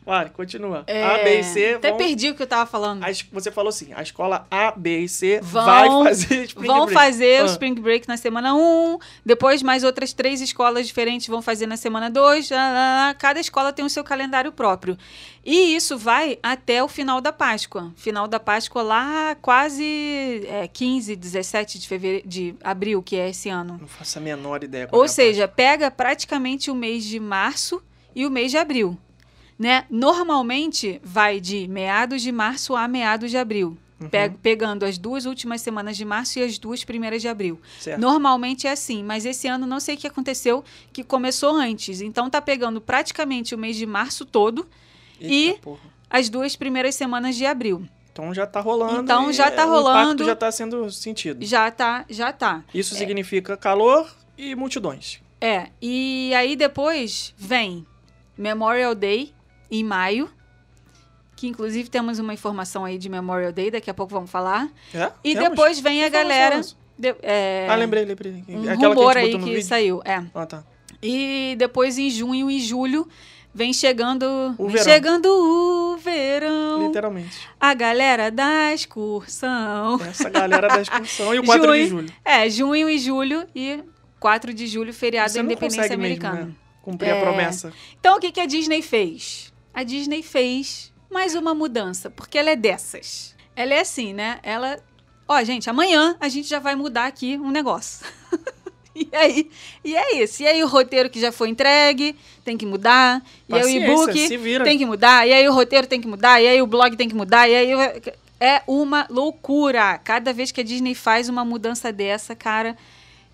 Vai, 0.06 0.30
continua. 0.30 0.80
A, 0.88 1.24
B 1.24 1.40
e 1.40 1.44
C 1.44 1.62
É, 1.62 1.74
Até 1.76 1.90
vão... 1.90 1.98
perdi 1.98 2.30
o 2.30 2.36
que 2.36 2.42
eu 2.44 2.48
tava 2.48 2.66
falando. 2.70 3.04
Você 3.32 3.52
falou 3.52 3.70
assim, 3.70 3.90
a 3.96 4.02
escola 4.02 4.48
A, 4.50 4.72
B 4.72 5.02
e 5.02 5.10
C 5.10 5.40
Vão- 5.42 5.66
vai 5.66 5.90
fazer 6.06 6.44
Spring 6.46 6.68
vão 6.68 6.86
Break. 6.86 6.94
fazer 6.94 7.42
o 7.42 7.44
Ah. 7.44 7.48
Spring 7.48 7.76
Break 7.76 8.08
na 8.08 8.18
semana 8.18 8.56
1, 8.56 8.98
depois 9.26 9.62
mais 9.62 9.84
outras 9.84 10.14
três 10.14 10.42
escolas 10.42 10.88
diferentes 10.88 11.28
vão 11.28 11.42
fazer 11.42 11.68
na 11.68 11.78
semana 11.78 12.10
2. 12.10 12.50
Cada 13.18 13.40
escola 13.40 13.72
tem 13.74 13.86
o 13.86 13.90
seu 13.90 14.04
calendário 14.04 14.52
próprio. 14.52 14.98
E 15.46 15.76
isso 15.76 15.98
vai 15.98 16.38
até 16.44 16.84
o 16.84 16.88
final 16.88 17.22
da 17.22 17.32
Páscoa. 17.32 17.92
Final 17.96 18.28
da 18.28 18.40
Páscoa 18.40 18.82
lá 18.82 19.36
quase 19.42 20.44
é, 20.48 20.68
15, 20.68 21.16
17 21.16 21.80
de, 21.80 21.88
fevereiro, 21.88 22.28
de 22.28 22.56
abril, 22.64 23.02
que 23.02 23.16
é 23.16 23.30
esse 23.30 23.50
ano. 23.50 23.78
Não 23.80 23.88
faço 23.88 24.18
a 24.18 24.22
menor 24.22 24.64
ideia. 24.64 24.88
Ou 24.92 25.06
é 25.06 25.08
seja, 25.08 25.48
pega 25.48 25.90
praticamente 25.90 26.70
o 26.70 26.76
mês 26.76 27.04
de 27.06 27.20
março 27.20 27.82
e 28.16 28.26
o 28.26 28.30
mês 28.32 28.52
de 28.52 28.58
abril. 28.58 28.98
Né? 29.60 29.86
Normalmente 29.90 31.02
vai 31.04 31.40
de 31.42 31.68
meados 31.68 32.22
de 32.22 32.32
março 32.32 32.76
a 32.76 32.88
meados 32.88 33.30
de 33.30 33.38
abril. 33.38 33.78
Uhum. 34.00 34.08
Pe- 34.08 34.30
pegando 34.42 34.86
as 34.86 34.98
duas 34.98 35.26
últimas 35.26 35.60
semanas 35.60 35.98
de 35.98 36.06
março 36.06 36.40
e 36.40 36.44
as 36.44 36.58
duas 36.58 36.86
primeiras 36.86 37.22
de 37.22 37.28
abril. 37.28 37.60
Certo. 37.78 38.00
Normalmente 38.00 38.66
é 38.66 38.72
assim, 38.72 39.04
mas 39.04 39.26
esse 39.26 39.46
ano 39.50 39.68
não 39.68 39.82
sei 39.82 39.96
o 39.96 39.98
que 39.98 40.08
aconteceu, 40.08 40.64
que 40.94 41.04
começou 41.04 41.54
antes. 41.54 42.00
Então 42.00 42.30
tá 42.30 42.42
pegando 42.42 42.80
praticamente 42.80 43.54
o 43.54 43.58
mês 43.58 43.76
de 43.76 43.86
março 43.86 44.24
todo, 44.26 44.66
Eita, 45.20 45.58
e- 45.58 45.62
porra. 45.62 45.82
as 46.10 46.30
duas 46.30 46.56
primeiras 46.56 46.96
semanas 46.96 47.36
de 47.36 47.46
abril. 47.46 47.86
Então 48.14 48.34
já 48.34 48.48
tá 48.48 48.62
rolando. 48.62 49.02
Então 49.02 49.34
já 49.34 49.52
tá 49.52 49.66
O 49.66 49.70
rolando. 49.70 50.00
impacto 50.14 50.24
já 50.26 50.36
tá 50.38 50.50
sendo 50.50 50.90
sentido. 50.90 51.46
Já 51.46 51.70
tá, 51.70 52.06
já 52.10 52.32
tá. 52.32 52.64
Isso 52.74 52.96
significa 52.96 53.58
calor 53.58 54.10
e 54.38 54.56
multidões. 54.56 55.20
É, 55.42 55.68
e 55.82 56.34
aí 56.36 56.56
depois 56.56 57.34
vem 57.38 57.86
Memorial 58.38 58.96
Day 58.96 59.34
em 59.72 59.84
maio, 59.84 60.30
que 61.36 61.48
inclusive 61.48 61.90
temos 61.90 62.20
uma 62.20 62.34
informação 62.34 62.84
aí 62.86 62.98
de 62.98 63.08
Memorial 63.10 63.52
Day, 63.52 63.72
daqui 63.72 63.90
a 63.90 63.94
pouco 63.94 64.14
vamos 64.14 64.30
falar. 64.30 64.70
É? 64.94 65.12
E 65.24 65.34
Temos? 65.36 65.50
depois 65.50 65.80
vem 65.80 66.04
a 66.04 66.10
Que 66.10 66.18
informação 66.18 66.40
galera. 66.40 66.62
de- 66.98 67.16
é, 67.22 67.68
Ah, 67.70 67.76
lembrei, 67.76 68.04
lembrei. 68.06 68.44
Um 68.50 68.70
Aquela 68.70 68.94
rumor 68.94 69.14
que 69.14 69.18
a 69.20 69.22
aí 69.22 69.32
que 69.32 69.38
vídeo. 69.46 69.64
saiu, 69.64 70.02
é. 70.04 70.24
Ah, 70.34 70.46
tá. 70.46 70.64
E 71.02 71.56
depois 71.58 71.98
em 71.98 72.10
junho 72.10 72.52
e 72.52 72.60
julho 72.60 73.08
vem 73.54 73.72
chegando, 73.72 74.26
O 74.58 74.66
vem 74.66 74.74
verão. 74.74 74.84
chegando 74.84 75.26
o 75.28 75.98
verão. 75.98 76.88
Literalmente. 76.88 77.40
A 77.60 77.74
galera 77.74 78.30
da 78.30 78.74
excursão. 78.74 80.00
Essa 80.02 80.30
galera 80.30 80.68
da 80.68 80.82
excursão 80.82 81.34
e 81.34 81.40
o 81.40 81.44
4 81.46 81.72
de 81.72 81.78
Junho. 81.86 81.90
julho. 81.90 82.14
É, 82.26 82.50
junho 82.50 82.90
e 82.90 83.00
julho 83.00 83.48
e 83.56 83.82
4 84.20 84.54
de 84.54 84.68
julho, 84.68 84.94
feriado 84.94 85.30
Você 85.32 85.38
da 85.40 85.44
independência 85.46 85.84
consegue 85.84 86.02
mesmo, 86.02 86.26
americana. 86.26 86.48
né? 86.48 86.56
Cumprir 86.82 87.12
a 87.12 87.16
É. 87.16 87.22
promessa. 87.22 87.72
Então, 88.00 88.18
o 88.18 88.20
que, 88.20 88.32
que 88.32 88.40
a 88.42 88.46
Disney 88.46 88.82
fez? 88.82 89.49
A 89.74 89.84
Disney 89.84 90.22
fez 90.22 90.92
mais 91.10 91.36
uma 91.36 91.54
mudança, 91.54 92.10
porque 92.10 92.38
ela 92.38 92.52
é 92.52 92.56
dessas. 92.56 93.36
Ela 93.56 93.74
é 93.74 93.82
assim, 93.82 94.14
né? 94.14 94.40
Ela. 94.44 94.80
Ó, 95.28 95.44
gente, 95.44 95.70
amanhã 95.70 96.16
a 96.20 96.30
gente 96.30 96.48
já 96.48 96.60
vai 96.60 96.76
mudar 96.76 97.06
aqui 97.06 97.38
um 97.38 97.52
negócio. 97.52 98.06
e 98.96 99.08
aí, 99.14 99.50
e 99.84 99.96
é 99.96 100.22
isso. 100.22 100.44
E 100.44 100.48
aí 100.48 100.64
o 100.64 100.68
roteiro 100.68 101.10
que 101.10 101.20
já 101.20 101.32
foi 101.32 101.50
entregue 101.50 102.16
tem 102.44 102.58
que 102.58 102.66
mudar. 102.66 103.24
E 103.48 103.54
aí 103.54 103.60
o 103.60 103.64
Paciência, 103.64 104.36
e-book 104.36 104.64
tem 104.64 104.78
que 104.78 104.86
mudar. 104.86 105.28
E 105.28 105.34
aí 105.34 105.48
o 105.48 105.54
roteiro 105.54 105.88
tem 105.88 106.02
que 106.02 106.08
mudar. 106.08 106.42
E 106.42 106.48
aí 106.48 106.62
o 106.62 106.68
blog 106.68 106.96
tem 106.96 107.08
que 107.08 107.16
mudar. 107.16 107.48
E 107.48 107.56
aí 107.56 107.72
é 108.40 108.64
uma 108.66 109.06
loucura. 109.10 109.98
Cada 110.00 110.32
vez 110.32 110.52
que 110.52 110.62
a 110.62 110.64
Disney 110.64 110.96
faz 110.96 111.30
uma 111.30 111.44
mudança 111.44 111.92
dessa, 111.92 112.36
cara, 112.36 112.78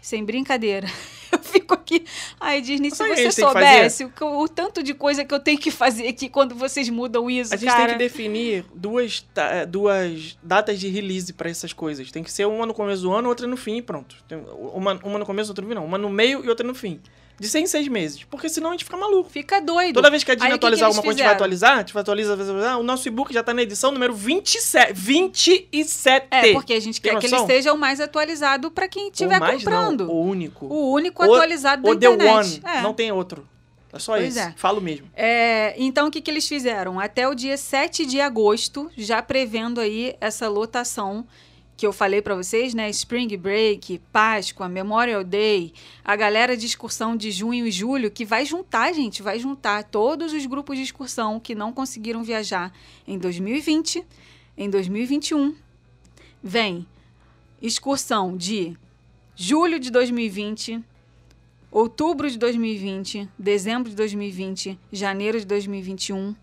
sem 0.01 0.23
brincadeira. 0.23 0.87
Fico 1.55 1.73
aqui. 1.73 2.05
Ai, 2.39 2.61
Disney, 2.61 2.91
se 2.91 2.97
você 2.97 3.31
soubesse 3.31 4.03
o, 4.03 4.41
o 4.41 4.47
tanto 4.49 4.83
de 4.83 4.93
coisa 4.93 5.23
que 5.23 5.33
eu 5.33 5.39
tenho 5.39 5.57
que 5.57 5.71
fazer 5.71 6.07
aqui 6.07 6.27
quando 6.27 6.53
vocês 6.53 6.89
mudam 6.89 7.29
isso, 7.29 7.53
A 7.53 7.57
gente 7.57 7.69
cara. 7.69 7.85
tem 7.85 7.93
que 7.93 7.99
definir 7.99 8.65
duas, 8.73 9.25
eh, 9.35 9.65
duas 9.65 10.37
datas 10.43 10.79
de 10.79 10.89
release 10.89 11.31
pra 11.31 11.49
essas 11.49 11.71
coisas. 11.71 12.11
Tem 12.11 12.23
que 12.23 12.31
ser 12.31 12.45
uma 12.45 12.65
no 12.65 12.73
começo 12.73 13.01
do 13.03 13.11
ano, 13.13 13.29
outra 13.29 13.47
no 13.47 13.55
fim 13.55 13.77
e 13.77 13.81
pronto. 13.81 14.15
Uma, 14.73 14.99
uma 15.03 15.19
no 15.19 15.25
começo, 15.25 15.49
outra 15.51 15.63
no 15.63 15.69
fim, 15.69 15.75
não. 15.75 15.85
Uma 15.85 15.97
no 15.97 16.09
meio 16.09 16.43
e 16.43 16.49
outra 16.49 16.67
no 16.67 16.75
fim. 16.75 16.99
De 17.39 17.49
seis 17.49 17.63
em 17.65 17.67
seis 17.67 17.87
meses. 17.87 18.23
Porque 18.23 18.47
senão 18.47 18.69
a 18.69 18.71
gente 18.73 18.85
fica 18.85 18.95
maluco. 18.95 19.29
Fica 19.29 19.59
doido. 19.59 19.93
Toda 19.95 20.09
vez 20.09 20.23
que 20.23 20.31
a 20.31 20.35
Disney 20.35 20.51
Aí, 20.51 20.53
o 20.53 20.55
que 20.55 20.59
que 20.59 20.65
atualizar 20.65 20.87
alguma 20.87 21.03
coisa, 21.03 21.15
a 21.15 21.17
gente 21.17 21.25
vai 21.25 21.33
atualizar, 21.35 21.73
a 21.73 21.79
gente 21.79 21.93
vai 21.93 22.01
atualizar, 22.01 22.33
atualizar, 22.39 22.79
o 22.79 22.83
nosso 22.83 23.07
e-book 23.07 23.33
já 23.33 23.43
tá 23.43 23.53
na 23.53 23.61
edição 23.61 23.91
número 23.91 24.13
27. 24.15 24.93
27! 24.93 26.27
É, 26.31 26.53
porque 26.53 26.73
a 26.73 26.79
gente 26.79 27.01
Tem 27.01 27.11
quer 27.13 27.19
que 27.19 27.25
ele 27.25 27.31
noção? 27.33 27.47
esteja 27.47 27.73
o 27.73 27.77
mais 27.77 27.99
atualizado 27.99 28.71
para 28.71 28.87
quem 28.87 29.09
estiver 29.09 29.39
comprando. 29.39 30.05
Não, 30.07 30.13
o 30.13 30.21
único. 30.25 30.65
O 30.65 30.91
único 30.93 31.21
O- 31.23 31.33
atualizado 31.33 31.83
da 31.83 31.89
O 31.91 31.95
The 31.95 32.07
internet. 32.07 32.61
One. 32.65 32.77
É. 32.77 32.81
Não 32.81 32.93
tem 32.93 33.11
outro. 33.11 33.47
É 33.91 33.99
só 33.99 34.13
Pois 34.13 34.35
esse. 34.35 34.39
é. 34.39 34.53
Falo 34.57 34.81
mesmo. 34.81 35.07
É, 35.15 35.73
então, 35.77 36.07
o 36.07 36.11
que, 36.11 36.19
que 36.21 36.29
eles 36.29 36.47
fizeram? 36.47 36.99
Até 36.99 37.27
o 37.27 37.33
dia 37.35 37.55
7 37.57 38.05
de 38.05 38.19
agosto, 38.19 38.91
já 38.97 39.21
prevendo 39.21 39.79
aí 39.79 40.15
essa 40.19 40.49
lotação 40.49 41.25
que 41.77 41.85
eu 41.85 41.91
falei 41.91 42.21
pra 42.21 42.35
vocês, 42.35 42.73
né? 42.73 42.89
Spring 42.89 43.35
Break, 43.37 43.99
Páscoa, 44.11 44.69
Memorial 44.69 45.23
Day, 45.23 45.73
a 46.03 46.15
galera 46.15 46.55
de 46.55 46.65
excursão 46.65 47.15
de 47.17 47.31
junho 47.31 47.67
e 47.67 47.71
julho, 47.71 48.09
que 48.09 48.23
vai 48.23 48.45
juntar, 48.45 48.93
gente, 48.93 49.21
vai 49.21 49.39
juntar 49.39 49.83
todos 49.83 50.31
os 50.31 50.45
grupos 50.45 50.77
de 50.77 50.83
excursão 50.83 51.39
que 51.39 51.53
não 51.53 51.73
conseguiram 51.73 52.23
viajar 52.23 52.71
em 53.07 53.17
2020, 53.17 54.05
em 54.57 54.69
2021. 54.69 55.55
Vem 56.41 56.87
excursão 57.61 58.37
de 58.37 58.77
julho 59.35 59.79
de 59.79 59.91
2020, 59.91 60.81
outubro 61.71 62.29
de 62.29 62.37
2020, 62.37 63.27
dezembro 63.37 63.89
de 63.89 63.95
2020, 63.95 64.79
janeiro 64.91 65.39
de 65.39 65.45
2021, 65.45 66.35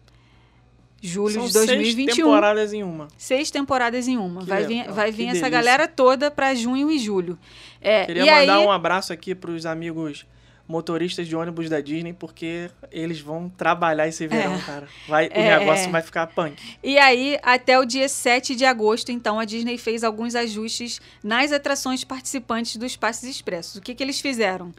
julho 1.02 1.34
São 1.34 1.46
de 1.46 1.52
seis 1.52 1.66
2021. 1.66 2.14
temporadas 2.14 2.72
em 2.72 2.82
uma. 2.82 3.08
Seis 3.18 3.50
temporadas 3.50 4.06
em 4.08 4.16
uma. 4.16 4.40
Que 4.42 4.46
vai 4.48 4.62
legal, 4.66 4.84
vir, 4.86 4.92
vai 4.92 5.10
vir 5.10 5.22
essa 5.24 5.32
delícia. 5.32 5.50
galera 5.50 5.88
toda 5.88 6.30
para 6.30 6.54
junho 6.54 6.90
e 6.90 6.98
julho. 6.98 7.36
É, 7.80 8.06
Queria 8.06 8.24
mandar 8.24 8.56
aí, 8.58 8.64
um 8.66 8.70
abraço 8.70 9.12
aqui 9.12 9.34
pros 9.34 9.66
amigos 9.66 10.24
motoristas 10.68 11.26
de 11.26 11.34
ônibus 11.36 11.68
da 11.68 11.80
Disney, 11.80 12.12
porque 12.14 12.70
eles 12.90 13.20
vão 13.20 13.48
trabalhar 13.50 14.06
esse 14.08 14.26
verão, 14.28 14.54
É. 14.54 14.58
cara. 14.60 14.88
Vai, 15.08 15.26
o 15.26 15.30
É, 15.32 15.58
negócio 15.58 15.88
é. 15.88 15.90
vai 15.90 16.00
ficar 16.00 16.26
punk. 16.28 16.56
E 16.82 16.96
aí, 16.98 17.36
até 17.42 17.78
o 17.78 17.84
dia 17.84 18.08
7 18.08 18.54
de 18.54 18.64
agosto, 18.64 19.10
então, 19.10 19.38
a 19.40 19.44
Disney 19.44 19.76
fez 19.76 20.02
alguns 20.04 20.34
ajustes 20.34 21.00
nas 21.22 21.52
atrações 21.52 22.04
participantes 22.04 22.76
dos 22.76 22.96
Passes 22.96 23.28
Expressos. 23.28 23.74
O 23.76 23.80
que, 23.82 23.94
que 23.94 24.02
eles 24.02 24.20
fizeram? 24.20 24.72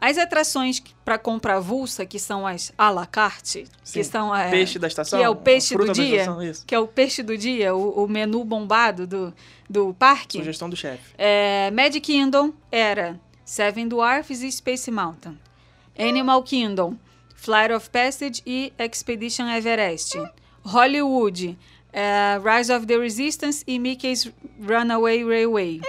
As 0.00 0.16
atrações 0.16 0.82
para 1.04 1.18
compra 1.18 1.56
avulsa, 1.56 2.06
que 2.06 2.18
são 2.18 2.46
as 2.46 2.72
à 2.78 2.88
la 2.90 3.04
carte, 3.04 3.64
Sim. 3.82 3.98
que 3.98 4.04
são 4.04 4.34
é, 4.34 4.50
Peixe 4.50 4.78
da 4.78 4.86
estação. 4.86 5.18
que 5.18 5.24
é 5.24 5.28
o 5.28 5.34
peixe 5.34 5.76
do 5.76 5.92
dia, 5.92 6.20
estação, 6.22 6.64
que 6.66 6.74
é 6.74 6.78
o 6.78 6.86
peixe 6.86 7.22
do 7.22 7.36
dia, 7.36 7.74
o, 7.74 8.04
o 8.04 8.08
menu 8.08 8.44
bombado 8.44 9.06
do, 9.06 9.34
do 9.68 9.92
parque. 9.94 10.38
Sugestão 10.38 10.70
do 10.70 10.76
chefe. 10.76 11.02
É, 11.18 11.70
Magic 11.72 12.00
Kingdom 12.00 12.52
era 12.70 13.18
Seven 13.44 13.88
Dwarfs 13.88 14.42
e 14.42 14.52
Space 14.52 14.90
Mountain. 14.90 15.36
Animal 15.98 16.42
Kingdom, 16.44 16.96
Flight 17.34 17.72
of 17.72 17.90
Passage 17.90 18.40
e 18.46 18.72
Expedition 18.78 19.48
Everest. 19.48 20.16
Hollywood, 20.64 21.58
é, 21.92 22.38
Rise 22.44 22.72
of 22.72 22.86
the 22.86 22.96
Resistance 22.96 23.64
e 23.66 23.78
Mickey's 23.78 24.30
Runaway 24.60 25.24
Railway. 25.24 25.80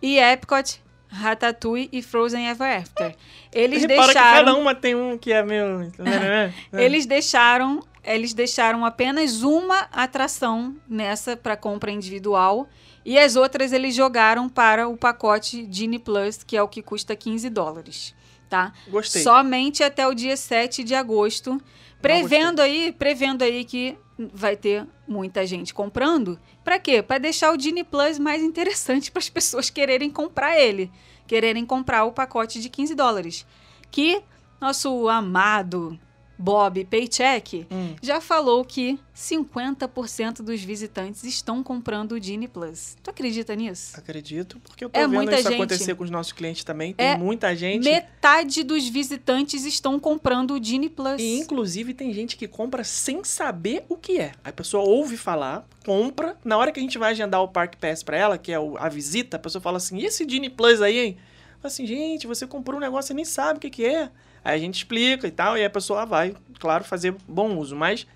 E 0.00 0.18
Epcot, 0.18 0.80
Ratatouille 1.10 1.88
e 1.92 2.02
Frozen 2.02 2.48
Ever 2.48 2.78
After. 2.78 3.14
Eles 3.52 3.82
Repara 3.82 3.98
que 3.98 4.04
deixaram... 4.04 4.44
cada 4.44 4.54
uma 4.56 4.74
tem 4.74 4.94
um 4.94 5.18
que 5.18 5.32
é 5.32 5.42
meio... 5.42 5.92
né? 5.98 6.54
Eles 6.72 7.04
deixaram, 7.04 7.84
eles 8.04 8.32
deixaram 8.32 8.84
apenas 8.84 9.42
uma 9.42 9.88
atração 9.92 10.76
nessa 10.88 11.36
para 11.36 11.56
compra 11.56 11.90
individual 11.90 12.68
e 13.04 13.18
as 13.18 13.34
outras 13.34 13.72
eles 13.72 13.94
jogaram 13.94 14.48
para 14.48 14.86
o 14.88 14.96
pacote 14.96 15.66
Genie 15.70 15.98
Plus, 15.98 16.42
que 16.42 16.56
é 16.56 16.62
o 16.62 16.68
que 16.68 16.82
custa 16.82 17.16
15 17.16 17.48
dólares, 17.50 18.14
tá? 18.50 18.72
Gostei. 18.88 19.22
Somente 19.22 19.82
até 19.82 20.06
o 20.06 20.12
dia 20.12 20.36
7 20.36 20.82
de 20.82 20.94
agosto, 20.94 21.62
prevendo 22.02 22.60
aí, 22.60 22.92
prevendo 22.92 23.42
aí 23.42 23.64
que 23.64 23.96
vai 24.18 24.56
ter 24.56 24.86
muita 25.06 25.46
gente 25.46 25.72
comprando. 25.72 26.38
Para 26.62 26.78
quê? 26.78 27.00
Para 27.00 27.18
deixar 27.18 27.54
o 27.54 27.58
Genie 27.58 27.84
Plus 27.84 28.18
mais 28.18 28.42
interessante 28.42 29.10
para 29.12 29.20
as 29.20 29.30
pessoas 29.30 29.70
quererem 29.70 30.10
comprar 30.10 30.58
ele, 30.58 30.90
quererem 31.26 31.64
comprar 31.64 32.04
o 32.04 32.12
pacote 32.12 32.60
de 32.60 32.68
15 32.68 32.94
dólares, 32.94 33.46
que 33.90 34.20
nosso 34.60 35.08
amado 35.08 35.98
Bob 36.40 36.84
Paycheck 36.86 37.66
Hum. 37.70 37.94
já 38.02 38.20
falou 38.20 38.64
que 38.64 38.98
50% 39.14 40.42
dos 40.42 40.62
visitantes 40.62 41.22
estão 41.24 41.62
comprando 41.62 42.12
o 42.12 42.22
Genie 42.22 42.48
Plus. 42.48 42.96
Tu 43.02 43.10
acredita 43.10 43.54
nisso? 43.54 43.92
Acredito, 43.98 44.58
porque 44.60 44.84
eu 44.84 44.88
tô 44.88 44.98
É 44.98 45.06
vendo 45.06 45.30
isso 45.30 45.42
gente. 45.42 45.54
acontecer 45.54 45.94
com 45.94 46.04
os 46.04 46.10
nossos 46.10 46.32
clientes 46.32 46.64
também. 46.64 46.94
Tem 46.94 47.06
É 47.08 47.16
muita 47.18 47.54
gente. 47.54 47.84
Metade 47.84 48.62
dos 48.62 48.88
visitantes 48.88 49.64
estão 49.64 50.00
comprando 50.00 50.54
o 50.54 50.62
Genie 50.64 50.88
Plus. 50.88 51.20
E 51.20 51.38
inclusive 51.38 51.92
tem 51.92 52.12
gente 52.12 52.36
que 52.36 52.48
compra 52.48 52.82
sem 52.84 53.22
saber 53.22 53.84
o 53.88 53.96
que 53.96 54.18
é. 54.18 54.32
A 54.42 54.50
pessoa 54.50 54.82
ouve 54.82 55.16
falar, 55.18 55.68
compra. 55.84 56.36
Na 56.44 56.56
hora 56.56 56.72
que 56.72 56.80
a 56.80 56.82
gente 56.82 56.96
vai 56.98 57.10
agendar 57.12 57.42
o 57.42 57.48
Park 57.48 57.74
Pass 57.76 58.02
pra 58.02 58.16
ela, 58.16 58.38
que 58.38 58.50
é 58.52 58.56
a 58.78 58.88
visita, 58.88 59.36
a 59.36 59.40
pessoa 59.40 59.60
fala 59.60 59.76
assim: 59.76 59.98
e 59.98 60.06
esse 60.06 60.26
Genie 60.28 60.48
Plus 60.50 60.80
aí, 60.80 60.98
hein? 60.98 61.16
Fala 61.60 61.70
assim, 61.72 61.86
gente, 61.86 62.26
você 62.26 62.46
comprou 62.46 62.78
um 62.78 62.80
negócio 62.80 63.12
e 63.12 63.14
nem 63.14 63.24
sabe 63.24 63.58
o 63.58 63.60
que, 63.60 63.68
que 63.68 63.84
é. 63.84 64.10
Aí 64.44 64.54
a 64.56 64.58
gente 64.58 64.76
explica 64.76 65.26
e 65.26 65.30
tal, 65.30 65.56
e 65.58 65.64
a 65.64 65.70
pessoa 65.70 66.04
vai, 66.06 66.34
claro, 66.58 66.84
fazer 66.84 67.14
bom 67.28 67.56
uso. 67.58 67.76
Mas, 67.76 68.06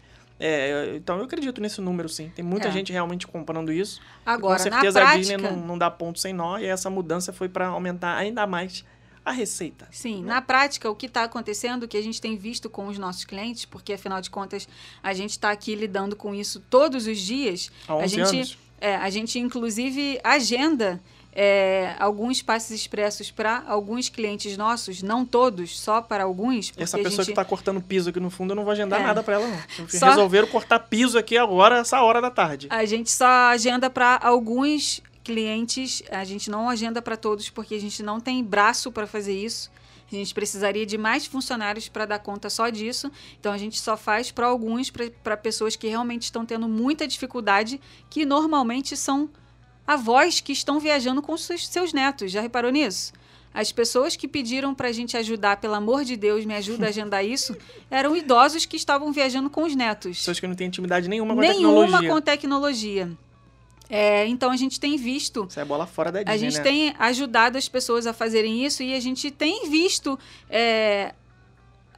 é, 0.40 0.94
então 0.96 1.18
eu 1.18 1.24
acredito 1.24 1.60
nesse 1.60 1.80
número 1.80 2.08
sim. 2.08 2.30
Tem 2.34 2.44
muita 2.44 2.68
É. 2.68 2.70
gente 2.70 2.92
realmente 2.92 3.26
comprando 3.26 3.72
isso. 3.72 4.00
E 4.00 4.04
Agora, 4.30 4.56
com 4.56 4.62
certeza 4.62 5.00
na 5.00 5.06
a 5.06 5.08
prática, 5.10 5.36
Disney 5.36 5.36
não, 5.36 5.56
não 5.66 5.78
dá 5.78 5.90
ponto 5.90 6.18
sem 6.18 6.32
nó, 6.32 6.58
e 6.58 6.66
essa 6.66 6.88
mudança 6.90 7.32
foi 7.32 7.48
pra 7.48 7.66
aumentar 7.68 8.16
ainda 8.16 8.46
mais 8.46 8.84
a 9.24 9.30
receita. 9.32 9.88
Sim, 9.90 10.22
na 10.22 10.42
prática, 10.42 10.90
o 10.90 10.94
que 10.94 11.06
está 11.06 11.24
acontecendo, 11.24 11.84
o 11.84 11.88
que 11.88 11.96
a 11.96 12.02
gente 12.02 12.20
tem 12.20 12.36
visto 12.36 12.68
com 12.68 12.86
os 12.88 12.98
nossos 12.98 13.24
clientes, 13.24 13.64
porque 13.64 13.94
afinal 13.94 14.20
de 14.20 14.28
contas 14.28 14.68
a 15.02 15.14
gente 15.14 15.30
está 15.30 15.50
aqui 15.50 15.74
lidando 15.74 16.14
com 16.14 16.34
isso 16.34 16.60
todos 16.68 17.06
os 17.06 17.18
dias. 17.18 17.70
Há 17.88 17.94
11 17.96 18.04
a 18.04 18.06
gente, 18.24 18.36
anos. 18.36 18.58
É, 18.80 18.96
a 18.96 19.08
gente 19.08 19.38
inclusive 19.38 20.20
agenda 20.22 21.00
é, 21.34 21.96
alguns 21.98 22.40
passes 22.42 22.70
expressos 22.80 23.30
para 23.30 23.64
alguns 23.66 24.08
clientes 24.08 24.56
nossos, 24.56 25.02
não 25.02 25.24
todos, 25.24 25.78
só 25.78 26.00
para 26.00 26.24
alguns. 26.24 26.72
Essa 26.76 26.96
pessoa 26.96 27.24
gente, 27.24 27.26
que 27.26 27.34
tá 27.34 27.44
cortando 27.44 27.80
piso 27.80 28.10
aqui 28.10 28.20
no 28.20 28.30
fundo, 28.30 28.52
eu 28.52 28.56
não 28.56 28.62
vou 28.64 28.72
agendar 28.72 29.00
É. 29.00 29.04
nada 29.04 29.22
pra 29.22 29.34
ela, 29.34 29.46
não. 29.48 29.88
Só- 29.88 30.06
Resolveram 30.10 30.46
cortar 30.46 30.78
piso 30.78 31.18
aqui 31.18 31.36
agora, 31.36 31.78
essa 31.78 32.00
hora 32.02 32.20
da 32.22 32.30
tarde. 32.30 32.68
A 32.70 32.84
gente 32.84 33.10
só 33.10 33.26
agenda 33.50 33.90
para 33.90 34.18
alguns 34.22 35.02
clientes, 35.24 36.02
a 36.10 36.22
gente 36.24 36.50
não 36.50 36.68
agenda 36.68 37.02
para 37.02 37.16
todos 37.16 37.50
porque 37.50 37.74
a 37.74 37.80
gente 37.80 38.02
não 38.02 38.20
tem 38.20 38.42
braço 38.44 38.92
para 38.92 39.06
fazer 39.06 39.34
isso. 39.34 39.70
A 40.12 40.14
gente 40.14 40.32
precisaria 40.34 40.86
de 40.86 40.96
mais 40.98 41.26
funcionários 41.26 41.88
para 41.88 42.04
dar 42.04 42.18
conta 42.20 42.48
só 42.48 42.68
disso. 42.68 43.10
Então 43.40 43.50
a 43.52 43.58
gente 43.58 43.80
só 43.80 43.96
faz 43.96 44.30
para 44.30 44.46
alguns, 44.46 44.92
para 45.22 45.36
pessoas 45.36 45.74
que 45.74 45.88
realmente 45.88 46.22
estão 46.24 46.44
tendo 46.46 46.68
muita 46.68 47.08
dificuldade, 47.08 47.80
que 48.08 48.24
normalmente 48.24 48.96
são 48.96 49.28
avós 49.86 50.40
que 50.40 50.52
estão 50.52 50.78
viajando 50.78 51.20
com 51.22 51.36
seus, 51.36 51.66
seus 51.66 51.92
netos. 51.92 52.30
Já 52.30 52.40
reparou 52.40 52.70
nisso? 52.70 53.12
As 53.52 53.70
pessoas 53.70 54.16
que 54.16 54.26
pediram 54.26 54.74
para 54.74 54.88
a 54.88 54.92
gente 54.92 55.16
ajudar, 55.16 55.58
pelo 55.58 55.74
amor 55.74 56.04
de 56.04 56.16
Deus, 56.16 56.44
me 56.44 56.54
ajuda 56.54 56.86
a 56.86 56.88
agendar 56.88 57.24
isso, 57.24 57.56
eram 57.88 58.16
idosos 58.16 58.66
que 58.66 58.76
estavam 58.76 59.12
viajando 59.12 59.48
com 59.48 59.62
os 59.62 59.76
netos 59.76 60.18
Pessoas 60.18 60.40
que 60.40 60.46
não 60.46 60.56
têm 60.56 60.66
intimidade 60.66 61.08
nenhuma 61.08 61.34
com 61.34 61.40
a 61.40 61.44
nenhuma 61.44 61.82
tecnologia. 61.84 62.10
com 62.10 62.20
tecnologia. 62.20 63.10
É, 63.88 64.26
então 64.26 64.50
a 64.50 64.56
gente 64.56 64.80
tem 64.80 64.96
visto, 64.96 65.46
Isso 65.48 65.60
é 65.60 65.64
bola 65.64 65.86
fora 65.86 66.10
da 66.10 66.22
Disney, 66.22 66.34
a 66.34 66.38
gente 66.38 66.56
né? 66.56 66.62
tem 66.62 66.94
ajudado 66.98 67.58
as 67.58 67.68
pessoas 67.68 68.06
a 68.06 68.12
fazerem 68.12 68.64
isso 68.64 68.82
e 68.82 68.94
a 68.94 68.98
gente 68.98 69.30
tem 69.30 69.68
visto 69.70 70.18
é, 70.48 71.14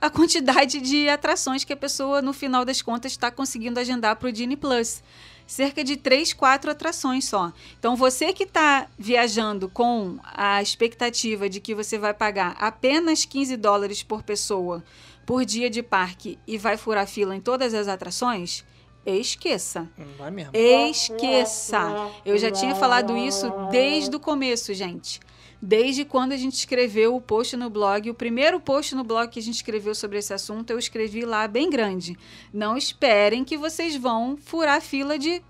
a 0.00 0.10
quantidade 0.10 0.80
de 0.80 1.08
atrações 1.08 1.64
que 1.64 1.72
a 1.72 1.76
pessoa, 1.76 2.20
no 2.20 2.32
final 2.32 2.64
das 2.64 2.82
contas, 2.82 3.12
está 3.12 3.30
conseguindo 3.30 3.80
agendar 3.80 4.16
para 4.16 4.28
o 4.28 4.32
Disney 4.32 4.56
Plus. 4.56 5.02
Cerca 5.46 5.84
de 5.84 5.96
três, 5.96 6.32
quatro 6.32 6.70
atrações 6.70 7.24
só. 7.26 7.52
Então, 7.78 7.94
você 7.94 8.32
que 8.32 8.42
está 8.42 8.88
viajando 8.98 9.68
com 9.68 10.18
a 10.24 10.60
expectativa 10.60 11.48
de 11.48 11.60
que 11.60 11.74
você 11.74 11.96
vai 11.96 12.12
pagar 12.12 12.56
apenas 12.58 13.24
15 13.24 13.56
dólares 13.56 14.02
por 14.02 14.22
pessoa 14.22 14.82
por 15.24 15.44
dia 15.44 15.68
de 15.68 15.82
parque 15.82 16.38
e 16.46 16.56
vai 16.58 16.76
furar 16.76 17.06
fila 17.06 17.34
em 17.34 17.40
todas 17.40 17.74
as 17.74 17.88
atrações, 17.88 18.64
esqueça. 19.04 19.88
Não 19.96 20.14
vai 20.18 20.30
mesmo. 20.30 20.52
Esqueça. 20.54 22.10
Eu 22.24 22.36
já 22.38 22.50
tinha 22.50 22.74
falado 22.74 23.16
isso 23.16 23.50
desde 23.70 24.14
o 24.14 24.20
começo, 24.20 24.74
gente. 24.74 25.20
Desde 25.60 26.04
quando 26.04 26.32
a 26.32 26.36
gente 26.36 26.54
escreveu 26.54 27.16
o 27.16 27.20
post 27.20 27.56
no 27.56 27.70
blog, 27.70 28.10
o 28.10 28.14
primeiro 28.14 28.60
post 28.60 28.94
no 28.94 29.02
blog 29.02 29.28
que 29.30 29.38
a 29.38 29.42
gente 29.42 29.54
escreveu 29.56 29.94
sobre 29.94 30.18
esse 30.18 30.32
assunto, 30.34 30.70
eu 30.70 30.78
escrevi 30.78 31.24
lá 31.24 31.48
bem 31.48 31.70
grande. 31.70 32.16
Não 32.52 32.76
esperem 32.76 33.44
que 33.44 33.56
vocês 33.56 33.96
vão 33.96 34.36
furar 34.36 34.80
fila 34.82 35.18
de 35.18 35.42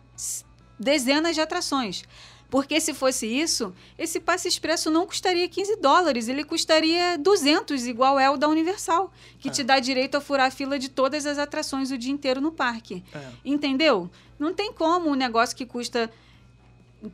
dezenas 0.79 1.35
de 1.35 1.41
atrações. 1.41 2.05
Porque 2.49 2.81
se 2.81 2.95
fosse 2.95 3.27
isso, 3.27 3.75
esse 3.99 4.21
passe 4.21 4.47
expresso 4.47 4.89
não 4.89 5.05
custaria 5.05 5.49
15 5.49 5.77
dólares, 5.77 6.29
ele 6.29 6.45
custaria 6.45 7.19
200, 7.19 7.87
igual 7.89 8.21
é 8.21 8.31
o 8.31 8.37
da 8.37 8.47
Universal, 8.47 9.13
que 9.41 9.49
É. 9.49 9.51
te 9.51 9.65
dá 9.65 9.81
direito 9.81 10.17
a 10.17 10.21
furar 10.21 10.47
a 10.47 10.51
fila 10.51 10.79
de 10.79 10.89
todas 10.89 11.27
as 11.27 11.39
atrações 11.39 11.91
o 11.91 11.99
dia 11.99 12.13
inteiro 12.13 12.41
no 12.41 12.53
parque. 12.53 13.03
É. 13.13 13.21
Entendeu? 13.45 14.09
Não 14.39 14.55
tem 14.55 14.73
como 14.73 15.11
um 15.11 15.15
negócio 15.15 15.57
que 15.57 15.67
custa. 15.67 16.09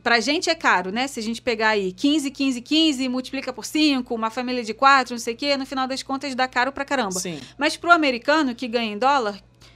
Pra 0.01 0.19
gente 0.19 0.49
é 0.49 0.55
caro, 0.55 0.91
né? 0.91 1.07
Se 1.07 1.19
a 1.19 1.23
gente 1.23 1.41
pegar 1.41 1.69
aí 1.69 1.91
15, 1.91 2.31
15, 2.31 2.61
15, 2.61 3.09
multiplica 3.09 3.51
por 3.51 3.65
5, 3.65 4.15
uma 4.15 4.29
família 4.29 4.63
de 4.63 4.73
4, 4.73 5.13
não 5.13 5.19
sei 5.19 5.33
o 5.33 5.37
quê, 5.37 5.57
no 5.57 5.65
final 5.65 5.85
das 5.87 6.01
contas 6.01 6.33
dá 6.33 6.47
caro 6.47 6.71
pra 6.71 6.85
caramba. 6.85 7.19
Sim. 7.19 7.39
Mas 7.57 7.75
pro 7.75 7.91
americano 7.91 8.55
que 8.55 8.67
ganha 8.67 8.93
em 8.93 8.97
dólar, 8.97 9.33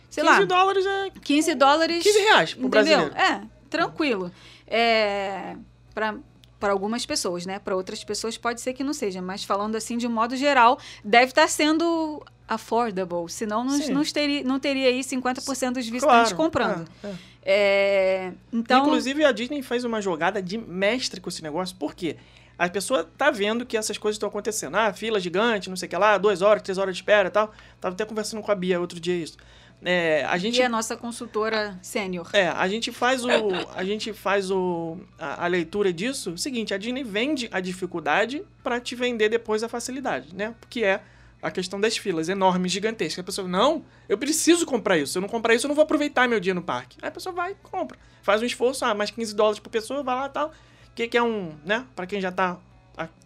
sei 0.09 0.23
15 0.23 0.39
lá, 0.39 0.45
dólares 0.45 0.85
é 0.85 1.09
15 1.21 1.55
dólares. 1.55 2.03
15 2.03 2.19
reais 2.19 2.53
pro 2.53 2.67
Entendeu? 2.67 2.69
brasileiro. 3.09 3.15
É, 3.15 3.41
tranquilo. 3.69 4.31
É, 4.65 5.55
para 5.93 6.71
algumas 6.71 7.05
pessoas, 7.05 7.45
né? 7.45 7.59
Para 7.59 7.75
outras 7.75 8.03
pessoas 8.03 8.37
pode 8.37 8.61
ser 8.61 8.73
que 8.73 8.83
não 8.83 8.93
seja, 8.93 9.21
mas 9.21 9.43
falando 9.43 9.75
assim 9.75 9.97
de 9.97 10.07
um 10.07 10.11
modo 10.11 10.35
geral, 10.35 10.79
deve 11.03 11.31
estar 11.31 11.47
sendo 11.47 12.23
affordable, 12.47 13.29
senão 13.29 13.63
não, 13.63 13.77
não, 13.77 14.03
teria, 14.03 14.43
não 14.43 14.57
teria 14.59 14.87
aí 14.87 15.01
50% 15.01 15.73
dos 15.73 15.85
visitantes 15.87 16.31
Claro, 16.31 16.35
comprando. 16.35 16.87
é, 17.03 17.07
é. 17.07 17.15
É, 17.49 18.33
então, 18.51 18.81
Inclusive, 18.81 19.23
a 19.23 19.31
Disney 19.31 19.61
fez 19.61 19.85
uma 19.85 20.01
jogada 20.01 20.41
de 20.41 20.57
mestre 20.57 21.21
com 21.21 21.29
esse 21.29 21.41
negócio. 21.41 21.73
Por 21.77 21.95
quê? 21.95 22.17
A 22.59 22.67
pessoa 22.67 23.05
tá 23.05 23.31
vendo 23.31 23.65
que 23.65 23.77
essas 23.77 23.97
coisas 23.97 24.15
estão 24.15 24.27
acontecendo. 24.27 24.75
Ah, 24.75 24.91
fila 24.91 25.17
gigante, 25.17 25.69
não 25.69 25.77
sei 25.77 25.87
o 25.87 25.89
que 25.89 25.95
lá, 25.95 26.17
duas 26.17 26.41
horas, 26.41 26.61
três 26.61 26.77
horas 26.77 26.93
de 26.93 27.01
espera 27.01 27.29
e 27.29 27.31
tal. 27.31 27.53
Tava 27.79 27.95
até 27.95 28.03
conversando 28.03 28.41
com 28.41 28.51
a 28.51 28.55
Bia 28.55 28.81
outro 28.81 28.99
dia 28.99 29.15
isso. 29.15 29.37
É, 29.81 30.25
a 30.25 30.37
gente 30.37 30.57
e 30.57 30.61
a 30.61 30.67
nossa 30.67 30.97
consultora 30.97 31.79
sênior. 31.81 32.29
É, 32.33 32.49
a 32.49 32.67
gente 32.67 32.91
faz 32.91 33.23
o. 33.23 33.29
A 33.75 33.83
gente 33.85 34.11
faz 34.11 34.51
o. 34.51 34.97
A, 35.17 35.45
a 35.45 35.47
leitura 35.47 35.93
disso. 35.93 36.37
Seguinte, 36.37 36.73
a 36.73 36.77
Disney 36.77 37.03
vende 37.03 37.47
a 37.51 37.61
dificuldade 37.61 38.43
para 38.61 38.79
te 38.81 38.93
vender 38.93 39.29
depois 39.29 39.63
a 39.63 39.69
facilidade, 39.69 40.35
né? 40.35 40.53
Porque 40.59 40.83
é 40.83 41.01
a 41.41 41.51
questão 41.51 41.79
das 41.79 41.95
filas 41.97 42.29
enormes, 42.29 42.71
gigantescas. 42.71 43.19
A 43.19 43.23
pessoa, 43.23 43.47
não, 43.47 43.85
eu 44.09 44.17
preciso 44.17 44.65
comprar 44.65 44.97
isso. 44.97 45.13
Se 45.13 45.17
eu 45.17 45.21
não 45.21 45.29
comprar 45.29 45.53
isso, 45.53 45.65
eu 45.65 45.69
não 45.69 45.75
vou 45.75 45.83
aproveitar 45.83 46.27
meu 46.27 46.39
dia 46.39 46.53
no 46.53 46.61
parque. 46.61 46.97
Aí 47.01 47.09
a 47.09 47.11
pessoa 47.11 47.33
vai 47.33 47.51
e 47.51 47.55
compra. 47.55 47.97
Faz 48.21 48.41
um 48.41 48.45
esforço, 48.45 48.83
ah, 48.85 48.93
mais 48.93 49.11
15 49.11 49.35
dólares 49.35 49.59
por 49.59 49.69
pessoa, 49.69 50.01
vai 50.03 50.15
lá 50.15 50.25
e 50.25 50.29
tal. 50.29 50.51
Que, 50.95 51.07
que 51.07 51.17
é 51.17 51.21
um, 51.23 51.53
né? 51.63 51.85
Pra 51.95 52.05
quem 52.07 52.19
já 52.19 52.31
tá. 52.31 52.57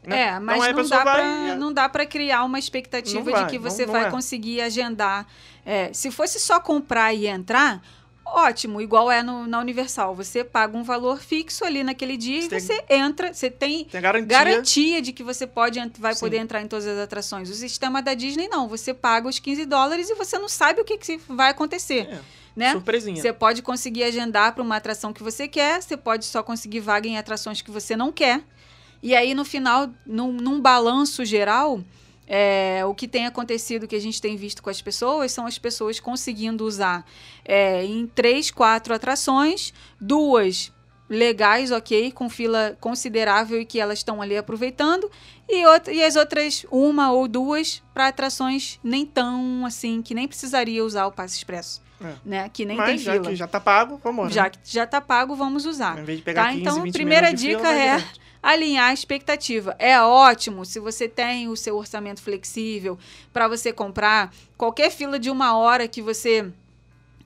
Né? 0.06 0.24
É, 0.24 0.40
mas 0.40 0.58
então, 0.58 0.64
aí 0.64 0.72
a 0.72 0.74
não, 0.76 0.90
dá 0.90 1.04
vai. 1.06 1.14
pra, 1.16 1.24
e- 1.24 1.56
não 1.56 1.74
dá 1.74 1.88
pra 1.90 2.06
criar 2.06 2.44
uma 2.44 2.60
expectativa 2.60 3.24
Não 3.24 3.32
vai, 3.32 3.46
de 3.46 3.52
que 3.52 3.58
não- 3.58 3.70
você 3.70 3.86
não 3.86 3.94
vai 3.94 4.08
é. 4.08 4.12
conseguir 4.12 4.60
agendar. 4.60 5.26
É, 5.66 5.94
se 5.94 6.12
fosse 6.12 6.40
só 6.42 6.60
comprar 6.60 7.14
e 7.14 7.26
entrar, 7.28 7.82
ótimo, 8.26 8.82
igual 8.82 9.12
é 9.12 9.22
no- 9.24 9.46
na 9.48 9.60
Universal. 9.60 10.16
Você 10.16 10.44
paga 10.44 10.78
um 10.78 10.84
valor 10.84 11.20
fixo 11.22 11.66
ali 11.66 11.84
naquele 11.84 12.16
dia 12.18 12.42
Você 12.42 12.46
e 12.46 12.50
tem- 12.50 12.60
você 12.62 12.84
entra, 12.90 13.34
você 13.34 13.50
tem 13.50 13.86
Tem 13.86 14.02
garantia. 14.02 14.28
garantia 14.28 15.02
de 15.02 15.12
que 15.12 15.24
você 15.24 15.46
pode 15.46 15.80
vai 16.00 16.14
Sim. 16.14 16.20
poder 16.22 16.38
entrar 16.38 16.62
em 16.62 16.68
todas 16.68 16.88
as 16.88 16.98
atrações. 17.00 17.50
O 17.50 17.54
sistema 17.54 18.02
da 18.02 18.14
Disney 18.14 18.48
não, 18.48 18.68
você 18.68 18.94
paga 18.94 19.28
os 19.28 19.40
15 19.40 19.66
dólares 19.66 20.10
e 20.10 20.16
você 20.16 20.38
não 20.40 20.48
sabe 20.50 20.82
o 20.82 20.86
que, 20.86 20.98
que 20.98 21.18
vai 21.28 21.50
acontecer, 21.50 22.08
É, 22.10 22.20
né? 22.56 22.72
Surpresinha. 22.72 23.22
Você 23.22 23.34
pode 23.34 23.62
conseguir 23.62 24.04
agendar 24.04 24.54
para 24.54 24.64
uma 24.64 24.76
atração 24.78 25.12
que 25.12 25.24
você 25.24 25.48
quer, 25.48 25.82
você 25.82 25.98
pode 25.98 26.26
só 26.26 26.42
conseguir 26.42 26.80
vaga 26.80 27.08
em 27.08 27.18
atrações 27.18 27.62
que 27.62 27.72
você 27.72 27.96
não 27.96 28.12
quer. 28.12 28.42
E 29.04 29.16
aí, 29.16 29.34
no 29.34 29.44
final, 29.44 29.90
num, 30.06 30.32
num 30.32 30.62
balanço 30.62 31.26
geral, 31.26 31.82
é, 32.34 32.82
o 32.86 32.96
que 32.96 33.10
tem 33.10 33.26
acontecido, 33.26 33.86
que 33.86 33.96
a 33.96 34.00
gente 34.00 34.22
tem 34.22 34.38
visto 34.38 34.64
com 34.64 34.70
as 34.70 34.82
pessoas, 34.82 35.34
são 35.34 35.46
as 35.46 35.60
pessoas 35.60 36.00
conseguindo 36.00 36.66
usar 36.66 37.06
é, 37.44 37.84
em 37.84 38.08
três, 38.08 38.50
quatro 38.50 38.94
atrações, 38.94 39.74
duas 40.00 40.72
legais, 41.10 41.72
ok, 41.72 42.10
com 42.14 42.30
fila 42.30 42.78
considerável 42.80 43.60
e 43.60 43.66
que 43.66 43.82
elas 43.82 44.00
estão 44.00 44.22
ali 44.22 44.38
aproveitando, 44.38 45.12
e, 45.50 45.66
outra, 45.66 45.92
e 45.94 46.02
as 46.02 46.16
outras, 46.16 46.66
uma 46.72 47.12
ou 47.12 47.28
duas, 47.28 47.84
para 47.94 48.08
atrações 48.08 48.80
nem 48.82 49.06
tão 49.06 49.66
assim, 49.66 50.02
que 50.02 50.14
nem 50.14 50.26
precisaria 50.26 50.86
usar 50.86 51.08
o 51.08 51.12
passe 51.12 51.36
expresso. 51.36 51.82
É. 52.00 52.14
Né? 52.24 52.50
Que 52.50 52.64
nem 52.64 52.78
Mas 52.78 52.88
tem 52.92 52.98
já 52.98 53.12
fila. 53.12 53.30
que 53.30 53.36
já 53.36 53.48
tá 53.48 53.60
pago, 53.60 54.00
vamos 54.02 54.34
Já 54.34 54.50
que 54.50 54.58
já 54.64 54.88
tá 54.88 55.02
pago, 55.02 55.36
vamos 55.36 55.66
usar. 55.66 56.00
Em 56.00 56.06
vez 56.06 56.20
de 56.20 56.24
pegar 56.24 56.46
Tá? 56.46 56.52
15, 56.52 56.62
Então, 56.62 56.82
20 56.84 56.94
primeira 56.94 57.28
fila, 57.28 57.38
dica 57.38 57.62
vai 57.62 57.90
é. 57.90 58.04
Alinhar 58.42 58.90
a 58.90 58.94
expectativa. 58.94 59.76
É 59.78 60.00
ótimo 60.02 60.66
se 60.66 60.80
você 60.80 61.08
tem 61.08 61.48
o 61.48 61.56
seu 61.56 61.78
orçamento 61.78 62.22
flexível 62.22 62.98
para 63.32 63.48
você 63.48 63.72
comprar 63.72 64.34
qualquer 64.58 64.90
fila 64.92 65.20
de 65.20 65.30
uma 65.30 65.58
hora 65.58 65.88
que 65.88 66.02
você 66.02 66.52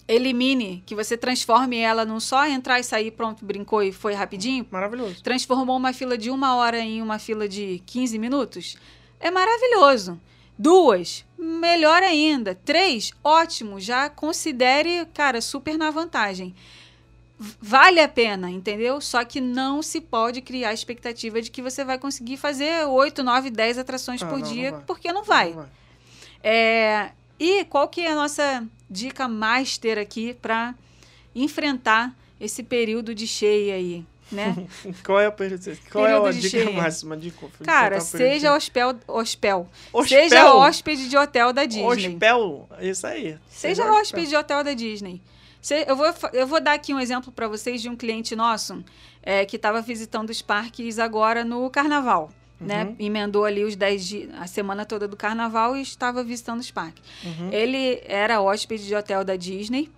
elimine, 0.08 0.84
que 0.86 0.94
você 0.94 1.18
transforme 1.18 1.78
ela 1.78 2.06
num 2.06 2.20
só 2.20 2.46
entrar 2.46 2.80
e 2.80 2.84
sair, 2.84 3.12
pronto, 3.12 3.44
brincou 3.44 3.82
e 3.82 3.92
foi 3.92 4.14
rapidinho. 4.14 4.66
Maravilhoso. 4.70 5.22
Transformou 5.24 5.78
uma 5.78 5.94
fila 5.94 6.18
de 6.18 6.30
uma 6.30 6.56
hora 6.56 6.80
em 6.80 7.02
uma 7.02 7.18
fila 7.18 7.48
de 7.48 7.82
15 7.86 8.20
minutos. 8.20 8.78
É 9.20 9.32
maravilhoso. 9.32 10.20
Duas, 10.58 11.26
melhor 11.38 12.02
ainda. 12.02 12.56
Três, 12.56 13.12
ótimo. 13.24 13.80
Já 13.80 14.10
considere, 14.10 15.06
cara, 15.14 15.42
super 15.42 15.78
na 15.78 15.90
vantagem. 15.90 16.56
Vale 17.38 18.00
a 18.00 18.08
pena, 18.08 18.50
entendeu? 18.50 19.02
Só 19.02 19.24
que 19.26 19.42
não 19.42 19.82
se 19.82 20.00
pode 20.00 20.42
criar 20.42 20.70
a 20.70 20.74
expectativa 20.74 21.42
de 21.42 21.52
que 21.52 21.62
você 21.62 21.84
vai 21.84 21.98
conseguir 22.00 22.38
fazer 22.38 22.86
8, 22.88 23.22
9, 23.24 23.50
10 23.50 23.78
atrações 23.78 24.24
Ah, 24.24 24.26
por 24.28 24.40
não, 24.40 24.46
não 24.46 24.54
dia, 24.54 24.72
vai. 24.72 24.82
porque 24.88 25.12
não 25.12 25.24
vai. 25.24 25.50
Não 25.50 25.56
vai. 25.58 25.68
É, 26.42 27.12
e 27.40 27.66
qual 27.66 27.88
que 27.90 28.02
é 28.02 28.12
a 28.12 28.16
nossa 28.16 28.64
dica 28.90 29.28
master 29.28 29.98
aqui 29.98 30.34
para 30.34 30.74
enfrentar 31.36 32.16
esse 32.40 32.64
período 32.64 33.14
de 33.14 33.28
cheia 33.28 33.76
aí, 33.76 34.06
né? 34.32 34.68
Qual 35.04 35.20
é 35.20 35.26
a, 35.28 35.32
qual 35.32 36.06
é 36.08 36.14
a 36.14 36.32
dica 36.32 36.50
cheia. 36.50 36.72
máxima 36.72 37.18
de? 37.18 37.34
Cara, 37.64 38.00
seja 38.00 38.54
hospel, 38.56 38.96
hospel, 39.08 39.68
Hospel? 39.92 40.08
seja 40.30 40.54
hóspede 40.56 41.10
de 41.10 41.18
hotel 41.18 41.52
da 41.54 41.66
Disney. 41.66 42.14
Hospel, 42.14 42.70
isso 42.82 43.08
aí. 43.08 43.38
Seja 43.50 43.92
hóspede 43.92 44.28
de 44.28 44.36
hotel 44.36 44.64
da 44.64 44.74
Disney. 44.74 45.22
Eu, 45.74 45.96
vou, 45.96 46.06
eu 46.34 46.46
vou 46.46 46.62
dar 46.62 46.74
aqui 46.74 46.94
um 46.94 47.00
exemplo 47.00 47.32
para 47.32 47.48
vocês 47.48 47.82
de 47.82 47.90
um 47.90 47.96
cliente 47.96 48.36
nosso 48.36 48.84
é, 49.24 49.46
que 49.46 49.56
estava 49.56 49.82
visitando 49.82 50.30
os 50.30 50.42
parques 50.42 51.00
agora 51.00 51.44
no 51.44 51.70
carnaval. 51.70 52.32
Né? 52.60 52.86
Uhum. 52.86 52.96
Emendou 53.00 53.44
ali 53.44 53.64
os 53.64 53.76
10 53.76 54.06
dias, 54.06 54.30
a 54.40 54.48
semana 54.48 54.86
toda 54.86 55.08
do 55.08 55.18
carnaval 55.18 55.76
e 55.76 55.82
estava 55.82 56.24
visitando 56.24 56.62
os 56.62 56.72
parques. 56.72 57.04
Uhum. 57.24 57.50
Ele 57.52 58.02
era 58.06 58.42
hóspede 58.42 58.86
de 58.86 58.96
hotel 58.96 59.26
da 59.26 59.36
Disney 59.36 59.90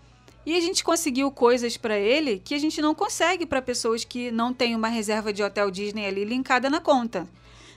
e 0.45 0.55
a 0.55 0.61
gente 0.61 0.83
conseguiu 0.83 1.29
coisas 1.29 1.75
para 1.77 1.99
ele 1.99 2.41
que 2.43 2.55
a 2.55 2.57
gente 2.57 2.81
não 2.81 2.95
consegue 2.95 3.45
para 3.45 3.61
pessoas 3.61 4.03
que 4.03 4.31
não 4.31 4.53
têm 4.53 4.75
uma 4.75 4.87
reserva 4.87 5.31
de 5.31 5.43
hotel 5.43 5.69
Disney 5.69 6.05
ali 6.05 6.23
linkada 6.23 6.69
na 6.69 6.79
conta. 6.79 7.27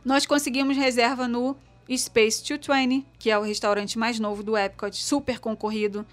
Nós 0.04 0.24
conseguimos 0.24 0.76
reserva 0.76 1.26
no 1.26 1.56
Space 1.94 2.40
220, 2.42 3.04
que 3.18 3.30
é 3.30 3.36
o 3.36 3.42
restaurante 3.42 3.98
mais 3.98 4.20
novo 4.20 4.42
do 4.42 4.56
Epcot, 4.56 4.96
super 4.96 5.40
concorrido. 5.40 6.06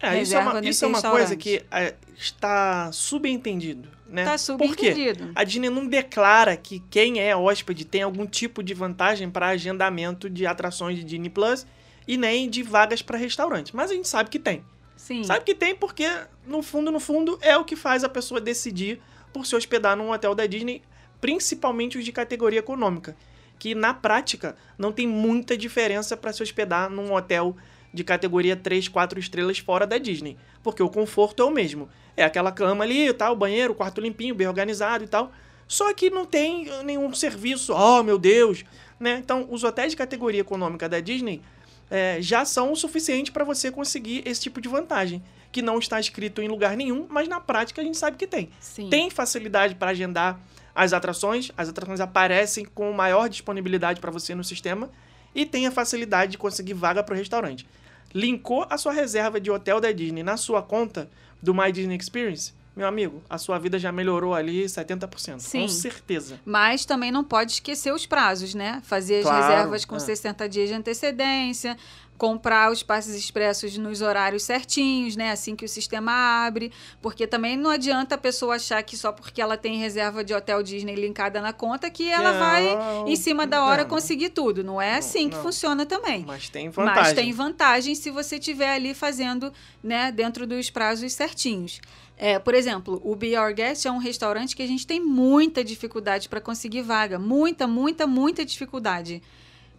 É, 0.00 0.22
isso 0.22 0.36
é 0.36 0.38
uma, 0.38 0.60
isso 0.60 0.84
é 0.84 0.88
uma 0.88 1.02
coisa 1.02 1.36
que 1.36 1.62
é, 1.70 1.94
está 2.16 2.90
subentendido, 2.92 3.88
né? 4.08 4.24
Tá 4.24 4.36
Por 4.56 4.76
quê? 4.76 4.92
subentendido. 4.92 5.32
A 5.34 5.42
Disney 5.42 5.70
não 5.70 5.86
declara 5.86 6.56
que 6.56 6.80
quem 6.88 7.20
é 7.20 7.36
hóspede 7.36 7.84
tem 7.84 8.02
algum 8.02 8.26
tipo 8.26 8.62
de 8.62 8.74
vantagem 8.74 9.28
para 9.28 9.48
agendamento 9.48 10.30
de 10.30 10.46
atrações 10.46 10.96
de 10.96 11.04
Disney 11.04 11.30
Plus 11.30 11.66
e 12.06 12.16
nem 12.16 12.48
de 12.48 12.62
vagas 12.62 13.02
para 13.02 13.18
restaurante. 13.18 13.74
Mas 13.74 13.90
a 13.90 13.94
gente 13.94 14.08
sabe 14.08 14.30
que 14.30 14.38
tem. 14.38 14.64
Sim. 14.96 15.24
Sabe 15.24 15.44
que 15.44 15.54
tem 15.54 15.74
porque, 15.74 16.08
no 16.46 16.62
fundo, 16.62 16.90
no 16.90 17.00
fundo, 17.00 17.38
é 17.40 17.56
o 17.56 17.64
que 17.64 17.76
faz 17.76 18.02
a 18.02 18.08
pessoa 18.08 18.40
decidir 18.40 19.00
por 19.32 19.46
se 19.46 19.54
hospedar 19.54 19.96
num 19.96 20.10
hotel 20.10 20.34
da 20.34 20.46
Disney, 20.46 20.82
principalmente 21.20 21.98
os 21.98 22.04
de 22.04 22.12
categoria 22.12 22.60
econômica. 22.60 23.16
Que 23.58 23.74
na 23.74 23.92
prática 23.92 24.56
não 24.76 24.92
tem 24.92 25.06
muita 25.06 25.56
diferença 25.56 26.16
para 26.16 26.32
se 26.32 26.42
hospedar 26.42 26.88
num 26.88 27.12
hotel 27.12 27.56
de 27.98 28.04
categoria 28.04 28.56
3, 28.56 28.88
4 28.88 29.18
estrelas 29.18 29.58
fora 29.58 29.86
da 29.86 29.98
Disney. 29.98 30.36
Porque 30.62 30.82
o 30.82 30.88
conforto 30.88 31.42
é 31.42 31.44
o 31.44 31.50
mesmo. 31.50 31.88
É 32.16 32.24
aquela 32.24 32.52
cama 32.52 32.84
ali, 32.84 33.12
tal, 33.12 33.36
banheiro, 33.36 33.74
quarto 33.74 34.00
limpinho, 34.00 34.34
bem 34.34 34.46
organizado 34.46 35.04
e 35.04 35.08
tal. 35.08 35.32
Só 35.66 35.92
que 35.92 36.08
não 36.08 36.24
tem 36.24 36.66
nenhum 36.84 37.12
serviço, 37.12 37.74
oh 37.74 38.02
meu 38.02 38.18
Deus, 38.18 38.64
né? 38.98 39.18
Então, 39.22 39.46
os 39.50 39.64
hotéis 39.64 39.90
de 39.90 39.96
categoria 39.96 40.40
econômica 40.40 40.88
da 40.88 40.98
Disney 40.98 41.42
é, 41.90 42.18
já 42.20 42.44
são 42.44 42.72
o 42.72 42.76
suficiente 42.76 43.30
para 43.30 43.44
você 43.44 43.70
conseguir 43.70 44.22
esse 44.26 44.40
tipo 44.40 44.60
de 44.60 44.68
vantagem, 44.68 45.22
que 45.52 45.60
não 45.60 45.78
está 45.78 46.00
escrito 46.00 46.40
em 46.40 46.48
lugar 46.48 46.76
nenhum, 46.76 47.06
mas 47.10 47.28
na 47.28 47.40
prática 47.40 47.82
a 47.82 47.84
gente 47.84 47.98
sabe 47.98 48.16
que 48.16 48.26
tem. 48.26 48.48
Sim. 48.60 48.88
Tem 48.88 49.10
facilidade 49.10 49.74
para 49.74 49.90
agendar 49.90 50.40
as 50.74 50.92
atrações, 50.92 51.50
as 51.56 51.68
atrações 51.68 52.00
aparecem 52.00 52.64
com 52.64 52.92
maior 52.92 53.28
disponibilidade 53.28 54.00
para 54.00 54.10
você 54.10 54.34
no 54.34 54.44
sistema 54.44 54.90
e 55.34 55.44
tem 55.44 55.66
a 55.66 55.70
facilidade 55.70 56.32
de 56.32 56.38
conseguir 56.38 56.74
vaga 56.74 57.02
para 57.02 57.14
o 57.14 57.16
restaurante. 57.16 57.66
Linkou 58.14 58.66
a 58.68 58.78
sua 58.78 58.92
reserva 58.92 59.40
de 59.40 59.50
hotel 59.50 59.80
da 59.80 59.92
Disney 59.92 60.22
na 60.22 60.36
sua 60.36 60.62
conta 60.62 61.10
do 61.42 61.54
My 61.54 61.70
Disney 61.70 61.96
Experience, 61.96 62.52
meu 62.78 62.86
amigo, 62.86 63.20
a 63.28 63.38
sua 63.38 63.58
vida 63.58 63.76
já 63.76 63.90
melhorou 63.90 64.32
ali 64.32 64.64
70%. 64.64 65.40
Sim. 65.40 65.62
Com 65.62 65.68
certeza. 65.68 66.38
Mas 66.44 66.84
também 66.84 67.10
não 67.10 67.24
pode 67.24 67.52
esquecer 67.52 67.92
os 67.92 68.06
prazos, 68.06 68.54
né? 68.54 68.80
Fazer 68.84 69.16
as 69.16 69.22
Claro, 69.24 69.42
reservas 69.42 69.84
com 69.84 69.96
é. 69.96 69.98
60 69.98 70.48
dias 70.48 70.68
de 70.68 70.74
antecedência, 70.76 71.76
comprar 72.18 72.70
os 72.72 72.82
passes 72.82 73.14
expressos 73.14 73.78
nos 73.78 74.02
horários 74.02 74.42
certinhos, 74.42 75.14
né? 75.14 75.30
Assim 75.30 75.54
que 75.54 75.64
o 75.64 75.68
sistema 75.68 76.12
abre, 76.46 76.72
porque 77.00 77.26
também 77.26 77.56
não 77.56 77.70
adianta 77.70 78.16
a 78.16 78.18
pessoa 78.18 78.56
achar 78.56 78.82
que 78.82 78.96
só 78.96 79.12
porque 79.12 79.40
ela 79.40 79.56
tem 79.56 79.78
reserva 79.78 80.24
de 80.24 80.34
hotel 80.34 80.60
Disney 80.62 80.96
linkada 80.96 81.40
na 81.40 81.52
conta 81.52 81.88
que 81.88 82.10
ela 82.10 82.32
Não, 82.32 82.38
vai 82.40 83.08
em 83.08 83.14
cima 83.16 83.46
da 83.46 83.64
hora 83.64 83.84
não. 83.84 83.88
conseguir 83.90 84.30
tudo. 84.30 84.64
Não 84.64 84.82
é 84.82 84.92
Não, 84.92 84.98
assim 84.98 85.28
que 85.30 85.36
não. 85.36 85.42
funciona 85.44 85.86
também. 85.86 86.24
Mas 86.26 86.48
tem 86.48 86.68
vantagem. 86.68 87.02
Mas 87.02 87.12
tem 87.12 87.32
vantagem 87.32 87.94
se 87.94 88.10
você 88.10 88.36
estiver 88.36 88.74
ali 88.74 88.92
fazendo, 88.94 89.52
né, 89.82 90.10
dentro 90.10 90.44
dos 90.46 90.68
prazos 90.70 91.12
certinhos. 91.12 91.80
É, 92.16 92.36
por 92.40 92.52
exemplo, 92.52 93.00
o 93.04 93.14
Be 93.14 93.38
Our 93.38 93.54
Guest 93.54 93.86
é 93.86 93.92
um 93.92 93.98
restaurante 93.98 94.56
que 94.56 94.62
a 94.62 94.66
gente 94.66 94.84
tem 94.84 94.98
muita 94.98 95.62
dificuldade 95.62 96.28
para 96.28 96.40
conseguir 96.40 96.82
vaga. 96.82 97.16
Muita, 97.16 97.68
muita, 97.68 98.08
muita 98.08 98.44
dificuldade. 98.44 99.22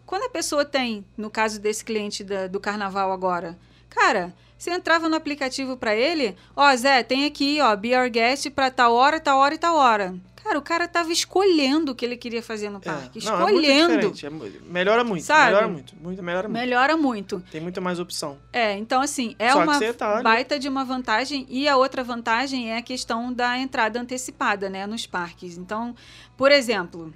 Quando 0.10 0.24
a 0.24 0.30
pessoa 0.30 0.66
tem, 0.66 1.06
no 1.16 1.30
caso 1.30 1.60
desse 1.62 1.86
cliente 1.86 2.24
da- 2.24 2.48
do 2.48 2.60
carnaval 2.60 3.12
agora, 3.12 3.56
cara, 3.88 4.34
você 4.58 4.72
entrava 4.72 5.08
no 5.08 5.16
aplicativo 5.16 5.78
para 5.78 5.96
ele, 5.96 6.36
ó, 6.56 6.76
Zé, 6.76 7.04
tem 7.04 7.26
aqui, 7.26 7.60
ó, 7.62 7.76
Be 7.76 7.96
Our 7.96 8.10
Guest 8.10 8.50
para 8.50 8.72
tal 8.72 8.92
hora, 8.96 9.20
tal 9.20 9.38
hora 9.38 9.54
e 9.54 9.58
tal 9.60 9.76
hora. 9.76 10.16
Cara, 10.44 10.58
o 10.58 10.64
cara 10.64 10.88
tava 10.88 11.12
escolhendo 11.14 11.92
o 11.92 11.96
que 11.96 12.04
ele 12.04 12.18
queria 12.18 12.42
fazer 12.42 12.72
no 12.72 12.78
É, 12.78 12.82
parque. 12.82 13.24
não, 13.24 13.36
é 13.36 13.52
muito 13.52 13.70
escolhendo. 13.70 14.26
é 14.26 14.30
mu- 14.32 14.52
melhora 14.72 15.04
muito, 15.04 15.24
Sabe? 15.26 15.46
melhora 15.46 15.68
muito, 15.68 15.96
muito, 16.02 16.24
melhora 16.24 16.48
muito. 16.50 16.60
Melhora 16.60 16.98
muito. 16.98 17.44
Tem 17.52 17.62
muito 17.62 17.80
mais 17.80 18.00
opção. 18.00 18.40
É, 18.52 18.76
então 18.78 19.00
assim, 19.02 19.36
é 19.38 19.52
Só 19.52 19.62
uma 19.62 19.80
tá 19.94 20.24
baita 20.24 20.58
de 20.58 20.68
uma 20.68 20.84
vantagem 20.84 21.46
e 21.50 21.68
a 21.70 21.78
outra 21.78 22.04
vantagem 22.04 22.72
é 22.72 22.78
a 22.78 22.82
questão 22.82 23.32
da 23.32 23.60
entrada 23.60 24.00
antecipada, 24.02 24.72
né, 24.72 24.88
nos 24.88 25.06
parques. 25.06 25.56
Então, 25.56 25.94
por 26.36 26.52
exemplo, 26.52 27.14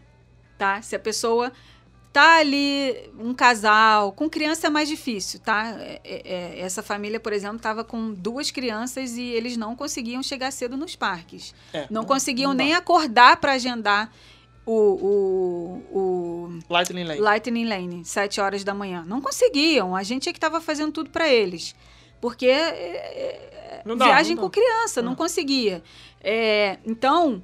tá? 0.56 0.80
Se 0.84 0.96
a 0.96 1.00
pessoa 1.00 1.52
tá 2.14 2.38
ali 2.38 3.10
um 3.20 3.34
casal 3.34 4.12
com 4.12 4.30
criança 4.30 4.68
é 4.68 4.70
mais 4.70 4.88
difícil, 4.88 5.40
tá? 5.40 5.76
É- 5.80 6.00
é- 6.04 6.22
é, 6.26 6.60
essa 6.60 6.84
família, 6.84 7.20
por 7.20 7.34
exemplo, 7.34 7.58
estava 7.58 7.84
com 7.84 8.14
duas 8.14 8.52
crianças 8.52 9.18
e 9.18 9.24
eles 9.24 9.58
não 9.58 9.76
conseguiam 9.76 10.22
chegar 10.22 10.52
cedo 10.52 10.78
nos 10.78 10.96
parques. 10.96 11.56
É, 11.74 11.88
Não 11.90 12.06
conseguiam 12.06 12.52
não 12.52 12.58
nem 12.58 12.76
acordar 12.76 13.38
para 13.38 13.54
agendar 13.54 14.14
o, 14.66 14.72
o, 14.74 15.98
o 16.00 16.60
Lightning 16.70 17.04
Lane. 17.04 17.20
Lightning 17.20 17.66
Lane, 17.66 18.06
7 18.06 18.40
horas 18.40 18.64
da 18.64 18.74
manhã. 18.76 19.04
Não 19.08 19.20
conseguiam. 19.20 19.96
A 19.96 20.04
gente 20.04 20.30
é 20.30 20.32
que 20.32 20.38
estava 20.38 20.62
fazendo 20.62 20.92
tudo 20.92 21.10
para 21.10 21.28
eles. 21.28 21.76
Porque 22.22 22.46
é, 22.46 22.70
é, 22.70 23.82
Não 23.84 23.98
dá, 23.98 24.06
viagem 24.06 24.36
não 24.36 24.44
com 24.44 24.50
dá. 24.50 24.54
criança, 24.54 25.02
não 25.02 25.10
Não. 25.10 25.16
conseguia. 25.18 25.84
Então, 26.86 27.42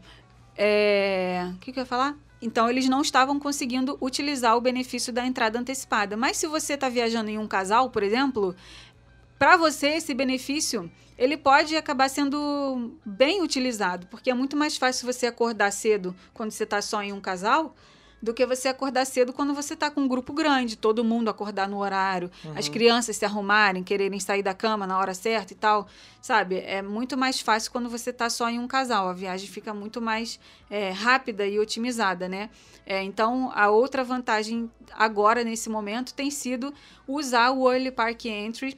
o 1.56 1.58
que, 1.60 1.72
que 1.74 1.80
eu 1.80 1.82
ia 1.82 1.86
falar? 1.88 2.16
Então, 2.42 2.70
eles 2.70 2.88
não 2.88 3.02
estavam 3.02 3.40
conseguindo 3.40 3.98
utilizar 4.00 4.56
o 4.56 4.62
benefício 4.62 5.12
da 5.12 5.26
entrada 5.26 5.60
antecipada. 5.60 6.16
Mas 6.16 6.38
se 6.38 6.48
você 6.48 6.74
está 6.74 6.88
viajando 6.88 7.30
em 7.30 7.38
um 7.38 7.48
casal, 7.48 7.90
por 7.90 8.02
exemplo, 8.02 8.56
para 9.38 9.58
você 9.58 9.90
esse 9.90 10.14
benefício 10.14 10.90
ele 11.20 11.36
pode 11.36 11.76
acabar 11.76 12.10
sendo 12.10 12.98
bem 13.06 13.44
utilizado, 13.44 14.08
porque 14.08 14.32
é 14.32 14.34
muito 14.34 14.56
mais 14.56 14.78
fácil 14.78 15.06
você 15.06 15.28
acordar 15.28 15.70
cedo 15.72 16.16
quando 16.34 16.52
você 16.52 16.64
está 16.64 16.82
só 16.82 17.04
em 17.04 17.12
um 17.12 17.20
casal 17.20 17.76
do 18.22 18.34
que 18.34 18.46
você 18.46 18.68
acordar 18.68 19.06
cedo 19.06 19.32
quando 19.32 19.54
você 19.54 19.74
está 19.74 19.90
com 19.90 20.02
um 20.02 20.08
grupo 20.08 20.34
grande, 20.34 20.76
todo 20.76 21.04
mundo 21.04 21.30
acordar 21.30 21.68
no 21.70 21.78
horário, 21.78 22.30
as 22.56 22.68
Uhum. 22.68 22.74
crianças 22.74 23.16
se 23.16 23.26
arrumarem, 23.26 23.84
quererem 23.84 24.20
sair 24.20 24.44
da 24.44 24.54
cama 24.54 24.86
na 24.86 24.98
hora 24.98 25.14
certa 25.14 25.54
e 25.54 25.56
tal, 25.56 25.88
sabe? 26.22 26.58
É 26.60 26.82
muito 26.82 27.18
mais 27.18 27.40
fácil 27.40 27.72
quando 27.72 27.90
você 27.90 28.10
está 28.10 28.30
só 28.30 28.50
em 28.50 28.60
um 28.60 28.68
casal. 28.68 29.08
A 29.08 29.14
viagem 29.14 29.48
fica 29.48 29.74
muito 29.74 30.02
mais 30.02 30.40
é, 30.70 30.92
rápida 30.92 31.48
e 31.48 31.58
otimizada, 31.60 32.28
né? 32.28 32.50
É, 32.86 33.02
então, 33.04 33.52
a 33.56 33.70
outra 33.70 34.04
vantagem 34.04 34.70
agora, 34.98 35.44
nesse 35.44 35.70
momento, 35.70 36.14
tem 36.14 36.30
sido 36.32 36.74
usar 37.08 37.52
o 37.52 37.72
Early 37.72 37.92
Park 37.92 38.26
Entry 38.26 38.78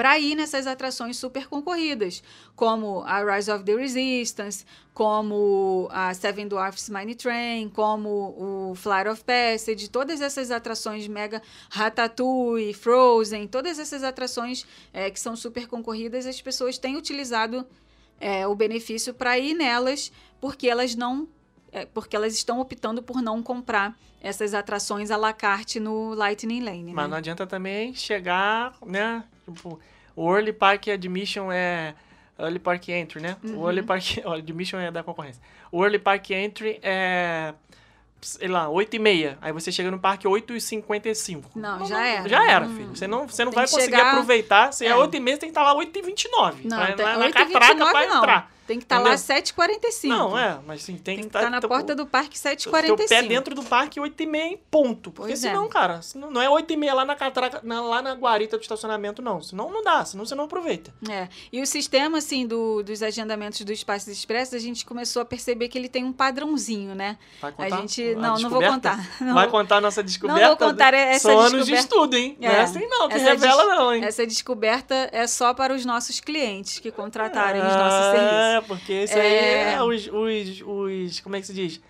para 0.00 0.18
ir 0.18 0.34
nessas 0.34 0.66
atrações 0.66 1.18
super 1.18 1.46
concorridas, 1.46 2.22
como 2.56 3.02
a 3.02 3.22
Rise 3.22 3.52
of 3.52 3.64
the 3.64 3.74
Resistance, 3.74 4.64
como 4.94 5.90
a 5.92 6.14
Seven 6.14 6.48
Dwarfs 6.48 6.88
Mine 6.88 7.14
Train, 7.14 7.68
como 7.68 8.08
o 8.70 8.74
Flight 8.74 9.10
of 9.10 9.22
Passage, 9.22 9.90
todas 9.90 10.22
essas 10.22 10.50
atrações 10.50 11.06
mega 11.06 11.42
Ratatouille, 11.68 12.72
Frozen, 12.72 13.46
todas 13.46 13.78
essas 13.78 14.02
atrações 14.02 14.66
é, 14.90 15.10
que 15.10 15.20
são 15.20 15.36
super 15.36 15.66
concorridas, 15.66 16.24
as 16.24 16.40
pessoas 16.40 16.78
têm 16.78 16.96
utilizado 16.96 17.66
é, 18.18 18.46
o 18.46 18.54
benefício 18.54 19.12
para 19.12 19.38
ir 19.38 19.52
nelas, 19.52 20.10
porque 20.40 20.66
elas 20.66 20.94
não 20.94 21.28
é, 21.72 21.86
porque 21.86 22.14
elas 22.16 22.34
estão 22.34 22.60
optando 22.60 23.02
por 23.02 23.20
não 23.22 23.42
comprar 23.42 23.94
essas 24.22 24.52
atrações 24.54 25.10
à 25.10 25.16
la 25.16 25.32
carte 25.32 25.80
no 25.80 26.12
Lightning 26.14 26.60
Lane. 26.62 26.92
Mas 26.92 27.04
né? 27.04 27.10
não 27.10 27.16
adianta 27.16 27.46
também 27.46 27.94
chegar, 27.94 28.74
né? 28.84 29.24
Tipo, 29.50 29.78
o 30.14 30.34
Early 30.34 30.52
Park 30.52 30.88
Admission 30.88 31.50
é. 31.50 31.94
Early 32.38 32.58
Park 32.58 32.88
Entry, 32.88 33.20
né? 33.20 33.36
Uhum. 33.44 33.58
O 33.60 33.66
Early 33.68 33.82
Park. 33.82 34.02
O 34.24 34.30
Admission 34.32 34.78
é 34.78 34.90
da 34.90 35.02
concorrência. 35.02 35.42
O 35.70 35.82
Early 35.84 35.98
Park 35.98 36.30
Entry 36.30 36.78
é. 36.82 37.54
Sei 38.22 38.48
lá, 38.48 38.68
8 38.68 38.96
e 38.96 38.98
meia. 38.98 39.38
Aí 39.40 39.50
você 39.50 39.72
chega 39.72 39.90
no 39.90 39.98
parque 39.98 40.28
8 40.28 40.54
e 40.54 40.60
55. 40.60 41.58
Não, 41.58 41.86
já 41.86 42.06
era. 42.06 42.28
Já 42.28 42.50
era, 42.50 42.66
Hum. 42.66 42.76
filho. 42.76 42.88
Você 42.96 43.06
não, 43.06 43.26
você 43.26 43.44
não 43.46 43.50
Tem 43.50 43.56
vai 43.62 43.64
conseguir 43.66 43.84
chegar- 43.96 44.10
aproveitar. 44.10 44.72
Se 44.74 44.84
é 44.84 44.90
É. 44.90 44.94
8 44.96 45.16
e 45.16 45.20
meia, 45.20 45.36
você 45.36 45.40
tem 45.40 45.48
que 45.48 45.52
estar 45.52 45.62
lá 45.62 45.72
8 45.74 45.98
e 45.98 46.02
29. 46.02 46.68
Não, 46.68 46.76
pra, 46.76 46.92
tem, 46.92 47.06
na, 47.06 47.16
na 47.16 47.24
8 47.24 47.32
catraca 47.34 47.90
pra 47.90 48.06
não. 48.06 48.18
entrar. 48.18 48.52
Tem 48.70 48.78
que 48.78 48.84
estar 48.84 49.00
Entendeu? 49.00 49.12
lá 49.12 49.18
7h45. 49.18 50.06
Não, 50.08 50.38
é, 50.38 50.60
mas 50.64 50.82
sim, 50.82 50.92
tem, 50.92 51.16
Tem 51.16 51.18
que 51.18 51.26
estar 51.26 51.40
estar 51.40 51.50
na 51.50 51.60
porta 51.60 51.92
do 51.92 52.06
parque 52.06 52.40
Teu 52.40 52.52
7h45. 52.52 53.08
pé 53.08 53.22
dentro 53.24 53.52
do 53.52 53.64
parque 53.64 53.98
8 53.98 54.22
e 54.22 54.26
meia 54.26 54.46
em 54.52 54.56
ponto. 54.70 55.10
Porque 55.10 55.32
Pois 55.32 55.44
é. 55.44 55.48
senão, 55.48 55.68
cara, 55.68 56.00
senão, 56.02 56.30
não 56.30 56.40
é 56.40 56.48
8 56.48 56.72
e 56.72 56.76
meia 56.76 56.94
lá 56.94 57.04
na 57.04 57.16
catraca, 57.16 57.60
na- 57.64 57.80
lá 57.80 58.00
na 58.00 58.12
guarita 58.14 58.56
do 58.56 58.60
estacionamento, 58.62 59.20
não. 59.20 59.42
Senão 59.42 59.70
não 59.72 59.82
dá, 59.82 60.04
senão 60.04 60.24
você 60.24 60.36
não 60.36 60.44
aproveita. 60.44 60.94
É. 61.10 61.26
E 61.52 61.60
o 61.60 61.66
sistema, 61.66 62.18
assim, 62.18 62.46
do, 62.46 62.80
dos 62.84 63.02
agendamentos 63.02 63.60
dos 63.62 63.82
passes 63.82 64.16
expressos, 64.16 64.54
a 64.54 64.60
gente 64.60 64.86
começou 64.86 65.20
a 65.20 65.24
perceber 65.24 65.66
que 65.68 65.76
ele 65.76 65.88
tem 65.88 66.04
um 66.04 66.12
padrãozinho, 66.12 66.94
né? 66.94 67.18
Vai 67.40 67.50
A 67.50 67.54
contar? 67.54 67.76
gente. 67.80 68.02
a 68.12 68.14
Não, 68.14 68.22
não 68.38 68.50
vou 68.50 68.60
descoberta? 68.60 68.74
contar. 68.74 69.10
Não 69.20 69.34
Vai 69.34 69.48
contar 69.48 69.76
a 69.78 69.80
nossa 69.80 70.00
descoberta? 70.00 70.46
vou 70.46 70.56
contar 70.56 70.94
essa 70.94 71.28
São 71.28 71.40
anos 71.40 71.66
de 71.66 71.72
descoberta. 71.72 71.80
estudo, 71.82 72.16
hein? 72.16 72.36
Não 72.40 72.48
é 72.48 72.52
É. 72.54 72.60
assim 72.60 72.86
não, 72.86 73.08
que 73.08 73.14
Essa 73.16 73.24
revela 73.30 73.64
des- 73.66 73.74
não, 73.76 73.94
hein? 73.94 74.04
Essa 74.04 74.24
descoberta 74.26 75.08
é 75.12 75.26
só 75.26 75.52
para 75.52 75.74
os 75.74 75.84
nossos 75.84 76.20
clientes 76.20 76.78
que 76.78 76.90
contratarem 76.92 77.60
os 77.60 77.66
nossos 77.74 78.10
serviços. 78.12 78.59
É, 78.60 78.66
porque 78.66 78.92
isso 79.04 79.18
aí 79.18 79.26
É. 79.26 79.72
é 79.74 79.82
os, 79.82 80.06
os, 80.06 80.62
os... 80.66 81.20
Como 81.20 81.36
é 81.36 81.40
que 81.40 81.46
se 81.46 81.52
diz? 81.54 81.80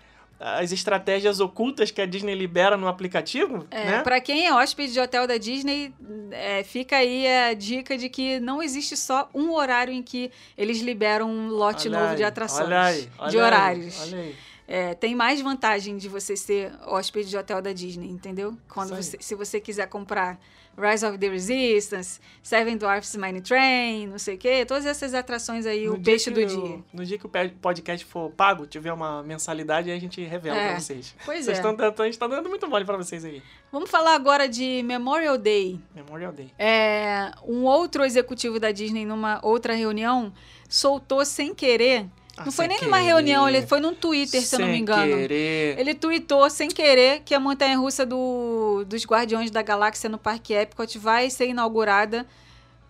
As 0.43 0.71
estratégias 0.71 1.39
ocultas 1.39 1.91
que 1.91 2.01
a 2.01 2.05
Disney 2.07 2.33
libera 2.33 2.75
no 2.75 2.87
aplicativo, 2.87 3.67
É, 3.69 3.85
né? 3.85 4.01
Pra 4.01 4.19
quem 4.19 4.47
é 4.47 4.51
hóspede 4.53 4.91
de 4.91 4.99
hotel 4.99 5.27
da 5.27 5.37
Disney, 5.37 5.93
é, 6.31 6.63
fica 6.63 6.97
aí 6.97 7.27
a 7.27 7.53
dica 7.53 7.95
de 7.95 8.09
que 8.09 8.39
não 8.39 8.61
existe 8.63 8.97
só 8.97 9.29
um 9.35 9.51
horário 9.51 9.93
em 9.93 10.01
que 10.01 10.31
eles 10.57 10.79
liberam 10.81 11.29
um 11.29 11.47
lote 11.49 11.87
Olha 11.87 11.99
novo 11.99 12.15
de 12.15 12.23
aí, 12.23 12.27
atrações, 12.27 12.65
olha 12.65 12.81
aí, 12.81 13.09
olha 13.19 13.29
de 13.29 13.37
aí, 13.37 13.43
horários. 13.43 14.01
olha 14.01 14.17
aí. 14.17 14.35
É, 14.67 14.93
tem 14.95 15.13
mais 15.13 15.39
vantagem 15.41 15.95
de 15.97 16.09
você 16.09 16.35
ser 16.35 16.71
hóspede 16.87 17.29
de 17.29 17.37
hotel 17.37 17.61
da 17.61 17.71
Disney, 17.73 18.09
entendeu? 18.09 18.57
Quando 18.67 18.95
você, 18.95 19.17
se 19.19 19.35
você 19.35 19.59
quiser 19.59 19.87
comprar 19.89 20.39
Rise 20.77 21.05
of 21.05 21.17
the 21.17 21.27
Resistance, 21.29 22.19
Seven 22.41 22.77
Dwarfs 22.77 23.15
Mine 23.15 23.41
Train, 23.41 24.07
não 24.07 24.17
sei 24.17 24.35
o 24.35 24.37
quê, 24.37 24.65
todas 24.65 24.85
essas 24.85 25.13
atrações 25.13 25.65
aí, 25.65 25.85
No 25.85 25.95
o 25.95 26.01
peixe 26.01 26.31
do 26.31 26.45
dia. 26.45 26.79
No 26.93 27.05
dia 27.05 27.17
que 27.17 27.25
o 27.25 27.29
podcast 27.61 28.05
for 28.05 28.31
pago, 28.31 28.65
tiver 28.65 28.91
uma 28.91 29.21
mensalidade, 29.21 29.91
aí 29.91 29.97
a 29.97 29.99
gente 29.99 30.21
revela 30.23 30.57
É, 30.57 30.69
pra 30.69 30.79
vocês. 30.79 31.15
Pois 31.25 31.45
Vocês 31.45 31.57
é. 31.57 31.59
estão 31.59 31.75
dando, 31.75 32.01
a 32.01 32.05
gente 32.05 32.17
tá 32.17 32.27
dando 32.27 32.49
muito 32.49 32.67
mole 32.67 32.85
pra 32.85 32.97
vocês 32.97 33.23
aí. 33.25 33.41
Vamos 33.71 33.89
falar 33.89 34.15
agora 34.15 34.47
de 34.49 34.81
Memorial 34.83 35.37
Day. 35.37 35.79
Memorial 35.93 36.31
Day. 36.31 36.51
É, 36.57 37.31
um 37.45 37.63
outro 37.63 38.03
executivo 38.03 38.59
da 38.59 38.71
Disney, 38.71 39.05
numa 39.05 39.39
outra 39.43 39.73
reunião, 39.73 40.33
soltou 40.69 41.23
sem 41.25 41.53
querer. 41.53 42.07
Ah, 42.41 42.45
não 42.45 42.51
foi 42.51 42.65
sem 42.67 42.75
nem 42.77 42.81
numa 42.87 42.97
querer. 42.97 43.09
reunião, 43.09 43.47
ele 43.49 43.61
foi 43.65 43.79
num 43.79 43.93
Twitter, 43.93 44.41
se 44.41 44.55
eu 44.55 44.59
não 44.59 44.67
me 44.67 44.73
Sem 44.73 44.81
engano. 44.81 45.15
querer. 45.15 45.79
Ele 45.79 45.93
tweetou 45.93 46.49
sem 46.49 46.69
querer 46.69 47.21
que 47.25 47.33
a 47.33 47.39
montanha 47.39 47.77
russa 47.77 48.05
do, 48.05 48.83
dos 48.87 49.05
Guardiões 49.05 49.49
da 49.51 49.61
Galáxia 49.61 50.09
no 50.09 50.17
Parque 50.17 50.53
Epcot 50.53 50.97
vai 50.99 51.29
ser 51.29 51.47
inaugurada 51.47 52.25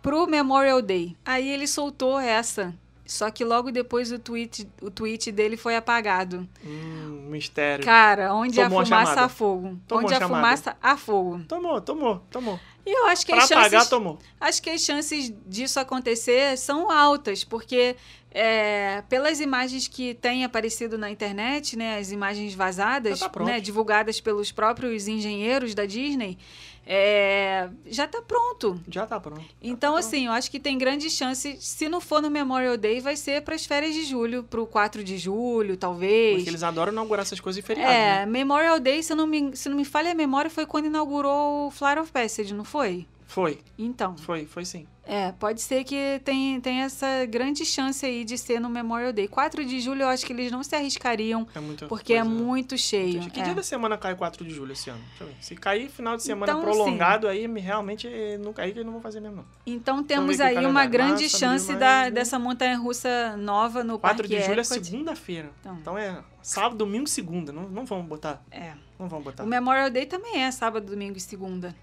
pro 0.02 0.26
Memorial 0.28 0.82
Day. 0.82 1.16
Aí 1.26 1.48
ele 1.50 1.68
soltou 1.68 2.20
essa. 2.20 2.74
Só 3.06 3.30
que 3.30 3.44
logo 3.44 3.72
depois 3.72 4.10
o 4.10 4.18
tweet, 4.18 4.66
o 4.82 4.90
tweet 4.90 5.34
dele 5.34 5.58
foi 5.58 5.76
apagado. 5.76 6.48
Hum, 6.66 7.26
mistério. 7.30 7.84
Cara, 7.84 8.34
onde 8.34 8.56
Tomou 8.56 8.80
a 8.80 8.86
fumaça 8.86 9.06
chamada. 9.06 9.22
há 9.26 9.30
fogo. 9.30 9.80
Tomou 9.86 10.04
onde 10.06 10.14
a 10.14 10.20
chamada. 10.20 10.36
fumaça 10.42 10.78
há 10.82 10.96
fogo. 10.96 11.42
Tomou, 11.46 11.82
tomou, 11.82 12.22
tomou. 12.32 12.58
E 12.86 12.98
eu 12.98 13.08
acho 13.08 13.26
que 13.26 13.34
Pra 13.34 13.44
as 13.44 13.50
chances... 13.50 13.66
apagar, 13.74 13.90
tomou. 13.90 14.18
Acho 14.40 14.62
que 14.64 14.70
as 14.70 14.80
chances 14.82 15.32
disso 15.46 15.78
acontecer 15.80 16.58
são 16.58 16.90
altas, 16.90 17.44
porque 17.44 17.98
é, 18.34 19.04
pelas 19.10 19.40
imagens 19.40 19.88
que 19.88 20.14
têm 20.14 20.46
aparecido 20.46 20.98
na 20.98 21.10
internet, 21.12 21.78
né, 21.78 21.98
as 21.98 22.12
imagens 22.12 22.54
vazadas, 22.54 23.20
tá 23.20 23.30
né, 23.44 23.60
divulgadas 23.60 24.22
pelos 24.22 24.52
próprios 24.52 25.08
engenheiros 25.08 25.76
da 25.76 25.86
Disney, 25.86 26.38
é, 26.86 27.70
já 27.86 28.06
está 28.06 28.22
pronto. 28.22 28.82
Já 28.90 29.06
tá 29.06 29.20
pronto. 29.20 29.44
Então, 29.62 29.94
tá 29.94 30.00
assim, 30.00 30.26
eu 30.26 30.32
acho 30.32 30.50
que 30.50 30.60
tem 30.60 30.78
grande 30.78 31.10
chance, 31.10 31.58
se 31.60 31.90
não 31.90 32.02
for 32.02 32.22
no 32.22 32.30
Memorial 32.30 32.78
Day, 32.78 33.00
vai 33.00 33.16
ser 33.16 33.42
para 33.42 33.54
as 33.54 33.66
férias 33.66 33.94
de 33.94 34.04
julho, 34.04 34.44
para 34.44 34.62
o 34.62 34.66
4 34.66 35.04
de 35.04 35.18
julho, 35.18 35.78
talvez. 35.78 36.38
Porque 36.38 36.50
eles 36.50 36.64
adoram 36.64 36.92
inaugurar 36.92 37.24
essas 37.24 37.40
coisas 37.40 37.62
em 37.62 37.66
feriado, 37.66 37.92
É, 37.92 38.20
né? 38.20 38.26
Memorial 38.26 38.80
Day, 38.80 39.04
se 39.04 39.14
não, 39.14 39.28
me, 39.28 39.56
se 39.56 39.70
não 39.70 39.76
me 39.76 39.86
falha 39.86 40.12
a 40.12 40.16
memória, 40.16 40.50
foi 40.50 40.66
quando 40.66 40.86
inaugurou 40.86 41.68
o 41.68 41.72
Flight 41.72 42.00
of 42.00 42.12
Passage, 42.12 42.54
não 42.54 42.64
foi? 42.66 43.06
Foi, 43.32 43.60
Então, 43.78 44.18
foi, 44.18 44.46
foi 44.46 44.66
sim. 44.66 44.86
é, 45.06 45.32
pode 45.32 45.62
ser 45.62 45.86
que 45.86 46.20
tem, 46.26 46.60
tem 46.60 46.82
essa 46.82 47.26
grande 47.26 47.64
chance 47.66 48.06
aí 48.06 48.26
de 48.26 48.38
ser 48.38 48.60
no 48.60 48.68
Memorial 48.70 49.14
Day. 49.14 49.26
4 49.26 49.64
de 49.64 49.80
julho 49.80 50.02
eu 50.02 50.10
acho 50.10 50.26
que 50.26 50.34
eles 50.34 50.52
não 50.52 50.62
se 50.64 50.76
arriscariam, 50.76 51.48
É 51.56 51.60
muito 51.62 51.88
porque 51.88 52.14
é 52.14 52.20
coisa- 52.22 52.30
muito 52.30 52.78
cheio. 52.78 53.22
Que 53.30 53.40
é. 53.40 53.44
dia 53.44 53.56
da 53.56 53.64
semana 53.64 53.98
cai 53.98 54.16
4 54.16 54.44
de 54.44 54.54
julho 54.54 54.74
esse 54.74 54.90
ano? 54.90 55.02
Se 55.40 55.56
cair 55.56 55.88
final 55.90 56.18
de 56.18 56.24
semana 56.24 56.52
Então, 56.52 56.62
prolongado, 56.62 57.26
aí 57.26 57.48
me- 57.48 57.62
realmente 57.62 58.06
eh, 58.06 58.38
não 58.38 58.52
cair 58.52 58.74
que 58.74 58.80
eu 58.80 58.84
não 58.86 58.92
vou 58.92 59.02
fazer 59.02 59.22
mesmo, 59.22 59.38
não. 59.38 59.46
Então 59.66 60.04
temos 60.04 60.42
aí 60.42 60.66
uma 60.66 60.86
grande 60.86 61.22
Março, 61.24 61.38
chance 61.40 61.74
da, 61.76 62.10
dessa 62.10 62.38
montanha-russa 62.38 63.38
nova 63.38 63.82
no 63.82 63.98
4 63.98 64.18
Parque 64.24 64.36
de 64.36 64.42
julho 64.44 64.60
é 64.60 64.62
Epcot. 64.64 64.86
segunda-feira. 64.86 65.52
Então. 65.62 65.78
Então. 65.80 65.98
é 65.98 66.22
sábado, 66.42 66.76
domingo, 66.76 67.08
segunda. 67.08 67.54
Não, 67.54 67.64
não 67.70 67.86
vamos 67.86 68.08
botar. 68.08 68.44
É. 68.52 68.74
Não 69.00 69.08
vamos 69.08 69.24
botar. 69.24 69.44
O 69.44 69.48
Memorial 69.48 69.90
Day 69.90 70.06
também 70.06 70.44
é 70.44 70.52
sábado, 70.52 70.86
domingo 70.88 71.18
e 71.18 71.22
segunda. 71.22 71.74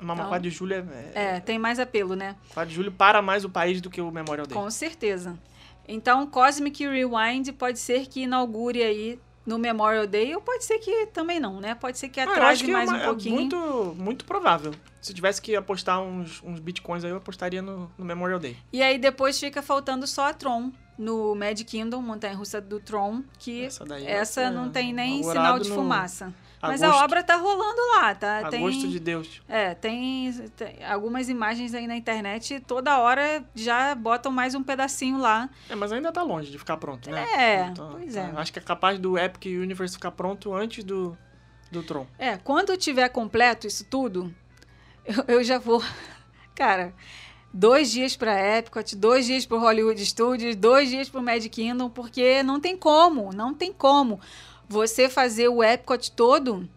Mas 0.00 0.16
então- 0.18 0.28
4 0.28 0.42
de 0.48 0.50
julho 0.50 0.74
é, 0.74 0.78
é, 0.78 1.36
É, 1.36 1.40
tem 1.40 1.58
mais 1.58 1.78
apelo, 1.78 2.14
né? 2.16 2.36
4 2.54 2.68
de 2.70 2.74
julho 2.74 2.90
para 2.92 3.20
mais 3.20 3.44
o 3.44 3.50
país 3.50 3.80
do 3.80 3.90
que 3.90 4.00
o 4.00 4.10
Memorial 4.10 4.46
Day. 4.46 4.56
Com 4.56 4.70
certeza. 4.70 5.38
Então, 5.86 6.26
Cosmic 6.26 6.86
Rewind 6.86 7.52
pode 7.52 7.78
ser 7.78 8.06
que 8.06 8.22
inaugure 8.22 8.82
aí 8.82 9.18
no 9.44 9.58
Memorial 9.58 10.06
Day, 10.06 10.34
ou 10.34 10.40
pode 10.40 10.64
ser 10.64 10.78
que 10.78 11.06
também 11.06 11.40
não, 11.40 11.60
né? 11.60 11.74
Pode 11.74 11.98
ser 11.98 12.08
que 12.08 12.20
atrase 12.20 12.62
que 12.62 12.70
é 12.70 12.72
mais 12.72 12.88
uma- 12.88 12.98
um 12.98 13.00
é 13.00 13.04
pouquinho. 13.06 13.34
muito, 13.34 13.94
muito 13.98 14.24
provável. 14.24 14.72
Se 15.00 15.12
tivesse 15.12 15.40
que 15.42 15.56
apostar 15.56 16.00
uns, 16.00 16.40
uns 16.44 16.60
bitcoins 16.60 17.04
aí, 17.04 17.10
eu 17.10 17.16
apostaria 17.16 17.60
no, 17.62 17.90
no 17.98 18.04
Memorial 18.04 18.38
Day. 18.38 18.56
E 18.72 18.82
aí 18.82 18.98
depois 18.98 19.40
fica 19.40 19.62
faltando 19.62 20.06
só 20.06 20.28
a 20.28 20.34
Tron 20.34 20.70
no 20.96 21.34
Mad 21.34 21.58
Kingdom, 21.64 22.00
montanha 22.02 22.34
russa 22.36 22.60
do 22.60 22.78
Tron, 22.78 23.22
que 23.38 23.64
Essa 23.64 23.84
essa 24.06 24.42
ser 24.44 24.50
não 24.50 24.68
tem 24.70 24.92
nem 24.92 25.22
sinal 25.22 25.58
de 25.58 25.70
no 25.70 25.76
Mas 26.62 26.82
a 26.82 26.88
agosto- 26.88 27.04
obra 27.04 27.22
tá 27.22 27.36
rolando 27.36 27.80
lá, 27.94 28.14
tá? 28.14 28.38
Agosto 28.38 28.82
tem, 28.82 28.90
de 28.90 29.00
Deus. 29.00 29.40
É, 29.48 29.74
tem, 29.74 30.30
tem 30.56 30.84
algumas 30.84 31.28
imagens 31.28 31.72
aí 31.74 31.86
na 31.86 31.96
internet, 31.96 32.60
toda 32.60 32.98
hora 32.98 33.42
já 33.54 33.94
botam 33.94 34.30
mais 34.30 34.54
um 34.54 34.62
pedacinho 34.62 35.18
lá. 35.18 35.48
É, 35.68 35.74
mas 35.74 35.90
ainda 35.90 36.12
tá 36.12 36.22
longe 36.22 36.50
de 36.50 36.58
ficar 36.58 36.76
pronto, 36.76 37.10
né? 37.10 37.22
É, 37.32 37.72
pois 37.74 38.14
é. 38.14 38.30
Acho 38.36 38.52
que 38.52 38.58
é 38.58 38.62
capaz 38.62 38.98
do 38.98 39.16
Epic 39.18 39.46
Universe 39.46 39.94
ficar 39.94 40.10
pronto 40.10 40.52
antes 40.54 40.84
do, 40.84 41.16
do 41.72 41.82
Tron. 41.82 42.06
É, 42.18 42.36
quando 42.36 42.76
tiver 42.76 43.08
completo 43.08 43.66
isso 43.66 43.84
tudo, 43.84 44.34
eu, 45.04 45.36
eu 45.36 45.44
já 45.44 45.58
vou. 45.58 45.82
Cara, 46.54 46.92
dois 47.54 47.90
dias 47.90 48.16
pra 48.16 48.38
Epcot, 48.58 48.94
dois 48.96 49.24
dias 49.24 49.46
pro 49.46 49.58
Hollywood 49.58 50.04
Studios, 50.04 50.54
dois 50.56 50.90
dias 50.90 51.08
pro 51.08 51.22
Magic 51.22 51.48
Kingdom, 51.48 51.88
porque 51.88 52.42
não 52.42 52.60
tem 52.60 52.76
como, 52.76 53.32
não 53.32 53.54
tem 53.54 53.72
como 53.72 54.20
você 54.70 55.08
fazer 55.08 55.48
o 55.48 55.64
Epcot 55.64 56.12
todo 56.12 56.68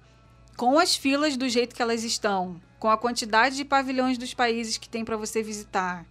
com 0.58 0.80
as 0.80 0.96
filas 0.96 1.38
do 1.38 1.48
jeito 1.48 1.76
que 1.76 1.82
elas 1.82 2.04
estão, 2.04 2.60
com 2.80 2.90
a 2.90 2.98
quantidade 2.98 3.56
de 3.56 3.64
pavilhões 3.64 4.18
dos 4.18 4.34
países 4.34 4.78
que 4.80 4.90
tem 4.90 5.06
pra 5.06 5.16
você 5.16 5.44
visitar. 5.44 6.04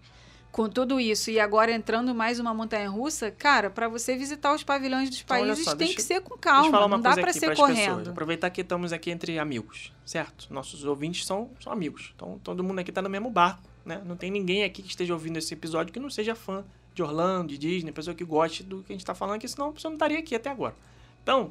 Com 0.53 0.69
tudo 0.69 1.01
isso, 1.01 1.29
e 1.31 1.41
agora 1.41 1.73
entrando 1.73 2.15
mais 2.15 2.39
uma 2.39 2.55
montanha 2.55 2.89
russa, 2.89 3.31
cara, 3.33 3.69
pra 3.69 3.89
você 3.89 4.15
visitar 4.17 4.55
os 4.55 4.63
pavilhões 4.63 5.11
dos 5.11 5.23
Então, 5.23 5.37
países 5.39 5.65
só, 5.65 5.71
tem 5.71 5.79
deixa- 5.89 5.95
que 5.97 6.03
ser 6.03 6.21
com 6.21 6.37
calma, 6.39 6.79
uma 6.87 6.89
não 6.89 7.01
dá 7.01 7.11
aqui 7.11 7.17
ser 7.17 7.23
pras 7.23 7.39
pessoas. 7.41 7.59
correndo. 7.59 8.11
Aproveitar 8.11 8.49
que 8.51 8.61
estamos 8.61 8.93
aqui 8.93 9.11
entre 9.11 9.39
amigos, 9.41 9.93
certo? 10.05 10.47
Nossos 10.55 10.85
ouvintes 10.85 11.27
são, 11.27 11.51
são 11.59 11.73
amigos. 11.73 12.13
Então 12.15 12.39
todo 12.45 12.63
mundo 12.63 12.79
aqui 12.79 12.93
tá 12.93 13.03
no 13.03 13.11
mesmo 13.11 13.29
barco, 13.29 13.63
né? 13.85 14.01
Não 14.05 14.15
tem 14.15 14.31
ninguém 14.31 14.63
aqui 14.63 14.83
que 14.83 14.89
esteja 14.91 15.15
ouvindo 15.15 15.37
esse 15.39 15.53
episódio 15.55 15.93
que 15.93 15.99
não 15.99 16.11
seja 16.11 16.35
fã 16.37 16.63
de 16.95 17.03
Orlando, 17.03 17.49
de 17.49 17.59
Disney, 17.59 17.91
pessoa 17.91 18.15
que 18.15 18.23
goste 18.25 18.63
do 18.63 18.83
que 18.85 18.93
a 18.93 18.95
gente 18.95 19.05
tá 19.07 19.15
falando 19.15 19.37
aqui, 19.37 19.49
senão 19.49 19.71
a 19.71 19.73
pessoa 19.73 19.89
não 19.91 19.97
estaria 19.97 20.19
aqui 20.19 20.35
até 20.37 20.51
agora. 20.51 20.77
Então, 21.23 21.51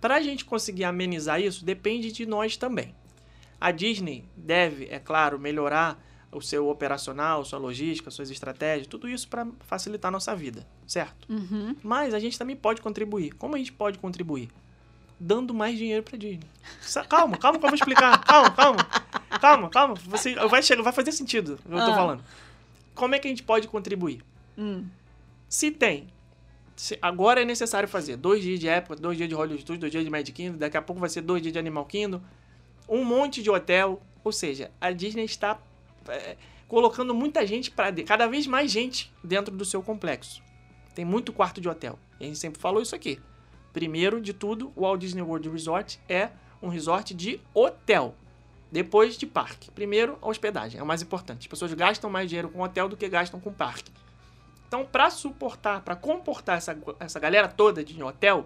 pra 0.00 0.20
gente 0.20 0.44
conseguir 0.44 0.84
amenizar 0.84 1.40
isso, 1.40 1.64
depende 1.64 2.12
de 2.12 2.26
nós 2.26 2.56
também. 2.56 2.94
A 3.60 3.70
Disney 3.70 4.24
deve, 4.36 4.86
é 4.90 4.98
claro, 4.98 5.38
melhorar 5.38 6.02
o 6.30 6.40
seu 6.42 6.68
operacional, 6.68 7.44
sua 7.44 7.58
logística, 7.58 8.10
suas 8.10 8.30
estratégias, 8.30 8.86
tudo 8.88 9.08
isso 9.08 9.28
para 9.28 9.46
facilitar 9.60 10.08
a 10.08 10.12
nossa 10.12 10.34
vida, 10.34 10.66
certo? 10.86 11.32
Uhum. 11.32 11.76
Mas 11.82 12.12
a 12.12 12.18
gente 12.18 12.36
também 12.38 12.56
pode 12.56 12.82
contribuir. 12.82 13.32
Como 13.34 13.54
a 13.54 13.58
gente 13.58 13.72
pode 13.72 13.98
contribuir? 13.98 14.50
Dando 15.18 15.54
mais 15.54 15.78
dinheiro 15.78 16.02
pra 16.02 16.18
Disney. 16.18 16.40
Sa- 16.82 17.04
Calma, 17.04 17.36
calma 17.38 17.58
que 17.58 17.64
eu 17.64 17.68
vou 17.70 17.76
explicar. 17.76 18.18
Calma, 18.26 18.50
calma. 18.50 18.84
Calma, 19.40 19.70
calma. 19.70 19.94
Você, 19.94 20.34
vai, 20.34 20.60
chegar, 20.62 20.82
vai 20.82 20.92
fazer 20.92 21.12
sentido 21.12 21.54
o 21.64 21.68
que 21.68 21.74
eu 21.74 21.78
tô 21.78 21.92
Ah. 21.92 21.94
falando. 21.94 22.24
Como 22.96 23.14
é 23.14 23.18
que 23.20 23.28
a 23.28 23.30
gente 23.30 23.42
pode 23.44 23.68
contribuir? 23.68 24.22
Hum. 24.58 24.84
Se 25.48 25.70
tem. 25.70 26.08
Agora 27.00 27.42
é 27.42 27.44
necessário 27.44 27.88
fazer 27.88 28.16
dois 28.16 28.42
dias 28.42 28.58
de 28.58 28.68
época, 28.68 28.96
dois 28.96 29.16
dias 29.16 29.28
de 29.28 29.34
Hollywood 29.34 29.62
Studios, 29.62 29.80
dois 29.80 29.92
dias 29.92 30.04
de 30.04 30.10
Magic 30.10 30.32
Kingdom, 30.32 30.58
daqui 30.58 30.76
a 30.76 30.82
pouco 30.82 31.00
vai 31.00 31.08
ser 31.08 31.20
dois 31.20 31.40
dias 31.40 31.52
de 31.52 31.58
Animal 31.58 31.84
Kingdom, 31.86 32.20
um 32.88 33.04
monte 33.04 33.42
de 33.42 33.50
hotel. 33.50 34.02
Ou 34.22 34.32
seja, 34.32 34.70
a 34.80 34.90
Disney 34.90 35.24
está 35.24 35.58
é, 36.08 36.36
colocando 36.66 37.14
muita 37.14 37.46
gente 37.46 37.70
para 37.70 37.92
cada 38.04 38.26
vez 38.26 38.46
mais 38.46 38.70
gente 38.70 39.12
dentro 39.22 39.54
do 39.54 39.64
seu 39.64 39.82
complexo. 39.82 40.42
Tem 40.94 41.04
muito 41.04 41.32
quarto 41.32 41.60
de 41.60 41.68
hotel. 41.68 41.98
A 42.20 42.24
gente 42.24 42.38
sempre 42.38 42.60
falou 42.60 42.80
isso 42.80 42.94
aqui. 42.94 43.20
Primeiro 43.72 44.20
de 44.20 44.32
tudo, 44.32 44.72
o 44.76 44.82
Walt 44.82 45.00
Disney 45.00 45.22
World 45.22 45.48
Resort 45.48 46.00
é 46.08 46.30
um 46.62 46.68
resort 46.68 47.12
de 47.12 47.40
hotel. 47.52 48.14
Depois 48.70 49.16
de 49.16 49.26
parque. 49.26 49.70
Primeiro, 49.70 50.18
a 50.22 50.28
hospedagem. 50.28 50.80
É 50.80 50.82
o 50.82 50.86
mais 50.86 51.02
importante. 51.02 51.42
As 51.42 51.46
pessoas 51.46 51.72
gastam 51.74 52.10
mais 52.10 52.28
dinheiro 52.28 52.48
com 52.48 52.60
hotel 52.60 52.88
do 52.88 52.96
que 52.96 53.08
gastam 53.08 53.38
com 53.38 53.52
parque. 53.52 53.92
Então, 54.74 54.84
para 54.84 55.08
suportar, 55.08 55.82
para 55.82 55.94
comportar 55.94 56.58
essa, 56.58 56.76
essa 56.98 57.20
galera 57.20 57.46
toda 57.46 57.84
de 57.84 58.02
hotel, 58.02 58.44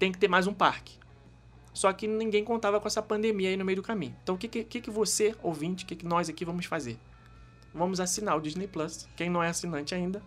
tem 0.00 0.10
que 0.10 0.18
ter 0.18 0.26
mais 0.26 0.48
um 0.48 0.52
parque. 0.52 0.98
Só 1.72 1.92
que 1.92 2.08
ninguém 2.08 2.42
contava 2.42 2.80
com 2.80 2.88
essa 2.88 3.00
pandemia 3.00 3.50
aí 3.50 3.56
no 3.56 3.64
meio 3.64 3.76
do 3.76 3.82
caminho. 3.82 4.16
Então, 4.20 4.34
o 4.34 4.38
que, 4.38 4.48
que, 4.48 4.80
que 4.80 4.90
você, 4.90 5.32
ouvinte, 5.44 5.84
o 5.84 5.86
que, 5.86 5.94
que 5.94 6.04
nós 6.04 6.28
aqui 6.28 6.44
vamos 6.44 6.66
fazer? 6.66 6.98
Vamos 7.72 8.00
assinar 8.00 8.36
o 8.36 8.40
Disney 8.40 8.66
Plus. 8.66 9.08
Quem 9.14 9.30
não 9.30 9.40
é 9.40 9.48
assinante 9.48 9.94
ainda, 9.94 10.20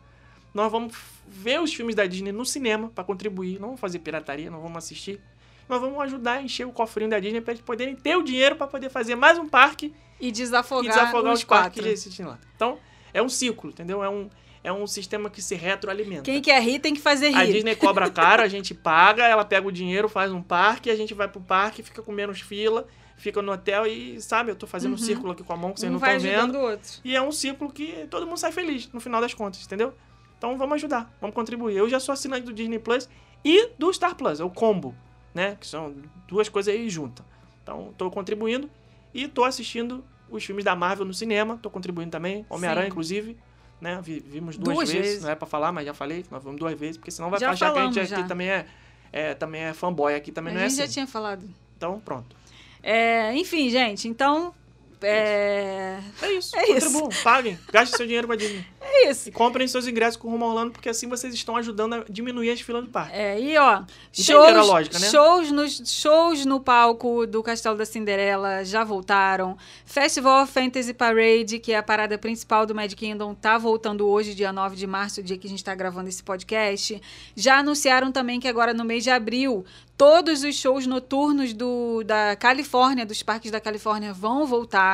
nós 0.54 0.72
vamos 0.72 0.96
ver 1.28 1.60
os 1.60 1.74
filmes 1.74 1.94
da 1.94 2.06
Disney 2.06 2.32
no 2.32 2.46
cinema 2.46 2.90
para 2.96 3.04
contribuir. 3.04 3.60
Não 3.60 3.68
vamos 3.68 3.82
fazer 3.82 4.00
pirataria, 4.00 4.50
não 4.50 4.62
vamos 4.62 4.78
assistir. 4.78 5.20
Nós 5.68 5.82
vamos 5.82 6.00
ajudar 6.04 6.36
a 6.36 6.42
encher 6.42 6.66
o 6.66 6.72
cofrinho 6.72 7.10
da 7.10 7.20
Disney 7.20 7.42
para 7.42 7.52
eles 7.52 7.66
poderem 7.66 7.98
ter 7.98 8.16
o 8.16 8.24
dinheiro 8.24 8.56
para 8.56 8.68
poder 8.68 8.90
fazer 8.90 9.16
mais 9.16 9.38
um 9.38 9.50
parque 9.50 9.94
E 10.22 10.32
desafogar, 10.32 10.86
e 10.86 10.88
desafogar 10.88 11.34
os 11.34 11.40
os 11.40 11.44
parques 11.44 11.64
quatro. 11.66 11.82
que 11.82 11.86
já 11.86 11.92
existem 11.92 12.26
lá. 12.26 12.40
Então, 12.56 12.80
é 13.14 13.22
um 13.22 13.28
ciclo, 13.28 13.72
entendeu? 13.72 14.02
É 14.02 14.10
um, 14.10 14.30
é 14.64 14.72
um 14.72 14.86
sistema 14.88 15.30
que 15.30 15.42
se 15.42 15.56
retroalimenta. 15.56 16.24
Quem 16.24 16.42
quer 16.42 16.62
rir 16.62 16.80
tem 16.80 16.94
que 16.94 17.02
fazer 17.02 17.28
A 17.34 17.44
rir. 17.44 17.54
Disney 17.54 17.76
cobra 17.76 18.10
caro, 18.12 18.42
a 18.42 18.48
gente 18.48 18.74
paga, 18.74 19.26
ela 19.26 19.46
pega 19.46 19.68
o 19.68 19.72
dinheiro, 19.72 20.10
faz 20.10 20.32
um 20.32 20.42
parque, 20.42 20.90
a 20.90 20.96
gente 20.96 21.14
vai 21.14 21.28
pro 21.28 21.42
parque, 21.42 21.84
fica 21.84 22.02
com 22.02 22.12
menos 22.12 22.42
fila, 22.42 22.88
fica 23.16 23.42
no 23.42 23.52
hotel 23.52 23.86
e, 23.88 24.22
sabe, 24.22 24.52
eu 24.52 24.56
tô 24.56 24.68
fazendo 24.68 24.94
um 24.94 24.98
círculo 24.98 25.32
aqui 25.32 25.44
com 25.44 25.54
a 25.54 25.58
mão 25.58 25.74
que 25.74 25.80
vocês 25.80 25.90
um 25.90 25.94
não 25.94 26.00
vai 26.00 26.18
estão 26.18 26.32
ajudando 26.32 26.54
vendo. 26.54 26.64
outro. 26.64 26.92
E 27.04 27.16
é 27.16 27.22
um 27.22 27.32
ciclo 27.32 27.72
que 27.72 28.08
todo 28.10 28.26
mundo 28.26 28.38
sai 28.38 28.52
feliz 28.52 28.90
no 28.92 29.00
final 29.00 29.22
das 29.22 29.34
contas, 29.34 29.64
entendeu? 29.64 29.94
Então 30.38 30.58
vamos 30.58 30.76
ajudar, 30.76 31.12
vamos 31.20 31.36
contribuir. 31.36 31.76
Eu 31.76 31.90
já 31.90 32.00
sou 32.00 32.14
assinante 32.14 32.46
do 32.46 32.54
Disney 32.54 32.80
Plus 32.80 33.10
e 33.44 33.70
do 33.78 33.92
Star 33.92 34.16
Plus, 34.16 34.40
é 34.40 34.44
o 34.44 34.50
combo, 34.50 34.96
né? 35.34 35.58
Que 35.60 35.66
são 35.66 35.96
duas 36.28 36.48
coisas 36.50 36.74
aí 36.74 36.90
juntas. 36.90 37.26
Então 37.64 37.94
tô 37.98 38.10
contribuindo 38.12 38.70
e 39.14 39.28
tô 39.28 39.44
assistindo 39.44 40.04
os 40.30 40.44
filmes 40.44 40.64
da 40.64 40.76
Marvel 40.76 41.06
no 41.06 41.14
cinema, 41.14 41.58
tô 41.62 41.70
contribuindo 41.70 42.12
também, 42.12 42.46
Homem-Aranha, 42.50 42.88
inclusive. 42.88 43.38
Né? 43.80 44.00
Vi- 44.02 44.20
Vimos 44.26 44.58
duas, 44.58 44.76
Duas 44.76 44.90
vezes, 44.92 45.06
vezes. 45.08 45.24
não 45.24 45.30
é 45.30 45.36
pra 45.36 45.46
falar, 45.48 45.72
mas 45.72 45.86
já 45.86 45.94
falei 45.94 46.24
que 46.24 46.32
nós 46.32 46.44
vimos 46.44 46.60
duas 46.60 46.78
vezes, 46.80 46.98
porque 46.98 47.12
senão 47.12 47.30
vai 47.30 47.40
Já 47.40 47.52
achar 47.52 47.72
que 47.74 47.80
a 47.80 47.84
gente 47.84 47.94
falamos, 47.94 48.14
aqui 48.14 48.28
também 48.28 48.50
é, 48.50 48.66
é, 49.14 49.34
também 49.36 49.62
é 49.62 49.74
fanboy, 49.74 50.16
aqui 50.16 50.32
também 50.32 50.52
a 50.52 50.56
não 50.58 50.62
é 50.64 50.70
gente 50.70 50.80
assim. 50.82 50.88
já 50.88 50.94
tinha 50.94 51.08
falado. 51.08 51.48
Então, 51.78 52.00
pronto. 52.00 52.36
É, 52.82 53.36
enfim, 53.36 53.70
gente, 53.70 54.08
então. 54.08 54.54
É, 55.02 56.00
É 56.22 56.32
isso, 56.34 56.56
É 56.56 56.64
isso. 56.64 56.74
contribuam, 56.74 57.10
paguem, 57.24 57.60
gastem 57.72 57.98
seu 57.98 58.06
dinheiro 58.06 58.28
com 58.28 58.34
a 58.34 58.36
Disney. 58.36 58.66
é 58.82 59.10
isso. 59.10 59.30
E 59.30 59.32
comprem 59.32 59.68
seus 59.68 59.88
ingressos 59.88 60.18
com 60.18 60.28
o 60.28 60.32
Rumo 60.32 60.46
Orlando, 60.46 60.72
porque 60.72 60.90
assim 60.90 61.08
vocês 61.08 61.34
estão 61.34 61.56
ajudando 61.56 61.94
a 61.94 62.06
diminuir 62.10 62.50
as 62.52 62.62
filas 62.62 62.84
do 62.84 62.90
parque. 62.90 63.16
É, 63.16 63.40
e 63.40 63.58
ó, 63.58 63.84
Entenderam 64.18 64.56
shows, 64.56 64.68
lógica, 64.68 65.00
né? 65.00 65.10
shows, 65.10 65.52
nos, 65.52 65.82
shows 65.86 66.46
no 66.46 66.60
palco 66.60 67.26
do 67.28 67.44
Castelo 67.44 67.78
da 67.78 67.86
Cinderela 67.86 68.64
já 68.66 68.84
voltaram. 68.84 69.58
Festival 69.86 70.46
Fantasy 70.48 70.94
Parade, 70.94 71.60
que 71.60 71.72
é 71.74 71.78
a 71.78 71.84
parada 71.84 72.18
principal 72.18 72.66
do 72.66 72.74
Mad 72.74 72.94
Kingdom, 72.94 73.34
tá 73.34 73.58
voltando 73.58 74.08
hoje, 74.08 74.34
dia 74.34 74.52
9 74.52 74.76
de 74.76 74.88
março, 74.88 75.22
o 75.22 75.24
dia 75.24 75.38
que 75.38 75.48
a 75.48 75.50
gente 75.50 75.64
tá 75.64 75.76
gravando 75.76 76.10
esse 76.10 76.24
podcast. 76.24 77.02
Já 77.36 77.60
anunciaram 77.60 78.12
também 78.12 78.40
que 78.40 78.48
agora 78.48 78.74
no 78.74 78.84
mês 78.86 79.04
de 79.04 79.10
abril, 79.10 79.66
todos 79.98 80.44
os 80.44 80.56
shows 80.56 80.86
noturnos 80.88 81.54
do, 81.54 82.04
da 82.04 82.36
Califórnia, 82.36 83.06
dos 83.06 83.22
parques 83.24 83.52
da 83.52 83.60
Califórnia, 83.60 84.14
vão 84.14 84.46
voltar. 84.46 84.87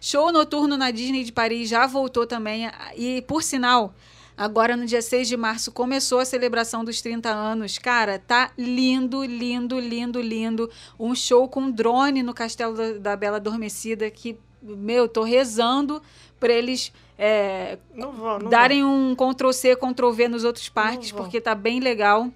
Show 0.00 0.32
noturno 0.32 0.76
na 0.76 0.90
Disney 0.90 1.24
de 1.24 1.32
Paris 1.32 1.68
já 1.68 1.86
voltou 1.86 2.26
também. 2.26 2.70
E, 2.96 3.22
por 3.22 3.42
sinal, 3.42 3.94
Agora, 4.40 4.74
no 4.74 4.86
dia 4.86 5.02
6 5.02 5.28
de 5.28 5.36
março, 5.36 5.70
começou 5.70 6.18
a 6.18 6.24
celebração 6.24 6.82
dos 6.82 7.02
30 7.02 7.28
anos. 7.28 7.76
Cara, 7.76 8.18
tá 8.18 8.50
lindo, 8.56 9.22
lindo, 9.22 9.78
lindo, 9.78 10.18
lindo. 10.18 10.70
Um 10.98 11.14
show 11.14 11.46
com 11.46 11.70
drone 11.70 12.22
no 12.22 12.32
Castelo 12.32 12.74
da, 12.74 12.92
da 12.92 13.16
Bela 13.16 13.36
Adormecida 13.36 14.10
que, 14.10 14.38
meu, 14.62 15.06
tô 15.06 15.24
rezando 15.24 16.00
pra 16.38 16.54
eles 16.54 16.90
é, 17.18 17.76
Não 17.94 18.12
vão, 18.12 18.38
não 18.38 18.48
darem 18.48 18.82
um 18.82 19.14
Ctrl-C, 19.14 19.76
Ctrl-V 19.76 20.28
nos 20.28 20.42
outros 20.42 20.70
parques, 20.70 21.12
porque 21.12 21.38
tá 21.38 21.54
bem 21.54 21.78
legal. 21.78 22.32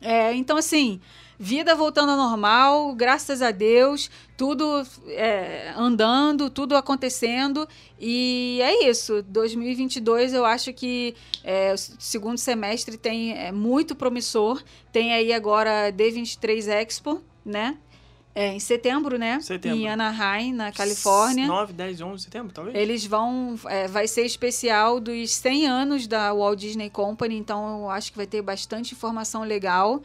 É, 0.00 0.34
então, 0.34 0.56
assim, 0.56 1.00
vida 1.38 1.74
voltando 1.74 2.10
ao 2.10 2.16
normal, 2.16 2.92
graças 2.94 3.40
a 3.40 3.50
Deus, 3.50 4.10
tudo 4.36 4.84
é, 5.06 5.72
andando, 5.76 6.50
tudo 6.50 6.76
acontecendo. 6.76 7.68
E 7.98 8.58
é 8.62 8.88
isso. 8.88 9.22
2022 9.22 10.34
eu 10.34 10.44
acho 10.44 10.72
que 10.72 11.14
é, 11.44 11.72
o 11.72 11.78
segundo 11.78 12.38
semestre 12.38 12.96
tem 12.96 13.32
é, 13.38 13.52
muito 13.52 13.94
promissor. 13.94 14.62
Tem 14.92 15.12
aí 15.12 15.32
agora 15.32 15.92
D23 15.92 16.66
Expo, 16.68 17.22
né? 17.44 17.78
É, 18.34 18.52
em 18.52 18.60
setembro, 18.60 19.18
né? 19.18 19.40
Setembro. 19.40 19.78
Em 19.78 19.88
Anaheim, 19.88 20.52
na 20.52 20.70
Califórnia. 20.70 21.46
9, 21.48 21.72
10, 21.72 22.00
11 22.00 22.16
de 22.16 22.22
setembro, 22.22 22.52
talvez? 22.52 22.76
Eles 22.76 23.04
vão. 23.04 23.58
É, 23.66 23.88
vai 23.88 24.06
ser 24.06 24.24
especial 24.24 25.00
dos 25.00 25.32
100 25.32 25.66
anos 25.66 26.06
da 26.06 26.32
Walt 26.32 26.60
Disney 26.60 26.88
Company, 26.88 27.36
então 27.36 27.80
eu 27.80 27.90
acho 27.90 28.12
que 28.12 28.16
vai 28.16 28.28
ter 28.28 28.40
bastante 28.40 28.94
informação 28.94 29.42
legal. 29.42 30.00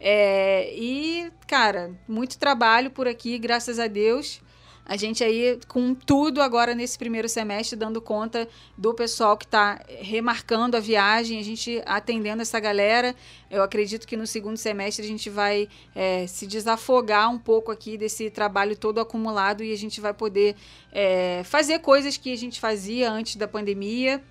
É, 0.00 0.72
e, 0.74 1.30
cara, 1.46 1.92
muito 2.06 2.38
trabalho 2.38 2.90
por 2.90 3.08
aqui, 3.08 3.38
graças 3.38 3.78
a 3.78 3.86
Deus. 3.86 4.40
A 4.88 4.96
gente 4.96 5.22
aí 5.22 5.60
com 5.68 5.94
tudo 5.94 6.40
agora 6.40 6.74
nesse 6.74 6.96
primeiro 6.96 7.28
semestre, 7.28 7.76
dando 7.76 8.00
conta 8.00 8.48
do 8.76 8.94
pessoal 8.94 9.36
que 9.36 9.44
está 9.44 9.84
remarcando 9.86 10.78
a 10.78 10.80
viagem, 10.80 11.38
a 11.38 11.44
gente 11.44 11.82
atendendo 11.84 12.40
essa 12.40 12.58
galera. 12.58 13.14
Eu 13.50 13.62
acredito 13.62 14.06
que 14.08 14.16
no 14.16 14.26
segundo 14.26 14.56
semestre 14.56 15.04
a 15.04 15.08
gente 15.08 15.28
vai 15.28 15.68
é, 15.94 16.26
se 16.26 16.46
desafogar 16.46 17.30
um 17.30 17.38
pouco 17.38 17.70
aqui 17.70 17.98
desse 17.98 18.30
trabalho 18.30 18.74
todo 18.74 18.98
acumulado 18.98 19.62
e 19.62 19.74
a 19.74 19.76
gente 19.76 20.00
vai 20.00 20.14
poder 20.14 20.56
é, 20.90 21.42
fazer 21.44 21.80
coisas 21.80 22.16
que 22.16 22.32
a 22.32 22.36
gente 22.36 22.58
fazia 22.58 23.12
antes 23.12 23.36
da 23.36 23.46
pandemia, 23.46 24.24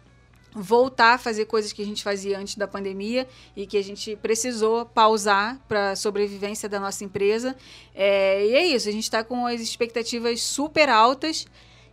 voltar 0.57 1.13
a 1.13 1.17
fazer 1.17 1.45
coisas 1.45 1.71
que 1.71 1.81
a 1.81 1.85
gente 1.85 2.03
fazia 2.03 2.37
antes 2.37 2.55
da 2.55 2.67
pandemia 2.67 3.27
e 3.55 3.65
que 3.67 3.77
a 3.77 3.83
gente 3.83 4.15
precisou 4.15 4.85
pausar 4.85 5.59
para 5.67 5.91
a 5.91 5.95
sobrevivência 5.95 6.67
da 6.67 6.79
nossa 6.79 7.03
empresa. 7.03 7.55
É, 7.93 8.45
e 8.45 8.53
é 8.53 8.65
isso, 8.65 8.89
a 8.89 8.91
gente 8.91 9.03
está 9.03 9.23
com 9.23 9.45
as 9.45 9.61
expectativas 9.61 10.41
super 10.41 10.89
altas 10.89 11.45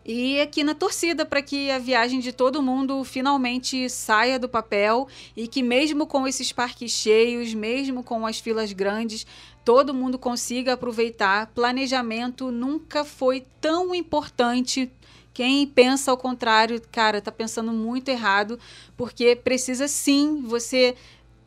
e 0.07 0.39
aqui 0.39 0.63
na 0.63 0.75
torcida 0.75 1.25
para 1.25 1.41
que 1.41 1.71
a 1.71 1.79
viagem 1.79 2.21
de 2.21 2.31
todo 2.31 2.63
mundo 2.63 3.03
finalmente 3.05 3.89
saia 3.89 4.39
do 4.39 4.47
papel 4.47 5.09
e 5.35 5.49
que 5.49 5.63
mesmo 5.63 6.07
com 6.07 6.29
esses 6.29 6.53
parques 6.53 6.93
cheios, 6.93 7.55
mesmo 7.55 8.03
com 8.03 8.27
as 8.27 8.39
filas 8.39 8.71
grandes, 8.75 9.27
todo 9.65 9.95
mundo 9.95 10.19
consiga 10.19 10.75
aproveitar. 10.75 11.47
Planejamento 11.55 12.51
nunca 12.51 13.03
foi 13.03 13.47
tão 13.63 13.95
importante 13.95 14.93
quem 15.35 15.67
pensa 15.67 16.13
ao 16.13 16.17
contrário, 16.17 16.81
cara, 16.93 17.21
tá 17.21 17.33
pensando 17.33 17.73
muito 17.73 18.09
errado, 18.09 18.59
porque 18.97 19.35
precisa 19.35 19.89
sim 19.89 20.43
você 20.47 20.95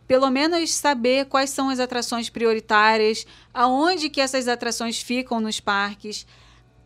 pelo 0.05 0.29
menos 0.29 0.73
saber 0.73 1.25
quais 1.25 1.49
são 1.49 1.69
as 1.69 1.79
atrações 1.79 2.29
prioritárias, 2.29 3.25
aonde 3.53 4.09
que 4.09 4.21
essas 4.21 4.47
atrações 4.47 5.01
ficam 5.01 5.39
nos 5.39 5.59
parques, 5.59 6.25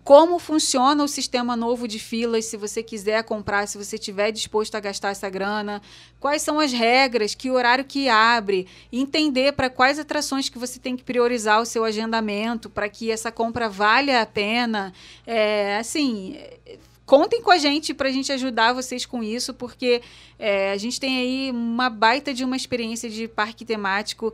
como 0.04 0.40
funciona 0.40 1.04
o 1.04 1.08
sistema 1.08 1.56
novo 1.56 1.88
de 1.88 2.00
filas, 2.00 2.46
se 2.46 2.58
você 2.58 2.82
quiser 2.82 3.24
comprar, 3.24 3.68
se 3.68 3.78
você 3.78 3.96
estiver 3.98 4.32
disposto 4.32 4.74
a 4.74 4.80
gastar 4.80 5.10
essa 5.10 5.30
grana, 5.30 5.82
quais 6.20 6.42
são 6.42 6.60
as 6.60 6.72
regras, 6.72 7.36
que 7.36 7.52
horário 7.52 7.86
que 7.86 8.10
abre, 8.10 8.68
entender 8.92 9.54
para 9.54 9.70
quais 9.70 10.00
atrações 10.00 10.50
que 10.50 10.58
você 10.58 10.80
tem 10.80 10.98
que 10.98 11.04
priorizar 11.04 11.62
o 11.62 11.66
seu 11.66 11.84
agendamento 11.84 12.70
para 12.70 12.90
que 12.90 13.12
essa 13.12 13.32
compra 13.32 13.70
valha 13.70 14.22
a 14.22 14.26
pena. 14.26 14.92
É, 15.26 15.78
assim, 15.78 16.36
contem 17.12 17.42
com 17.42 17.52
a 17.52 17.58
gente 17.58 17.94
para 17.94 18.08
a 18.08 18.12
gente 18.12 18.32
ajudar 18.32 18.72
vocês 18.72 19.06
com 19.06 19.22
isso, 19.22 19.54
porque 19.54 20.02
é, 20.40 20.72
a 20.72 20.78
gente 20.78 20.98
tem 20.98 21.18
aí 21.18 21.52
uma 21.52 21.90
baita 21.90 22.34
de 22.34 22.46
uma 22.46 22.56
experiência 22.56 23.10
de 23.10 23.28
parque 23.28 23.66
temático. 23.66 24.34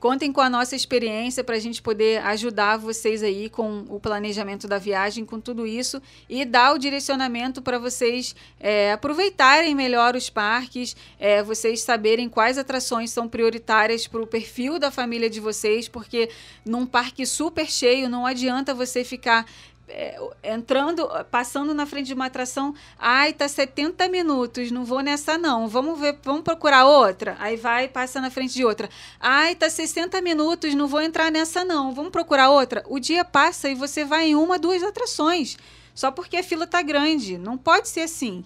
Contem 0.00 0.32
com 0.32 0.40
a 0.40 0.48
nossa 0.48 0.74
experiência 0.74 1.44
para 1.44 1.56
a 1.56 1.58
gente 1.58 1.82
poder 1.82 2.22
ajudar 2.24 2.78
vocês 2.78 3.22
aí 3.22 3.50
com 3.50 3.84
o 3.90 4.00
planejamento 4.00 4.66
da 4.66 4.78
viagem, 4.78 5.24
com 5.24 5.38
tudo 5.38 5.66
isso 5.66 6.00
e 6.26 6.46
dar 6.46 6.74
o 6.74 6.78
direcionamento 6.78 7.60
para 7.60 7.78
vocês 7.78 8.34
é, 8.58 8.92
aproveitarem 8.92 9.74
melhor 9.74 10.16
os 10.16 10.30
parques, 10.30 10.96
é, 11.18 11.42
vocês 11.42 11.82
saberem 11.82 12.28
quais 12.28 12.56
atrações 12.56 13.10
são 13.10 13.28
prioritárias 13.28 14.06
para 14.06 14.22
o 14.22 14.26
perfil 14.26 14.78
da 14.78 14.90
família 14.90 15.28
de 15.28 15.40
vocês, 15.40 15.88
porque 15.88 16.30
num 16.64 16.86
parque 16.86 17.26
super 17.26 17.70
cheio 17.70 18.08
não 18.08 18.24
adianta 18.24 18.72
você 18.72 19.04
ficar 19.04 19.46
é, 19.88 20.18
entrando, 20.42 21.08
passando 21.30 21.74
na 21.74 21.86
frente 21.86 22.06
de 22.06 22.14
uma 22.14 22.26
atração, 22.26 22.74
ai, 22.98 23.32
tá 23.32 23.46
70 23.46 24.08
minutos, 24.08 24.70
não 24.70 24.84
vou 24.84 25.00
nessa 25.00 25.36
não. 25.36 25.68
Vamos 25.68 25.98
ver, 25.98 26.18
vamos 26.22 26.42
procurar 26.42 26.86
outra. 26.86 27.36
Aí 27.38 27.56
vai, 27.56 27.88
passa 27.88 28.20
na 28.20 28.30
frente 28.30 28.54
de 28.54 28.64
outra. 28.64 28.88
Ai, 29.20 29.54
tá 29.54 29.68
60 29.68 30.20
minutos, 30.22 30.74
não 30.74 30.86
vou 30.86 31.02
entrar 31.02 31.30
nessa 31.30 31.64
não. 31.64 31.92
Vamos 31.92 32.10
procurar 32.10 32.50
outra. 32.50 32.84
O 32.88 32.98
dia 32.98 33.24
passa 33.24 33.68
e 33.68 33.74
você 33.74 34.04
vai 34.04 34.28
em 34.28 34.34
uma, 34.34 34.58
duas 34.58 34.82
atrações, 34.82 35.56
só 35.94 36.10
porque 36.10 36.38
a 36.38 36.42
fila 36.42 36.66
tá 36.66 36.82
grande. 36.82 37.38
Não 37.38 37.56
pode 37.58 37.88
ser 37.88 38.02
assim. 38.02 38.44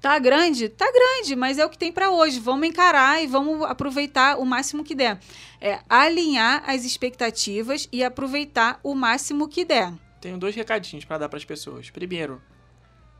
Tá 0.00 0.18
grande? 0.18 0.68
Tá 0.68 0.84
grande, 0.92 1.34
mas 1.34 1.56
é 1.58 1.64
o 1.64 1.70
que 1.70 1.78
tem 1.78 1.90
para 1.90 2.10
hoje. 2.10 2.38
Vamos 2.38 2.68
encarar 2.68 3.22
e 3.22 3.26
vamos 3.26 3.62
aproveitar 3.62 4.38
o 4.38 4.44
máximo 4.44 4.84
que 4.84 4.94
der. 4.94 5.18
É 5.58 5.80
alinhar 5.88 6.62
as 6.66 6.84
expectativas 6.84 7.88
e 7.90 8.04
aproveitar 8.04 8.78
o 8.82 8.94
máximo 8.94 9.48
que 9.48 9.64
der 9.64 9.94
tenho 10.24 10.38
dois 10.38 10.54
recadinhos 10.54 11.04
para 11.04 11.18
dar 11.18 11.28
para 11.28 11.36
as 11.36 11.44
pessoas. 11.44 11.90
Primeiro, 11.90 12.40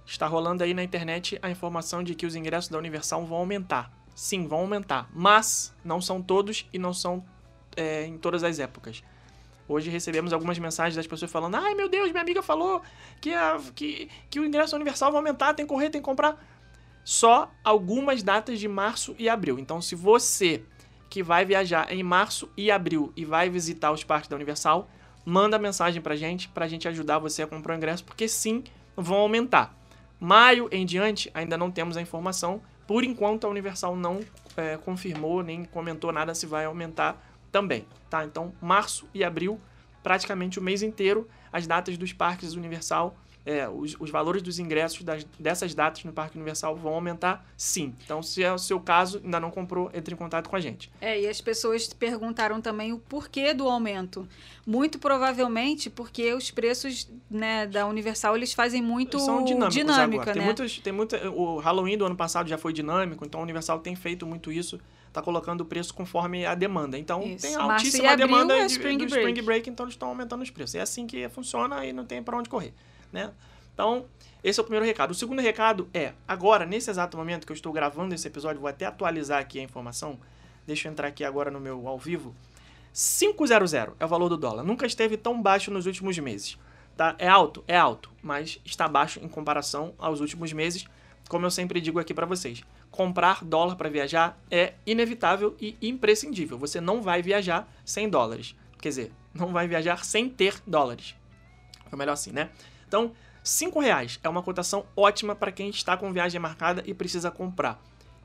está 0.06 0.26
rolando 0.26 0.64
aí 0.64 0.72
na 0.72 0.82
internet 0.82 1.38
a 1.42 1.50
informação 1.50 2.02
de 2.02 2.14
que 2.14 2.24
os 2.24 2.34
ingressos 2.34 2.70
da 2.70 2.78
Universal 2.78 3.26
vão 3.26 3.36
aumentar. 3.36 3.92
Sim, 4.14 4.48
vão 4.48 4.60
aumentar, 4.60 5.10
mas 5.12 5.74
não 5.84 6.00
são 6.00 6.22
todos 6.22 6.66
e 6.72 6.78
não 6.78 6.94
são 6.94 7.22
é, 7.76 8.06
em 8.06 8.16
todas 8.16 8.42
as 8.42 8.58
épocas. 8.58 9.02
Hoje 9.68 9.90
recebemos 9.90 10.32
algumas 10.32 10.58
mensagens 10.58 10.96
das 10.96 11.06
pessoas 11.06 11.30
falando: 11.30 11.56
ai 11.56 11.74
meu 11.74 11.90
Deus, 11.90 12.10
minha 12.10 12.22
amiga 12.22 12.42
falou 12.42 12.80
que, 13.20 13.34
a, 13.34 13.60
que, 13.74 14.08
que 14.30 14.40
o 14.40 14.46
ingresso 14.46 14.74
universal 14.74 15.12
vai 15.12 15.18
aumentar, 15.18 15.52
tem 15.52 15.66
que 15.66 15.72
correr, 15.72 15.90
tem 15.90 16.00
que 16.00 16.06
comprar. 16.06 16.42
Só 17.04 17.50
algumas 17.62 18.22
datas 18.22 18.58
de 18.58 18.66
março 18.66 19.14
e 19.18 19.28
abril. 19.28 19.58
Então, 19.58 19.82
se 19.82 19.94
você 19.94 20.64
que 21.10 21.22
vai 21.22 21.44
viajar 21.44 21.92
em 21.92 22.02
março 22.02 22.50
e 22.56 22.70
abril 22.70 23.12
e 23.14 23.26
vai 23.26 23.50
visitar 23.50 23.92
os 23.92 24.02
parques 24.02 24.28
da 24.28 24.36
Universal, 24.36 24.88
manda 25.24 25.58
mensagem 25.58 26.02
pra 26.02 26.16
gente, 26.16 26.48
pra 26.48 26.68
gente 26.68 26.86
ajudar 26.88 27.18
você 27.18 27.42
a 27.42 27.46
comprar 27.46 27.74
o 27.74 27.76
ingresso, 27.76 28.04
porque 28.04 28.28
sim, 28.28 28.64
vão 28.96 29.18
aumentar. 29.18 29.74
Maio 30.20 30.68
em 30.70 30.86
diante, 30.86 31.30
ainda 31.34 31.56
não 31.56 31.70
temos 31.70 31.96
a 31.96 32.02
informação. 32.02 32.60
Por 32.86 33.02
enquanto, 33.04 33.46
a 33.46 33.50
Universal 33.50 33.96
não 33.96 34.20
é, 34.56 34.76
confirmou 34.76 35.42
nem 35.42 35.64
comentou 35.64 36.12
nada 36.12 36.34
se 36.34 36.46
vai 36.46 36.64
aumentar 36.64 37.22
também, 37.50 37.86
tá? 38.10 38.24
Então, 38.24 38.52
março 38.60 39.08
e 39.14 39.24
abril, 39.24 39.60
praticamente 40.02 40.58
o 40.58 40.62
mês 40.62 40.82
inteiro, 40.82 41.28
as 41.52 41.66
datas 41.66 41.96
dos 41.96 42.12
parques 42.12 42.54
Universal 42.54 43.16
é, 43.46 43.68
os, 43.68 43.94
os, 44.00 44.10
valores 44.10 44.40
dos 44.42 44.58
ingressos 44.58 45.02
das, 45.02 45.24
dessas 45.38 45.74
datas 45.74 46.02
no 46.04 46.12
Parque 46.12 46.36
Universal 46.36 46.74
vão 46.76 46.94
aumentar 46.94 47.46
sim. 47.56 47.94
Então, 48.04 48.22
se 48.22 48.42
é 48.42 48.52
o 48.52 48.58
seu 48.58 48.80
caso, 48.80 49.20
ainda 49.22 49.38
não 49.38 49.50
comprou, 49.50 49.90
entre 49.92 50.14
em 50.14 50.16
contato 50.16 50.48
com 50.48 50.56
a 50.56 50.60
gente. 50.60 50.90
É, 51.00 51.20
e 51.20 51.28
as 51.28 51.40
pessoas 51.40 51.86
perguntaram 51.92 52.60
também 52.60 52.92
o 52.92 52.98
porquê 52.98 53.52
do 53.52 53.68
aumento. 53.68 54.26
Muito 54.66 54.98
provavelmente 54.98 55.90
porque 55.90 56.32
os 56.32 56.50
preços 56.50 57.08
né, 57.30 57.66
da 57.66 57.86
Universal 57.86 58.34
eles 58.34 58.54
fazem 58.54 58.80
muito 58.80 59.18
são 59.18 59.44
dinâmicos 59.44 59.74
dinâmica, 59.74 60.22
agora. 60.22 60.26
né? 60.26 60.32
Tem 60.32 60.42
muitos, 60.42 60.78
tem 60.78 60.92
muito, 60.92 61.16
o 61.28 61.58
Halloween 61.58 61.98
do 61.98 62.06
ano 62.06 62.16
passado 62.16 62.48
já 62.48 62.56
foi 62.56 62.72
dinâmico, 62.72 63.26
então 63.26 63.40
a 63.40 63.42
Universal 63.42 63.80
tem 63.80 63.94
feito 63.94 64.26
muito 64.26 64.50
isso 64.50 64.80
está 65.06 65.22
colocando 65.22 65.60
o 65.60 65.64
preço 65.64 65.94
conforme 65.94 66.44
a 66.44 66.56
demanda. 66.56 66.98
Então 66.98 67.22
Isso. 67.22 67.46
tem 67.46 67.54
altíssima 67.54 68.16
demanda 68.16 68.56
é 68.56 68.66
de, 68.66 68.72
spring 68.72 68.98
do 68.98 69.06
break. 69.06 69.28
Spring 69.28 69.46
Break, 69.46 69.70
então 69.70 69.86
eles 69.86 69.94
estão 69.94 70.08
aumentando 70.08 70.42
os 70.42 70.50
preços. 70.50 70.74
É 70.74 70.80
assim 70.80 71.06
que 71.06 71.28
funciona 71.28 71.86
e 71.86 71.92
não 71.92 72.04
tem 72.04 72.20
para 72.20 72.36
onde 72.36 72.48
correr 72.48 72.74
né? 73.14 73.32
Então, 73.72 74.04
esse 74.42 74.60
é 74.60 74.62
o 74.62 74.64
primeiro 74.64 74.84
recado. 74.84 75.12
O 75.12 75.14
segundo 75.14 75.40
recado 75.40 75.88
é, 75.94 76.12
agora, 76.28 76.66
nesse 76.66 76.90
exato 76.90 77.16
momento 77.16 77.46
que 77.46 77.52
eu 77.52 77.54
estou 77.54 77.72
gravando 77.72 78.14
esse 78.14 78.26
episódio, 78.28 78.60
vou 78.60 78.68
até 78.68 78.84
atualizar 78.84 79.40
aqui 79.40 79.58
a 79.58 79.62
informação. 79.62 80.18
Deixa 80.66 80.88
eu 80.88 80.92
entrar 80.92 81.08
aqui 81.08 81.24
agora 81.24 81.50
no 81.50 81.60
meu 81.60 81.88
ao 81.88 81.98
vivo. 81.98 82.34
500 82.92 83.72
é 83.72 84.04
o 84.04 84.08
valor 84.08 84.28
do 84.28 84.36
dólar. 84.36 84.62
Nunca 84.62 84.86
esteve 84.86 85.16
tão 85.16 85.40
baixo 85.40 85.70
nos 85.70 85.86
últimos 85.86 86.18
meses. 86.18 86.58
Tá? 86.96 87.16
É 87.18 87.26
alto? 87.26 87.64
É 87.66 87.76
alto, 87.76 88.10
mas 88.22 88.60
está 88.64 88.86
baixo 88.86 89.18
em 89.20 89.28
comparação 89.28 89.94
aos 89.98 90.20
últimos 90.20 90.52
meses. 90.52 90.84
Como 91.28 91.44
eu 91.44 91.50
sempre 91.50 91.80
digo 91.80 91.98
aqui 91.98 92.14
para 92.14 92.26
vocês, 92.26 92.62
comprar 92.90 93.44
dólar 93.44 93.74
para 93.74 93.88
viajar 93.88 94.38
é 94.50 94.74
inevitável 94.86 95.56
e 95.60 95.76
imprescindível. 95.82 96.56
Você 96.58 96.80
não 96.80 97.02
vai 97.02 97.22
viajar 97.22 97.68
sem 97.84 98.08
dólares. 98.08 98.54
Quer 98.80 98.90
dizer, 98.90 99.12
não 99.32 99.52
vai 99.52 99.66
viajar 99.66 100.04
sem 100.04 100.28
ter 100.28 100.62
dólares. 100.64 101.16
É 101.90 101.96
melhor 101.96 102.12
assim, 102.12 102.30
né? 102.30 102.50
Então, 102.86 103.12
R$ 103.44 103.80
reais 103.82 104.18
é 104.22 104.28
uma 104.28 104.42
cotação 104.42 104.86
ótima 104.96 105.34
para 105.34 105.52
quem 105.52 105.68
está 105.68 105.96
com 105.96 106.12
viagem 106.12 106.40
marcada 106.40 106.82
e 106.86 106.94
precisa 106.94 107.30
comprar. 107.30 107.74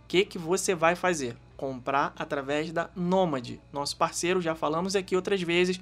O 0.04 0.08
que, 0.08 0.24
que 0.26 0.38
você 0.38 0.74
vai 0.74 0.96
fazer? 0.96 1.36
Comprar 1.58 2.14
através 2.18 2.72
da 2.72 2.90
Nômade, 2.96 3.60
nosso 3.72 3.98
parceiro, 3.98 4.42
já 4.42 4.56
falamos 4.56 4.96
aqui 4.96 5.16
outras 5.16 5.42
vezes. 5.42 5.80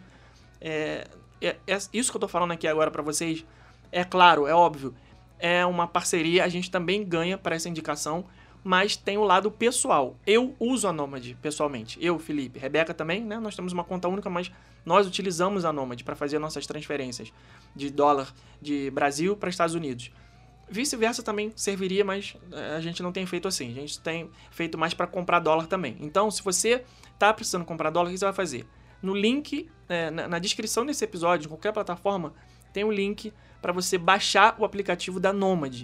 É, 0.60 1.08
é, 1.42 1.56
é 1.68 1.78
isso 1.94 2.12
que 2.12 2.18
eu 2.18 2.20
estou 2.20 2.28
falando 2.28 2.52
aqui 2.52 2.68
agora 2.68 2.90
para 2.90 3.04
vocês, 3.04 3.46
é 3.92 4.04
claro, 4.04 4.48
é 4.48 4.54
óbvio, 4.54 4.94
é 5.40 5.66
uma 5.66 5.88
parceria, 5.88 6.44
a 6.44 6.48
gente 6.48 6.72
também 6.72 7.04
ganha 7.04 7.38
para 7.38 7.56
essa 7.56 7.70
indicação, 7.70 8.26
mas 8.64 8.98
tem 8.98 9.18
o 9.18 9.24
lado 9.24 9.52
pessoal. 9.52 10.16
Eu 10.26 10.56
uso 10.60 10.88
a 10.88 10.94
Nômade 10.94 11.38
pessoalmente, 11.42 11.98
eu, 12.02 12.18
Felipe, 12.18 12.60
Rebeca 12.60 12.94
também, 12.94 13.24
né? 13.24 13.40
Nós 13.40 13.56
temos 13.56 13.72
uma 13.72 13.84
conta 13.84 14.08
única, 14.08 14.30
mas 14.30 14.52
nós 14.88 15.06
utilizamos 15.06 15.66
a 15.66 15.74
Nomad 15.74 16.02
para 16.04 16.16
fazer 16.16 16.40
nossas 16.40 16.66
transferências 16.66 17.34
de 17.76 17.90
dólar 17.90 18.34
de 18.62 18.90
Brasil 18.92 19.36
para 19.36 19.50
Estados 19.50 19.76
Unidos. 19.76 20.10
Vice-versa 20.70 21.22
também 21.22 21.52
serviria, 21.58 22.06
mas 22.06 22.38
eh, 22.54 22.76
a 22.78 22.80
gente 22.80 23.04
não 23.04 23.12
tem 23.12 23.26
feito 23.26 23.50
assim. 23.50 23.70
A 23.70 23.74
gente 23.74 24.00
tem 24.00 24.30
feito 24.50 24.78
mais 24.78 24.94
para 24.94 25.06
comprar 25.06 25.40
dólar 25.40 25.68
também. 25.68 25.98
Então, 26.00 26.32
se 26.32 26.42
você 26.42 26.86
está 27.14 27.34
precisando 27.34 27.66
comprar 27.66 27.90
dólar, 27.90 28.08
o 28.08 28.14
que 28.14 28.18
você 28.18 28.24
vai 28.24 28.34
fazer? 28.34 28.66
No 29.02 29.14
link, 29.14 29.70
é, 29.90 30.10
na, 30.10 30.26
na, 30.30 30.40
descrição 30.40 30.86
desse 30.86 31.04
episódio, 31.04 31.48
em 31.48 31.50
qualquer 31.50 31.74
plataforma, 31.74 32.34
tem 32.72 32.86
um 32.86 32.92
link 32.92 33.34
para 33.62 33.74
você 33.74 33.98
baixar 33.98 34.56
o 34.58 34.64
aplicativo 34.64 35.20
da 35.20 35.34
Nomad. 35.34 35.84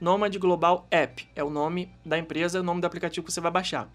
Nomad 0.00 0.36
Global 0.36 0.86
App 0.92 1.28
é 1.34 1.42
o 1.42 1.50
nome 1.50 1.92
da 2.06 2.16
empresa, 2.16 2.58
é 2.58 2.60
o 2.60 2.64
nome 2.64 2.80
do 2.80 2.86
aplicativo 2.86 3.26
que 3.26 3.32
você 3.32 3.40
vai 3.40 3.50
baixar. 3.50 3.90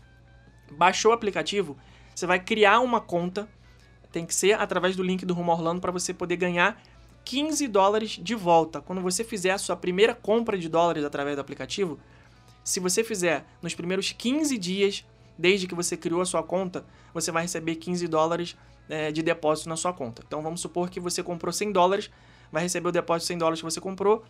Baixou 0.69 1.11
o 1.11 1.13
aplicativo, 1.13 1.77
você 2.13 2.27
vai 2.27 2.41
criar 2.41 2.81
uma 2.81 2.99
conta, 2.99 3.47
tem 4.11 4.25
que 4.25 4.33
ser 4.33 4.53
através 4.53 4.95
do 4.95 5.03
link 5.03 5.25
do 5.25 5.33
Rumo 5.33 5.51
Orlando 5.51 5.81
para 5.81 5.91
você 5.91 6.13
poder 6.13 6.35
ganhar 6.35 6.81
15 7.25 7.67
dólares 7.67 8.19
de 8.21 8.35
volta. 8.35 8.81
Quando 8.81 9.01
você 9.01 9.23
fizer 9.23 9.51
a 9.51 9.57
sua 9.57 9.75
primeira 9.75 10.15
compra 10.15 10.57
de 10.57 10.67
dólares 10.67 11.03
através 11.03 11.35
do 11.35 11.39
aplicativo, 11.39 11.99
se 12.63 12.79
você 12.79 13.03
fizer 13.03 13.45
nos 13.61 13.75
primeiros 13.75 14.11
15 14.11 14.57
dias, 14.57 15.05
desde 15.37 15.67
que 15.67 15.75
você 15.75 15.95
criou 15.95 16.21
a 16.21 16.25
sua 16.25 16.43
conta, 16.43 16.85
você 17.13 17.31
vai 17.31 17.43
receber 17.43 17.75
15 17.75 18.07
dólares 18.07 18.57
é, 18.89 19.11
de 19.11 19.21
depósito 19.21 19.69
na 19.69 19.75
sua 19.75 19.93
conta. 19.93 20.23
Então 20.27 20.41
vamos 20.41 20.61
supor 20.61 20.89
que 20.89 20.99
você 20.99 21.21
comprou 21.21 21.53
100 21.53 21.71
dólares, 21.71 22.09
vai 22.51 22.63
receber 22.63 22.89
o 22.89 22.91
depósito 22.91 23.25
de 23.25 23.27
100 23.27 23.37
dólares 23.37 23.59
que 23.59 23.65
você 23.65 23.79
comprou 23.79 24.23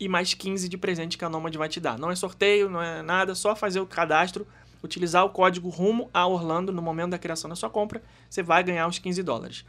e 0.00 0.08
mais 0.08 0.34
15 0.34 0.68
de 0.68 0.76
presente 0.76 1.16
que 1.16 1.24
a 1.24 1.28
Nomad 1.28 1.54
vai 1.56 1.68
te 1.68 1.80
dar. 1.80 1.98
Não 1.98 2.10
é 2.10 2.16
sorteio, 2.16 2.68
não 2.68 2.82
é 2.82 3.02
nada, 3.02 3.34
só 3.34 3.54
fazer 3.54 3.80
o 3.80 3.86
cadastro, 3.86 4.46
utilizar 4.82 5.24
o 5.24 5.30
código 5.30 5.68
rumo 5.68 6.10
a 6.12 6.26
Orlando 6.26 6.72
no 6.72 6.82
momento 6.82 7.10
da 7.10 7.18
criação 7.18 7.48
da 7.48 7.56
sua 7.56 7.70
compra, 7.70 8.02
você 8.28 8.42
vai 8.42 8.62
ganhar 8.62 8.86
os 8.86 8.98
15 8.98 9.22
dólares. 9.22 9.64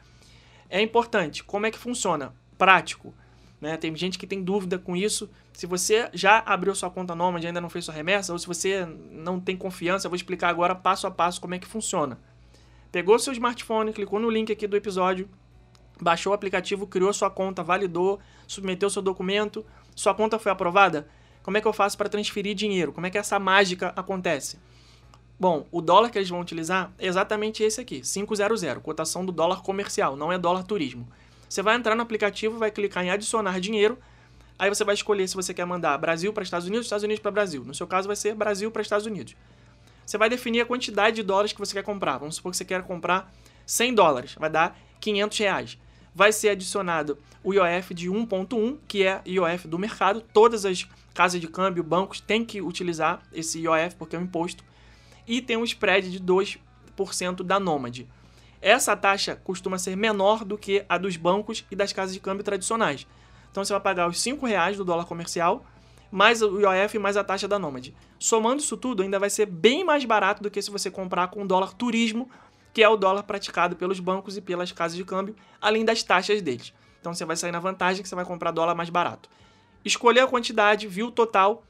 É 0.70 0.82
importante, 0.82 1.44
como 1.44 1.66
é 1.66 1.72
que 1.72 1.78
funciona? 1.78 2.34
prático. 2.58 3.14
Né? 3.62 3.78
Tem 3.78 3.96
gente 3.96 4.18
que 4.18 4.28
tem 4.28 4.44
dúvida 4.44 4.78
com 4.78 4.96
isso. 4.96 5.30
Se 5.54 5.66
você 5.66 6.10
já 6.14 6.40
abriu 6.46 6.76
sua 6.76 6.90
conta 6.90 7.16
Nomad 7.16 7.44
e 7.44 7.48
ainda 7.48 7.62
não 7.62 7.70
fez 7.70 7.86
sua 7.86 7.94
remessa, 7.94 8.34
ou 8.34 8.40
se 8.40 8.48
você 8.48 8.86
não 9.12 9.40
tem 9.40 9.56
confiança, 9.56 10.08
eu 10.08 10.10
vou 10.10 10.16
explicar 10.16 10.50
agora 10.50 10.76
passo 10.76 11.08
a 11.08 11.12
passo 11.12 11.40
como 11.40 11.56
é 11.56 11.60
que 11.60 11.68
funciona. 11.68 12.20
Pegou 12.92 13.18
seu 13.20 13.34
smartphone, 13.34 13.94
clicou 13.94 14.20
no 14.20 14.30
link 14.30 14.52
aqui 14.52 14.68
do 14.68 14.78
episódio, 14.78 15.30
baixou 16.00 16.32
o 16.32 16.36
aplicativo, 16.36 16.88
criou 16.88 17.12
sua 17.14 17.30
conta, 17.30 17.64
validou, 17.64 18.20
submeteu 18.48 18.90
seu 18.90 19.02
documento, 19.02 19.66
sua 19.96 20.14
conta 20.14 20.40
foi 20.40 20.52
aprovada? 20.52 21.08
Como 21.44 21.58
é 21.58 21.62
que 21.62 21.68
eu 21.68 21.74
faço 21.74 21.98
para 21.98 22.10
transferir 22.10 22.54
dinheiro? 22.56 22.92
Como 22.92 23.08
é 23.08 23.10
que 23.10 23.18
essa 23.18 23.40
mágica 23.40 23.94
acontece? 23.96 24.60
Bom, 25.40 25.68
o 25.72 25.82
dólar 25.82 26.10
que 26.10 26.18
eles 26.18 26.30
vão 26.30 26.40
utilizar 26.40 26.92
é 26.98 27.06
exatamente 27.06 27.62
esse 27.62 27.80
aqui, 27.80 28.02
500, 28.02 28.82
cotação 28.82 29.24
do 29.24 29.32
dólar 29.32 29.62
comercial, 29.62 30.16
não 30.16 30.32
é 30.32 30.38
dólar 30.38 30.64
turismo. 30.64 31.08
Você 31.48 31.62
vai 31.62 31.76
entrar 31.76 31.96
no 31.96 32.02
aplicativo, 32.02 32.58
vai 32.58 32.72
clicar 32.72 33.06
em 33.06 33.12
adicionar 33.12 33.60
dinheiro, 33.60 34.00
aí 34.58 34.68
você 34.68 34.84
vai 34.84 34.96
escolher 34.96 35.28
se 35.28 35.36
você 35.36 35.54
quer 35.54 35.66
mandar 35.66 35.96
Brasil 36.00 36.34
para 36.34 36.42
Estados 36.42 36.68
Unidos, 36.68 36.88
Estados 36.88 37.04
Unidos 37.04 37.22
para 37.22 37.30
Brasil. 37.30 37.64
No 37.64 37.76
seu 37.76 37.86
caso 37.86 38.08
vai 38.08 38.16
ser 38.16 38.34
Brasil 38.34 38.72
para 38.72 38.82
Estados 38.82 39.06
Unidos. 39.06 39.36
Você 40.04 40.18
vai 40.18 40.28
definir 40.28 40.62
a 40.62 40.66
quantidade 40.66 41.18
de 41.18 41.24
dólares 41.24 41.54
que 41.54 41.60
você 41.60 41.74
quer 41.74 41.84
comprar. 41.84 42.18
Vamos 42.18 42.36
supor 42.36 42.52
que 42.52 42.58
você 42.58 42.66
quer 42.66 42.82
comprar 42.82 43.32
100 43.64 43.94
dólares, 43.94 44.36
vai 44.40 44.50
dar 44.50 44.76
500 45.00 45.38
reais. 45.38 45.78
Vai 46.16 46.32
ser 46.32 46.50
adicionado 46.50 47.16
o 47.44 47.54
IOF 47.54 47.94
de 47.94 48.10
1.1, 48.10 48.78
que 48.88 49.04
é 49.04 49.22
IOF 49.24 49.68
do 49.68 49.78
mercado. 49.78 50.20
Todas 50.34 50.66
as 50.66 50.88
casas 51.14 51.40
de 51.40 51.48
câmbio, 51.48 51.84
bancos 51.84 52.20
têm 52.20 52.44
que 52.44 52.60
utilizar 52.60 53.22
esse 53.32 53.60
IOF 53.60 53.96
porque 53.98 54.16
é 54.16 54.20
um 54.20 54.24
imposto. 54.24 54.64
E 55.28 55.42
tem 55.42 55.58
um 55.58 55.64
spread 55.64 56.10
de 56.10 56.20
2% 56.20 57.44
da 57.44 57.60
Nomad. 57.60 58.06
Essa 58.62 58.96
taxa 58.96 59.36
costuma 59.36 59.78
ser 59.78 59.96
menor 59.96 60.44
do 60.44 60.58
que 60.58 60.84
a 60.90 60.98
dos 60.98 61.16
bancos 61.18 61.66
e 61.70 61.76
das 61.76 61.94
casas 61.94 62.14
de 62.14 62.20
câmbio 62.20 62.44
tradicionais. 62.44 63.06
Então 63.52 63.64
você 63.64 63.74
vai 63.74 63.82
pagar 63.82 64.10
os 64.10 64.24
R$ 64.26 64.38
reais 64.44 64.78
do 64.78 64.86
dólar 64.86 65.06
comercial, 65.06 65.66
mais 66.12 66.42
o 66.42 66.60
IOF 66.60 66.98
mais 66.98 67.18
a 67.18 67.24
taxa 67.24 67.48
da 67.48 67.60
Nomad. 67.60 67.90
Somando 68.18 68.62
isso 68.62 68.78
tudo, 68.78 69.04
ainda 69.04 69.20
vai 69.20 69.30
ser 69.30 69.46
bem 69.46 69.84
mais 69.84 70.06
barato 70.06 70.42
do 70.42 70.50
que 70.50 70.62
se 70.62 70.72
você 70.72 70.90
comprar 70.90 71.28
com 71.28 71.44
o 71.44 71.48
dólar 71.48 71.74
turismo, 71.74 72.30
que 72.74 72.82
é 72.82 72.90
o 72.90 72.96
dólar 72.96 73.24
praticado 73.24 73.76
pelos 73.76 74.00
bancos 74.00 74.38
e 74.38 74.42
pelas 74.42 74.72
casas 74.72 74.96
de 74.96 75.04
câmbio, 75.04 75.36
além 75.60 75.84
das 75.84 76.04
taxas 76.04 76.42
deles. 76.42 76.74
Então 77.00 77.14
você 77.14 77.26
vai 77.26 77.36
sair 77.36 77.52
na 77.52 77.60
vantagem 77.60 78.02
que 78.02 78.10
você 78.10 78.16
vai 78.16 78.26
comprar 78.26 78.52
dólar 78.52 78.76
mais 78.76 78.90
barato. 78.90 79.30
Escolher 79.84 80.22
a 80.22 80.28
quantidade, 80.28 80.88
viu 80.88 81.08
o 81.08 81.12
total, 81.12 81.64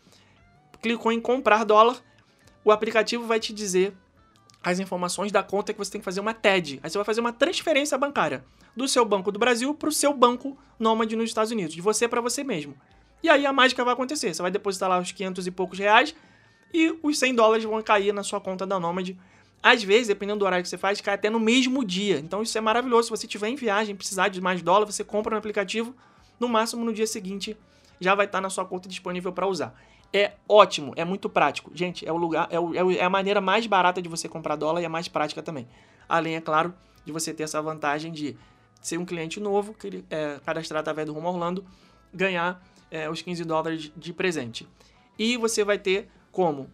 clicou 0.82 1.12
em 1.12 1.20
comprar 1.20 1.64
dólar, 1.64 1.98
o 2.68 2.72
aplicativo 2.74 3.26
vai 3.26 3.40
te 3.40 3.54
dizer 3.54 3.94
as 4.62 4.78
informações 4.78 5.32
da 5.32 5.42
conta 5.42 5.72
que 5.72 5.80
você 5.80 5.90
tem 5.90 6.02
que 6.02 6.06
fazer 6.06 6.20
uma 6.20 6.34
TED. 6.34 6.82
Aí 6.84 6.90
você 6.90 6.98
vai 6.98 7.06
fazer 7.06 7.22
uma 7.22 7.32
transferência 7.32 7.98
bancária 7.98 8.44
do 8.76 8.86
seu 8.90 9.06
banco 9.06 9.32
do 9.32 9.40
Brasil 9.40 9.74
para 9.74 9.88
o 9.88 9.92
seu 9.92 10.14
banco 10.14 10.58
nômade 10.78 11.16
nos 11.16 11.30
Estados 11.30 11.50
Unidos, 11.50 11.74
de 11.74 11.80
você 11.80 12.10
para 12.10 12.20
você 12.20 12.44
mesmo. 12.44 12.76
E 13.24 13.30
aí 13.30 13.46
a 13.46 13.54
mágica 13.54 13.86
vai 13.86 13.94
acontecer. 13.94 14.34
Você 14.34 14.42
vai 14.42 14.52
depositar 14.52 14.90
lá 14.90 15.00
os 15.00 15.14
500 15.14 15.48
e 15.48 15.52
poucos 15.52 15.80
reais 15.80 16.14
e 16.74 16.94
os 17.02 17.18
100 17.18 17.36
dólares 17.36 17.64
vão 17.64 17.82
cair 17.82 18.14
na 18.14 18.22
sua 18.22 18.42
conta 18.42 18.66
da 18.68 18.78
Nômade. 18.78 19.18
Às 19.64 19.82
vezes, 19.82 20.10
dependendo 20.10 20.40
do 20.40 20.46
horário 20.46 20.62
que 20.62 20.70
você 20.70 20.78
faz, 20.78 21.00
cai 21.00 21.16
até 21.16 21.30
no 21.30 21.40
mesmo 21.40 21.86
dia. 21.86 22.20
Então 22.20 22.44
isso 22.44 22.58
é 22.58 22.60
maravilhoso. 22.60 23.04
Se 23.04 23.12
você 23.12 23.28
estiver 23.28 23.48
em 23.48 23.56
viagem 23.56 23.96
precisar 23.96 24.28
de 24.28 24.42
mais 24.42 24.62
dólar, 24.62 24.86
você 24.86 25.06
compra 25.06 25.32
no 25.32 25.38
aplicativo. 25.38 25.96
No 26.38 26.50
máximo, 26.50 26.84
no 26.84 26.92
dia 26.92 27.08
seguinte, 27.08 27.56
já 27.98 28.14
vai 28.14 28.26
estar 28.26 28.42
na 28.42 28.50
sua 28.50 28.66
conta 28.66 28.90
disponível 28.90 29.32
para 29.32 29.48
usar 29.48 29.74
é 30.14 30.34
ótimo, 30.48 30.94
é 30.96 31.04
muito 31.04 31.30
prático. 31.30 31.72
Gente, 31.74 32.08
é 32.08 32.12
o 32.12 32.18
lugar, 32.18 32.48
é, 32.52 32.60
o, 32.60 32.92
é, 32.92 33.04
a 33.04 33.10
maneira 33.10 33.42
mais 33.42 33.68
barata 33.68 34.02
de 34.02 34.10
você 34.10 34.28
comprar 34.28 34.56
dólar 34.56 34.82
e 34.82 34.86
a 34.86 34.90
mais 34.90 35.08
prática 35.08 35.42
também. 35.42 35.68
Além, 36.08 36.36
é 36.36 36.42
claro, 36.42 36.74
de 37.06 37.12
você 37.12 37.34
ter 37.34 37.44
essa 37.44 37.62
vantagem 37.62 38.12
de 38.12 38.36
ser 38.82 38.98
um 38.98 39.06
cliente 39.06 39.40
novo, 39.40 39.74
que, 39.74 40.04
é, 40.10 40.40
cadastrar 40.46 40.80
através 40.80 41.06
do 41.06 41.14
Rumo 41.14 41.28
Orlando, 41.28 41.66
ganhar 42.14 42.64
é, 42.90 43.10
os 43.10 43.22
15 43.22 43.44
dólares 43.44 43.92
de 43.96 44.14
presente. 44.14 44.68
E 45.18 45.36
você 45.38 45.64
vai 45.64 45.78
ter 45.78 46.10
como 46.32 46.70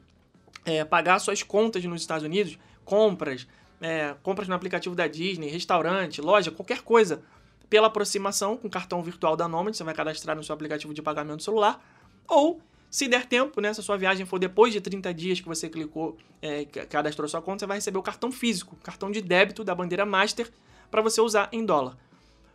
é, 0.66 0.84
pagar 0.84 1.20
suas 1.20 1.42
contas 1.42 1.84
nos 1.86 2.02
Estados 2.02 2.24
Unidos, 2.24 2.58
compras, 2.86 3.48
é, 3.82 4.16
compras 4.22 4.48
no 4.48 4.56
aplicativo 4.56 4.96
da 4.96 5.08
Disney, 5.08 5.50
restaurante, 5.50 6.22
loja, 6.22 6.52
qualquer 6.52 6.82
coisa, 6.82 7.24
pela 7.70 7.88
aproximação 7.88 8.56
com 8.56 8.70
cartão 8.70 9.02
virtual 9.02 9.36
da 9.36 9.48
Nomad, 9.48 9.76
você 9.76 9.84
vai 9.84 9.94
cadastrar 9.94 10.36
no 10.36 10.44
seu 10.44 10.54
aplicativo 10.54 10.94
de 10.94 11.02
pagamento 11.02 11.42
celular, 11.42 11.84
ou 12.28 12.62
se 12.94 13.08
der 13.08 13.26
tempo, 13.26 13.60
né, 13.60 13.74
se 13.74 13.80
a 13.80 13.84
sua 13.84 13.98
viagem 13.98 14.24
for 14.24 14.38
depois 14.38 14.72
de 14.72 14.80
30 14.80 15.12
dias 15.16 15.42
que 15.42 15.48
você 15.48 15.68
clicou, 15.68 16.16
é, 16.40 16.64
cadastrou 16.64 17.28
sua 17.28 17.42
conta, 17.42 17.62
você 17.62 17.66
vai 17.66 17.78
receber 17.78 17.98
o 17.98 18.04
cartão 18.04 18.32
físico, 18.32 18.76
cartão 18.84 19.10
de 19.10 19.20
débito 19.20 19.64
da 19.64 19.74
bandeira 19.74 20.06
Master, 20.06 20.48
para 20.92 21.02
você 21.02 21.20
usar 21.20 21.50
em 21.52 21.66
dólar. 21.66 21.98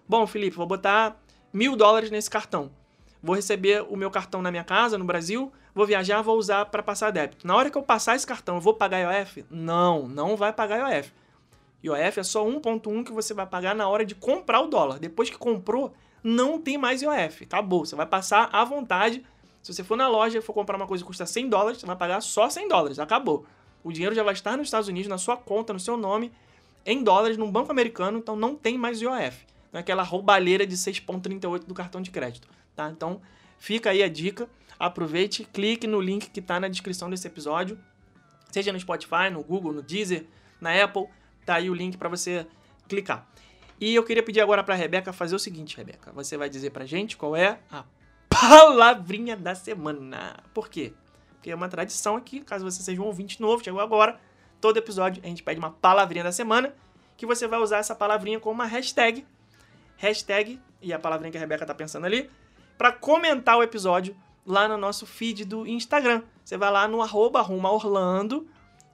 Bom, 0.09 0.25
Felipe, 0.29 0.57
vou 0.57 0.65
botar 0.65 1.21
mil 1.53 1.75
dólares 1.75 2.09
nesse 2.13 2.31
cartão. 2.31 2.71
Vou 3.21 3.35
receber 3.35 3.85
o 3.89 3.97
meu 3.97 4.13
cartão 4.13 4.41
na 4.41 4.53
minha 4.53 4.63
casa, 4.63 4.97
no 4.97 5.05
Brasil, 5.05 5.51
vou 5.75 5.85
viajar, 5.85 6.23
vou 6.23 6.39
usar 6.39 6.67
para 6.67 6.85
passar 6.85 7.11
débito. 7.11 7.45
Na 7.45 7.57
hora 7.57 7.69
que 7.69 7.77
eu 7.77 7.83
passar 7.83 8.15
esse 8.15 8.25
cartão, 8.25 8.55
eu 8.55 8.61
vou 8.61 8.75
pagar 8.75 9.01
IOF? 9.01 9.45
Não, 9.51 10.07
não 10.07 10.37
vai 10.37 10.53
pagar 10.53 10.89
IOF. 10.89 11.13
IOF 11.83 12.21
é 12.21 12.23
só 12.23 12.47
1.1 12.47 13.05
que 13.05 13.11
você 13.11 13.35
vai 13.35 13.45
pagar 13.45 13.75
na 13.75 13.89
hora 13.89 14.05
de 14.05 14.15
comprar 14.15 14.61
o 14.61 14.69
dólar. 14.69 15.01
Depois 15.01 15.29
que 15.29 15.37
comprou, 15.37 15.93
não 16.23 16.61
tem 16.61 16.79
mais 16.79 17.03
IOF. 17.03 17.43
Acabou. 17.43 17.85
Você 17.85 17.97
vai 17.97 18.07
passar 18.07 18.49
à 18.53 18.65
vontade 18.65 19.25
se 19.69 19.75
você 19.75 19.85
for 19.85 19.99
na 19.99 20.09
loja 20.09 20.39
e 20.39 20.41
for 20.41 20.55
comprar 20.55 20.77
uma 20.77 20.87
coisa 20.87 21.05
que 21.05 21.07
custa 21.07 21.27
100 21.27 21.51
dólares, 21.51 21.81
você 21.81 21.87
vai 21.87 21.95
pagar 21.95 22.23
só 22.23 22.49
100 22.49 22.69
dólares. 22.69 22.99
Acabou. 22.99 23.45
O 23.85 23.93
dinheiro 23.93 24.15
já 24.15 24.23
vai 24.23 24.33
estar 24.33 24.57
nos 24.57 24.69
Estados 24.69 24.89
Unidos, 24.89 25.11
na 25.11 25.19
sua 25.19 25.37
conta, 25.37 25.75
no 25.75 25.79
seu 25.79 25.95
nome, 25.95 26.33
em 26.87 27.03
dólares, 27.03 27.37
num 27.37 27.53
banco 27.53 27.71
americano, 27.71 28.17
então 28.17 28.35
não 28.35 28.57
tem 28.57 28.79
mais 28.79 29.03
IOF. 29.03 29.47
Não 29.71 29.77
é 29.77 29.81
aquela 29.81 30.03
roubalheira 30.03 30.67
de 30.67 30.75
6,38 30.75 31.65
do 31.67 31.75
cartão 31.75 32.01
de 32.01 32.11
crédito. 32.11 32.49
Tá? 32.75 32.89
Então, 32.89 33.21
fica 33.59 33.91
aí 33.91 34.03
a 34.03 34.09
dica. 34.09 34.49
Aproveite, 34.79 35.45
clique 35.45 35.87
no 35.87 36.01
link 36.01 36.31
que 36.31 36.41
está 36.41 36.59
na 36.59 36.69
descrição 36.69 37.11
desse 37.11 37.27
episódio. 37.27 37.79
Seja 38.51 38.73
no 38.73 38.81
Spotify, 38.81 39.29
no 39.31 39.43
Google, 39.43 39.75
no 39.75 39.83
Deezer, 39.83 40.25
na 40.59 40.83
Apple. 40.83 41.09
Tá 41.45 41.57
aí 41.57 41.69
o 41.69 41.75
link 41.75 41.99
para 41.99 42.09
você 42.09 42.47
clicar. 42.89 43.29
E 43.79 43.95
eu 43.95 44.03
queria 44.03 44.23
pedir 44.23 44.41
agora 44.41 44.65
para 44.65 44.73
a 44.73 44.79
Rebeca 44.79 45.13
fazer 45.13 45.35
o 45.35 45.39
seguinte, 45.39 45.77
Rebeca. 45.77 46.11
Você 46.13 46.39
vai 46.39 46.49
dizer 46.49 46.71
para 46.71 46.87
gente 46.87 47.19
qual 47.19 47.37
é 47.37 47.59
a 47.71 47.85
palavrinha 48.41 49.37
da 49.37 49.55
semana. 49.55 50.37
Por 50.55 50.69
quê? 50.69 50.93
Porque 51.35 51.51
é 51.51 51.55
uma 51.55 51.69
tradição 51.69 52.17
aqui, 52.17 52.41
caso 52.41 52.65
você 52.65 52.83
seja 52.83 53.01
um 53.01 53.05
ouvinte 53.05 53.41
novo, 53.41 53.63
chegou 53.63 53.81
agora, 53.81 54.19
todo 54.61 54.77
episódio 54.77 55.23
a 55.25 55.27
gente 55.27 55.43
pede 55.43 55.59
uma 55.59 55.71
palavrinha 55.71 56.25
da 56.25 56.33
semana, 56.33 56.75
que 57.17 57.27
você 57.27 57.47
vai 57.47 57.59
usar 57.59 57.79
essa 57.79 57.95
palavrinha 57.95 58.41
como 58.41 58.55
uma 58.55 58.67
hashtag, 58.67 59.27
hashtag, 59.97 60.61
e 60.81 60.93
a 60.93 60.99
palavrinha 60.99 61.31
que 61.31 61.37
a 61.37 61.41
Rebeca 61.41 61.67
tá 61.67 61.75
pensando 61.75 62.07
ali, 62.07 62.31
para 62.77 62.93
comentar 62.93 63.57
o 63.57 63.63
episódio 63.63 64.17
lá 64.47 64.69
no 64.69 64.77
nosso 64.77 65.05
feed 65.05 65.45
do 65.45 65.67
Instagram. 65.67 66.23
Você 66.45 66.57
vai 66.57 66.71
lá 66.71 66.87
no 66.87 67.03
arroba 67.03 67.41
Orlando, 67.41 68.49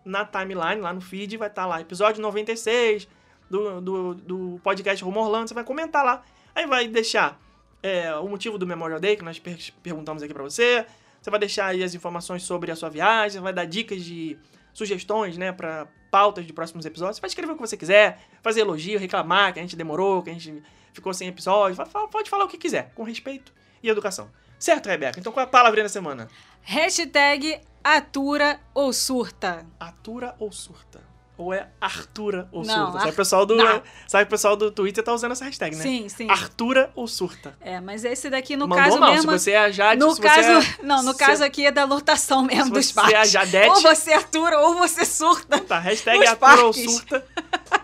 na 0.04 0.24
timeline, 0.24 0.80
lá 0.80 0.92
no 0.92 1.00
feed, 1.00 1.36
vai 1.36 1.48
estar 1.48 1.62
tá 1.62 1.68
lá, 1.68 1.80
episódio 1.80 2.22
96 2.22 3.08
do, 3.48 3.80
do, 3.80 4.14
do 4.14 4.60
podcast 4.62 5.02
Rumo 5.04 5.20
Orlando, 5.20 5.48
você 5.48 5.54
vai 5.54 5.64
comentar 5.64 6.04
lá. 6.04 6.22
Aí 6.54 6.66
vai 6.66 6.88
deixar 6.88 7.38
é, 7.84 8.14
o 8.16 8.26
motivo 8.26 8.56
do 8.56 8.66
Memorial 8.66 8.98
Day, 8.98 9.14
que 9.14 9.22
nós 9.22 9.38
per 9.38 9.58
perguntamos 9.82 10.22
aqui 10.22 10.32
para 10.32 10.42
você. 10.42 10.86
Você 11.20 11.30
vai 11.30 11.38
deixar 11.38 11.66
aí 11.66 11.82
as 11.82 11.94
informações 11.94 12.42
sobre 12.42 12.72
a 12.72 12.76
sua 12.76 12.88
viagem, 12.88 13.42
vai 13.42 13.52
dar 13.52 13.66
dicas 13.66 14.02
de 14.02 14.38
sugestões, 14.72 15.36
né, 15.36 15.52
pra 15.52 15.86
pautas 16.10 16.46
de 16.46 16.52
próximos 16.52 16.86
episódios. 16.86 17.16
Você 17.16 17.20
pode 17.20 17.32
escrever 17.32 17.52
o 17.52 17.54
que 17.56 17.60
você 17.60 17.76
quiser, 17.76 18.18
fazer 18.42 18.62
elogio, 18.62 18.98
reclamar 18.98 19.52
que 19.52 19.58
a 19.58 19.62
gente 19.62 19.76
demorou, 19.76 20.22
que 20.22 20.30
a 20.30 20.32
gente 20.32 20.62
ficou 20.94 21.12
sem 21.12 21.28
episódio. 21.28 21.76
Pode 22.10 22.30
falar 22.30 22.44
o 22.44 22.48
que 22.48 22.56
quiser, 22.56 22.90
com 22.94 23.02
respeito 23.02 23.52
e 23.82 23.88
educação. 23.90 24.30
Certo, 24.58 24.88
Rebeca? 24.88 25.20
Então 25.20 25.30
qual 25.30 25.44
é 25.44 25.46
a 25.46 25.50
palavrinha 25.50 25.84
da 25.84 25.90
semana? 25.90 26.28
Hashtag 26.62 27.60
atura 27.82 28.58
ou 28.72 28.94
surta. 28.94 29.66
Atura 29.78 30.34
ou 30.38 30.50
surta? 30.50 31.13
Ou 31.36 31.52
é 31.52 31.66
Artura 31.80 32.48
ou 32.52 32.64
Não, 32.64 32.72
surta? 32.84 32.98
Sabe 33.00 33.10
o 33.10 33.16
pessoal 33.16 33.44
do, 33.44 33.56
Não. 33.56 33.82
sabe 34.06 34.22
o 34.22 34.26
pessoal 34.28 34.56
do 34.56 34.70
Twitter 34.70 35.02
tá 35.02 35.12
usando 35.12 35.32
essa 35.32 35.44
hashtag, 35.44 35.74
né? 35.74 35.82
Sim, 35.82 36.08
sim. 36.08 36.30
Artura 36.30 36.92
ou 36.94 37.08
surta? 37.08 37.56
É, 37.60 37.80
mas 37.80 38.04
esse 38.04 38.30
daqui, 38.30 38.56
no 38.56 38.68
Mandou 38.68 38.84
caso 38.84 38.98
mal. 39.00 39.10
mesmo. 39.12 39.32
Se 39.32 39.38
você 39.40 39.50
é 39.50 39.58
a 39.58 39.70
Jade, 39.70 39.98
no 40.00 40.14
se 40.14 40.20
caso, 40.20 40.42
você 40.62 40.70
é, 40.80 40.84
não, 40.84 41.02
no 41.02 41.12
se- 41.12 41.18
caso 41.18 41.42
aqui 41.42 41.66
é 41.66 41.72
da 41.72 41.82
lotação 41.84 42.42
mesmo 42.42 42.66
se 42.66 42.70
dos 42.70 42.86
você 42.92 43.00
é 43.00 43.02
a 43.02 43.10
parques. 43.10 43.30
Jadete- 43.32 43.68
Ou 43.68 43.80
você 43.82 44.12
atura 44.12 44.60
ou 44.60 44.74
você 44.76 45.04
surta. 45.04 45.58
Tá, 45.58 45.80
hashtag 45.80 46.18
Nos 46.20 46.28
atura 46.28 46.52
ou 46.66 46.72
parques. 46.72 46.92
surta. 46.92 47.26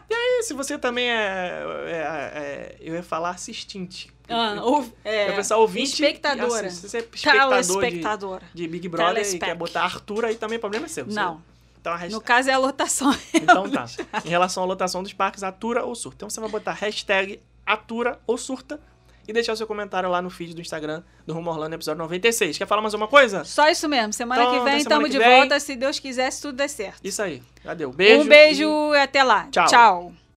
E 0.09 0.15
aí, 0.15 0.43
se 0.45 0.55
você 0.55 0.79
também 0.79 1.11
é, 1.11 1.63
é- 1.87 2.33
é- 2.35 2.77
Eu 2.81 2.95
ia 2.95 3.03
falar 3.03 3.31
assistente. 3.31 4.13
Ah, 4.29 4.61
ou, 4.63 4.89
é, 5.05 5.31
eu 5.31 5.35
pensar 5.35 5.57
ouvinte. 5.57 5.91
espectadora. 5.95 6.69
assiste. 6.69 6.83
Se 6.83 6.89
você 6.89 6.99
é 6.99 7.01
espectador 7.01 8.41
de, 8.55 8.63
de 8.63 8.69
Big 8.69 8.89
Brother 8.89 9.29
e 9.29 9.39
quer 9.41 9.57
botar 9.57 9.83
Arthur, 9.83 10.25
aí 10.27 10.37
também 10.37 10.57
o 10.57 10.61
problema 10.61 10.87
é 10.87 10.89
seu. 10.89 11.05
Não. 11.07 11.43
Então, 11.81 11.93
hashtag... 11.93 12.13
No 12.13 12.21
caso 12.21 12.51
é 12.51 12.53
a 12.53 12.59
lotação. 12.59 13.11
então 13.33 13.71
tá. 13.71 13.87
Em 14.25 14.29
relação 14.29 14.63
à 14.63 14.67
lotação 14.67 15.03
dos 15.03 15.13
parques, 15.13 15.43
atura 15.43 15.85
ou 15.85 15.95
surta. 15.95 16.17
Então 16.17 16.31
você 16.31 16.41
vai 16.41 16.51
botar 16.51 16.73
hashtag 16.73 17.41
atura 17.65 18.19
ou 18.27 18.37
surta 18.37 18.81
e 19.27 19.33
deixar 19.33 19.53
o 19.53 19.57
seu 19.57 19.67
comentário 19.67 20.09
lá 20.11 20.21
no 20.21 20.29
feed 20.29 20.55
do 20.55 20.61
Instagram 20.61 21.03
do 21.27 21.33
Rumo 21.33 21.51
Orlando, 21.51 21.75
episódio 21.75 21.99
96. 21.99 22.59
Quer 22.59 22.67
falar 22.67 22.83
mais 22.83 22.95
uma 22.95 23.07
coisa? 23.07 23.45
Só 23.45 23.69
isso 23.69 23.89
mesmo. 23.89 24.13
Semana 24.13 24.43
Então, 24.43 24.59
que 24.59 24.65
vem 24.65 24.79
estamos 24.79 25.11
de 25.11 25.19
vem. 25.19 25.29
volta, 25.39 25.59
se 25.61 25.77
Deus 25.77 25.99
quiser, 25.99 26.31
se 26.31 26.43
tudo 26.43 26.57
der 26.57 26.69
certo. 26.69 27.01
Isso 27.05 27.23
aí. 27.23 27.43
Deu. 27.77 27.93
Beijo. 27.93 28.23
um 28.23 28.27
beijo 28.27 28.95
e 28.95 28.99
até 28.99 29.23
lá. 29.23 29.49
Tchau. 29.51 29.67
Tchau. 29.67 30.13